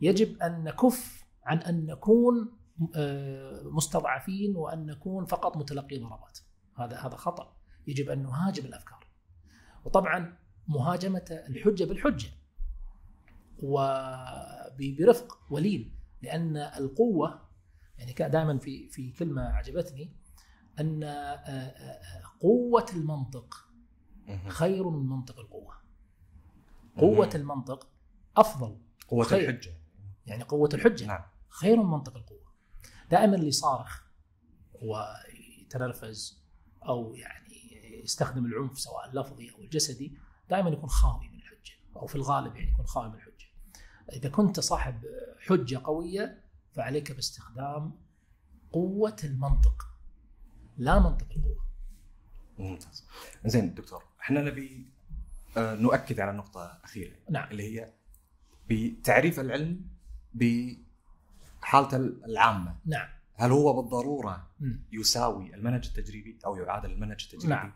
يجب 0.00 0.42
أن 0.42 0.64
نكف 0.64 1.24
عن 1.44 1.58
أن 1.58 1.86
نكون 1.86 2.56
آه، 2.96 3.62
مستضعفين 3.64 4.56
وأن 4.56 4.86
نكون 4.86 5.24
فقط 5.24 5.56
متلقي 5.56 5.98
ضربات. 5.98 6.38
هذا 6.76 6.96
هذا 6.98 7.16
خطأ. 7.16 7.56
يجب 7.86 8.08
أن 8.10 8.22
نهاجم 8.22 8.64
الأفكار. 8.66 9.06
وطبعا 9.84 10.38
مهاجمة 10.68 11.42
الحجة 11.48 11.84
بالحجة. 11.84 12.28
وبرفق 13.62 15.38
ولين. 15.50 15.99
لأن 16.22 16.56
القوة 16.56 17.48
يعني 17.98 18.12
دائما 18.12 18.58
في 18.58 18.88
في 18.88 19.12
كلمة 19.12 19.42
عجبتني 19.42 20.12
أن 20.80 21.02
آه، 21.02 21.08
آه، 21.08 22.22
قوة 22.40 22.86
المنطق. 22.94 23.66
خير 24.48 24.90
من 24.90 25.08
منطق 25.08 25.38
القوة. 25.38 25.74
قوة. 26.96 27.30
المنطق 27.34 27.88
أفضل. 28.36 28.78
قوة 29.08 29.24
خير. 29.24 29.50
الحجة. 29.50 29.74
يعني 30.26 30.42
قوة 30.42 30.68
الحجة. 30.74 31.06
نعم. 31.06 31.22
خير 31.48 31.76
من 31.76 31.90
منطق 31.90 32.16
القوة. 32.16 32.52
دائما 33.10 33.36
اللي 33.36 33.50
صارخ 33.50 34.02
ويتنرفز 34.82 36.44
أو 36.82 37.14
يعني 37.14 37.50
يستخدم 38.02 38.46
العنف 38.46 38.78
سواء 38.78 39.10
اللفظي 39.10 39.50
أو 39.50 39.60
الجسدي 39.60 40.18
دائما 40.50 40.70
يكون 40.70 40.88
خاوي 40.88 41.28
من 41.28 41.38
الحجة 41.38 41.72
أو 41.96 42.06
في 42.06 42.14
الغالب 42.14 42.56
يعني 42.56 42.70
يكون 42.70 42.86
خاوي 42.86 43.08
من 43.08 43.14
الحجة. 43.14 43.46
إذا 44.12 44.28
كنت 44.28 44.60
صاحب 44.60 45.04
حجة 45.38 45.80
قوية 45.84 46.40
فعليك 46.72 47.12
باستخدام 47.12 47.92
قوة 48.72 49.16
المنطق 49.24 49.86
لا 50.78 50.98
منطق 50.98 51.26
القوة 51.36 51.64
ممتاز 52.58 53.06
زين 53.44 53.74
دكتور 53.74 54.04
إحنا 54.20 54.42
نبي 54.42 54.86
آه، 55.56 55.74
نؤكد 55.74 56.20
على 56.20 56.32
نقطة 56.32 56.78
أخيرة 56.84 57.16
نعم 57.30 57.50
اللي 57.50 57.80
هي 57.80 57.92
بتعريف 58.70 59.40
العلم 59.40 59.80
بحالته 60.34 61.96
العامة 61.96 62.76
نعم 62.86 63.08
هل 63.34 63.50
هو 63.50 63.82
بالضرورة 63.82 64.46
مم. 64.60 64.82
يساوي 64.92 65.54
المنهج 65.54 65.86
التجريبي 65.86 66.38
أو 66.46 66.56
يعادل 66.56 66.90
المنهج 66.90 67.22
التجريبي؟ 67.22 67.48
نعم. 67.48 67.72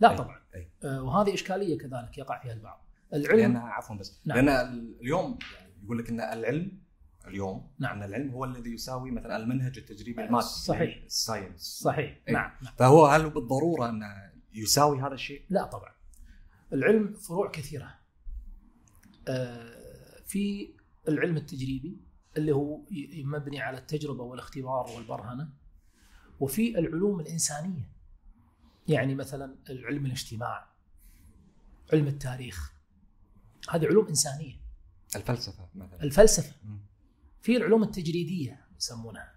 لا 0.00 0.10
أي. 0.10 0.16
طبعا 0.16 0.40
أي. 0.54 0.70
آه، 0.84 1.02
وهذه 1.02 1.34
إشكالية 1.34 1.78
كذلك 1.78 2.18
يقع 2.18 2.42
فيها 2.42 2.52
البعض 2.52 2.84
العلم 3.12 3.38
لأن 3.38 3.56
عفوا 3.56 3.96
بس 3.96 4.20
نعم. 4.24 4.38
لأن 4.38 4.48
اليوم 5.00 5.38
يعني 5.54 5.67
يقول 5.88 5.98
لك 5.98 6.10
إن 6.10 6.20
العلم 6.20 6.78
اليوم 7.26 7.70
نعم. 7.78 7.96
أن 7.96 8.02
العلم 8.02 8.30
هو 8.30 8.44
الذي 8.44 8.70
يساوي 8.70 9.10
مثلا 9.10 9.36
المنهج 9.36 9.78
التجريبي 9.78 10.24
المادي 10.24 10.44
صحيح. 10.46 11.02
الساينس 11.04 11.60
صحيح 11.60 12.20
إيه. 12.28 12.34
نعم 12.34 12.50
فهو 12.78 13.06
هل 13.06 13.30
بالضرورة 13.30 13.88
انه 13.88 14.32
يساوي 14.54 15.00
هذا 15.00 15.14
الشيء؟ 15.14 15.44
لا 15.50 15.64
طبعا 15.64 15.92
العلم 16.72 17.12
فروع 17.14 17.50
كثيرة 17.50 17.94
آه، 19.28 20.20
في 20.26 20.74
العلم 21.08 21.36
التجريبي 21.36 22.00
اللي 22.36 22.52
هو 22.52 22.80
مبني 23.24 23.60
على 23.60 23.78
التجربة 23.78 24.24
والاختبار 24.24 24.90
والبرهنة 24.96 25.48
وفي 26.40 26.78
العلوم 26.78 27.20
الإنسانية 27.20 27.88
يعني 28.88 29.14
مثلا 29.14 29.56
العلم 29.70 30.06
الاجتماع 30.06 30.68
علم 31.92 32.06
التاريخ 32.06 32.72
هذه 33.70 33.86
علوم 33.86 34.06
إنسانية 34.06 34.67
الفلسفة 35.16 35.68
مثلا. 35.74 36.02
الفلسفة. 36.02 36.52
في 37.42 37.56
العلوم 37.56 37.82
التجريدية 37.82 38.66
يسمونها. 38.78 39.34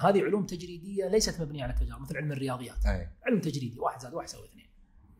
هذه 0.00 0.22
علوم 0.22 0.46
تجريدية 0.46 1.08
ليست 1.08 1.40
مبنية 1.40 1.62
على 1.62 1.72
التجارب 1.72 2.00
مثل 2.00 2.16
علم 2.16 2.32
الرياضيات. 2.32 2.86
أي. 2.86 3.08
علم 3.26 3.40
تجريدي 3.40 3.78
واحد 3.78 4.00
زائد 4.00 4.14
واحد 4.14 4.28
يساوي 4.28 4.44
اثنين. 4.48 4.66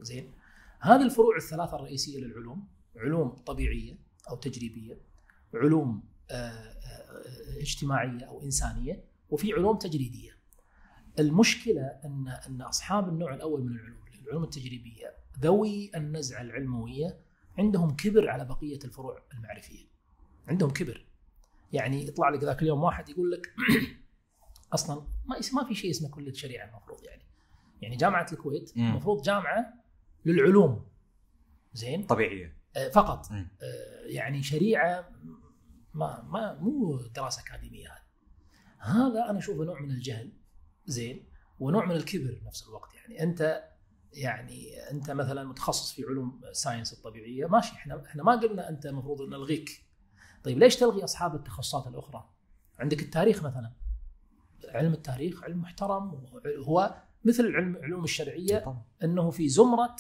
زين؟ 0.01 0.33
هذه 0.81 1.03
الفروع 1.03 1.37
الثلاثة 1.37 1.77
الرئيسية 1.77 2.19
للعلوم. 2.19 2.69
علوم 2.97 3.29
طبيعية 3.29 3.99
أو 4.31 4.37
تجريبية 4.37 5.01
علوم 5.55 6.03
آه، 6.31 6.35
آه، 6.35 7.61
اجتماعية 7.61 8.25
أو 8.25 8.43
إنسانية 8.43 9.05
وفي 9.31 9.53
علوم 9.53 9.79
تجريدية. 9.79 10.31
المشكلة 11.19 11.83
أن 11.83 12.29
أن 12.29 12.63
أصحاب 12.63 13.09
النوع 13.09 13.35
الأول 13.35 13.63
من 13.63 13.73
العلوم 13.73 14.03
العلوم 14.23 14.45
التجريبية 14.45 15.15
ذوي 15.41 15.91
النزعة 15.97 16.43
العلموية 16.43 17.19
عندهم 17.59 17.97
كبر 17.97 18.29
على 18.29 18.45
بقية 18.45 18.79
الفروع 18.85 19.23
المعرفية. 19.35 19.92
عندهم 20.49 20.71
كبر. 20.71 21.07
يعني 21.73 22.07
يطلع 22.07 22.29
لك 22.29 22.45
ذاك 22.45 22.63
اليوم 22.63 22.83
واحد 22.83 23.09
يقول 23.09 23.31
لك 23.31 23.55
أصلا 24.75 25.07
ما 25.25 25.37
ما 25.53 25.65
في 25.69 25.75
شيء 25.75 25.91
اسمه 25.91 26.09
كلية 26.09 26.33
شريعة 26.33 26.69
المفروض 26.69 27.05
يعني. 27.05 27.23
يعني 27.83 27.97
جامعة 27.97 28.27
الكويت. 28.33 28.77
المفروض 28.77 29.23
جامعة 29.23 29.75
للعلوم. 30.25 30.87
زين؟ 31.73 32.07
طبيعية. 32.07 32.57
آه، 32.77 32.89
فقط. 32.89 33.27
آه، 33.33 33.47
يعني 34.07 34.43
شريعة 34.43 35.11
ما 35.95 36.23
ما 36.23 36.59
مو 36.61 36.97
دراسة 36.97 37.43
أكاديمية 37.43 37.89
هذه. 37.89 38.03
هذا 38.79 39.31
أنا 39.31 39.39
أشوفه 39.39 39.65
نوع 39.65 39.81
من 39.81 39.91
الجهل. 39.91 40.33
زين؟ 40.87 41.29
ونوع 41.61 41.87
من 41.87 41.97
الكبر 41.97 42.39
بنفس 42.43 42.69
الوقت 42.69 42.95
يعني. 42.95 43.23
أنت 43.23 43.65
يعني 44.13 44.91
أنت 44.91 45.11
مثلا 45.11 45.45
متخصص 45.45 45.93
في 45.93 46.05
علوم 46.05 46.41
الساينس 46.45 46.93
الطبيعية 46.93 47.47
ماشي. 47.47 47.73
إحنا 47.73 48.03
إحنا 48.07 48.23
ما 48.23 48.33
قلنا 48.37 48.69
أنت 48.69 48.87
المفروض 48.87 49.23
نلغيك. 49.23 49.92
طيب 50.45 50.59
ليش 50.59 50.77
تلغي 50.77 51.05
أصحاب 51.05 51.35
التخصصات 51.35 51.87
الأخرى؟ 51.87 52.29
عندك 52.79 53.03
التاريخ 53.03 53.45
مثلا. 53.45 53.73
علم 54.69 54.93
التاريخ 54.93 55.45
علم 55.45 55.61
محترم 55.61 56.23
هو 56.67 57.03
مثل 57.25 57.57
علم 57.57 57.77
العلوم 57.77 58.05
الشرعية 58.05 58.59
طبعا. 58.59 58.83
أنه 59.05 59.31
في 59.31 59.49
زمرة 59.49 59.97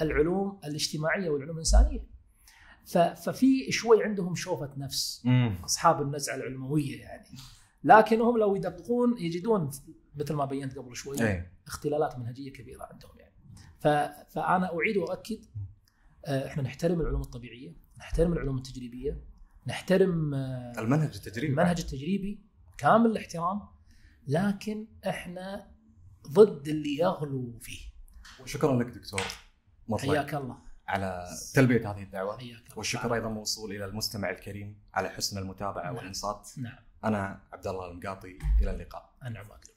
العلوم 0.00 0.60
الاجتماعية 0.64 1.30
والعلوم 1.30 1.56
الإنسانية. 1.56 2.06
ففي 3.14 3.72
شوي 3.72 4.04
عندهم 4.04 4.34
شوفة 4.34 4.70
نفس 4.76 5.22
مم. 5.24 5.58
أصحاب 5.64 6.02
النزعة 6.02 6.34
العلموية 6.34 7.00
يعني. 7.00 7.28
لكنهم 7.84 8.38
لو 8.38 8.56
يدققون 8.56 9.18
يجدون 9.18 9.70
مثل 10.16 10.34
ما 10.34 10.44
بينت 10.44 10.78
قبل 10.78 10.96
شوي 10.96 11.22
أي. 11.22 11.50
اختلالات 11.66 12.18
منهجية 12.18 12.52
كبيرة 12.52 12.88
عندهم 12.92 13.10
يعني. 13.18 13.34
فأنا 14.28 14.70
أعيد 14.76 14.96
وأؤكد 14.96 15.44
آه، 16.26 16.46
إحنا 16.46 16.62
نحترم 16.62 17.00
العلوم 17.00 17.20
الطبيعية 17.20 17.76
نحترم 17.98 18.32
العلوم 18.32 18.56
التجريبية 18.56 19.20
نحترم 19.66 20.34
آه، 20.34 20.72
المنهج 20.78 21.14
التجريبي 21.14 21.52
المنهج 21.52 21.80
التجريبي 21.80 22.40
كامل 22.78 23.10
الاحترام 23.10 23.60
لكن 24.26 24.86
إحنا 25.08 25.70
ضد 26.28 26.68
اللي 26.68 26.96
يغلو 26.98 27.58
فيه. 27.60 27.80
وشكرا 28.40 28.82
لك 28.82 28.86
دكتور 28.86 29.22
مطلق. 29.88 30.14
حياك 30.14 30.34
الله. 30.34 30.58
على 30.88 31.26
تلبية 31.54 31.90
هذه 31.90 32.02
الدعوة. 32.02 32.38
والشكر 32.76 33.14
أيضا 33.14 33.28
موصول 33.28 33.72
إلى 33.72 33.84
المستمع 33.84 34.30
الكريم 34.30 34.78
على 34.94 35.08
حسن 35.08 35.38
المتابعة 35.38 35.84
نعم. 35.84 35.96
والإنصات. 35.96 36.50
نعم. 36.56 36.78
أنا 37.04 37.40
عبد 37.52 37.66
الله 37.66 37.90
المقاطي 37.90 38.38
إلى 38.60 38.70
اللقاء. 38.70 39.14
انعم 39.22 39.50
واكرم 39.50 39.73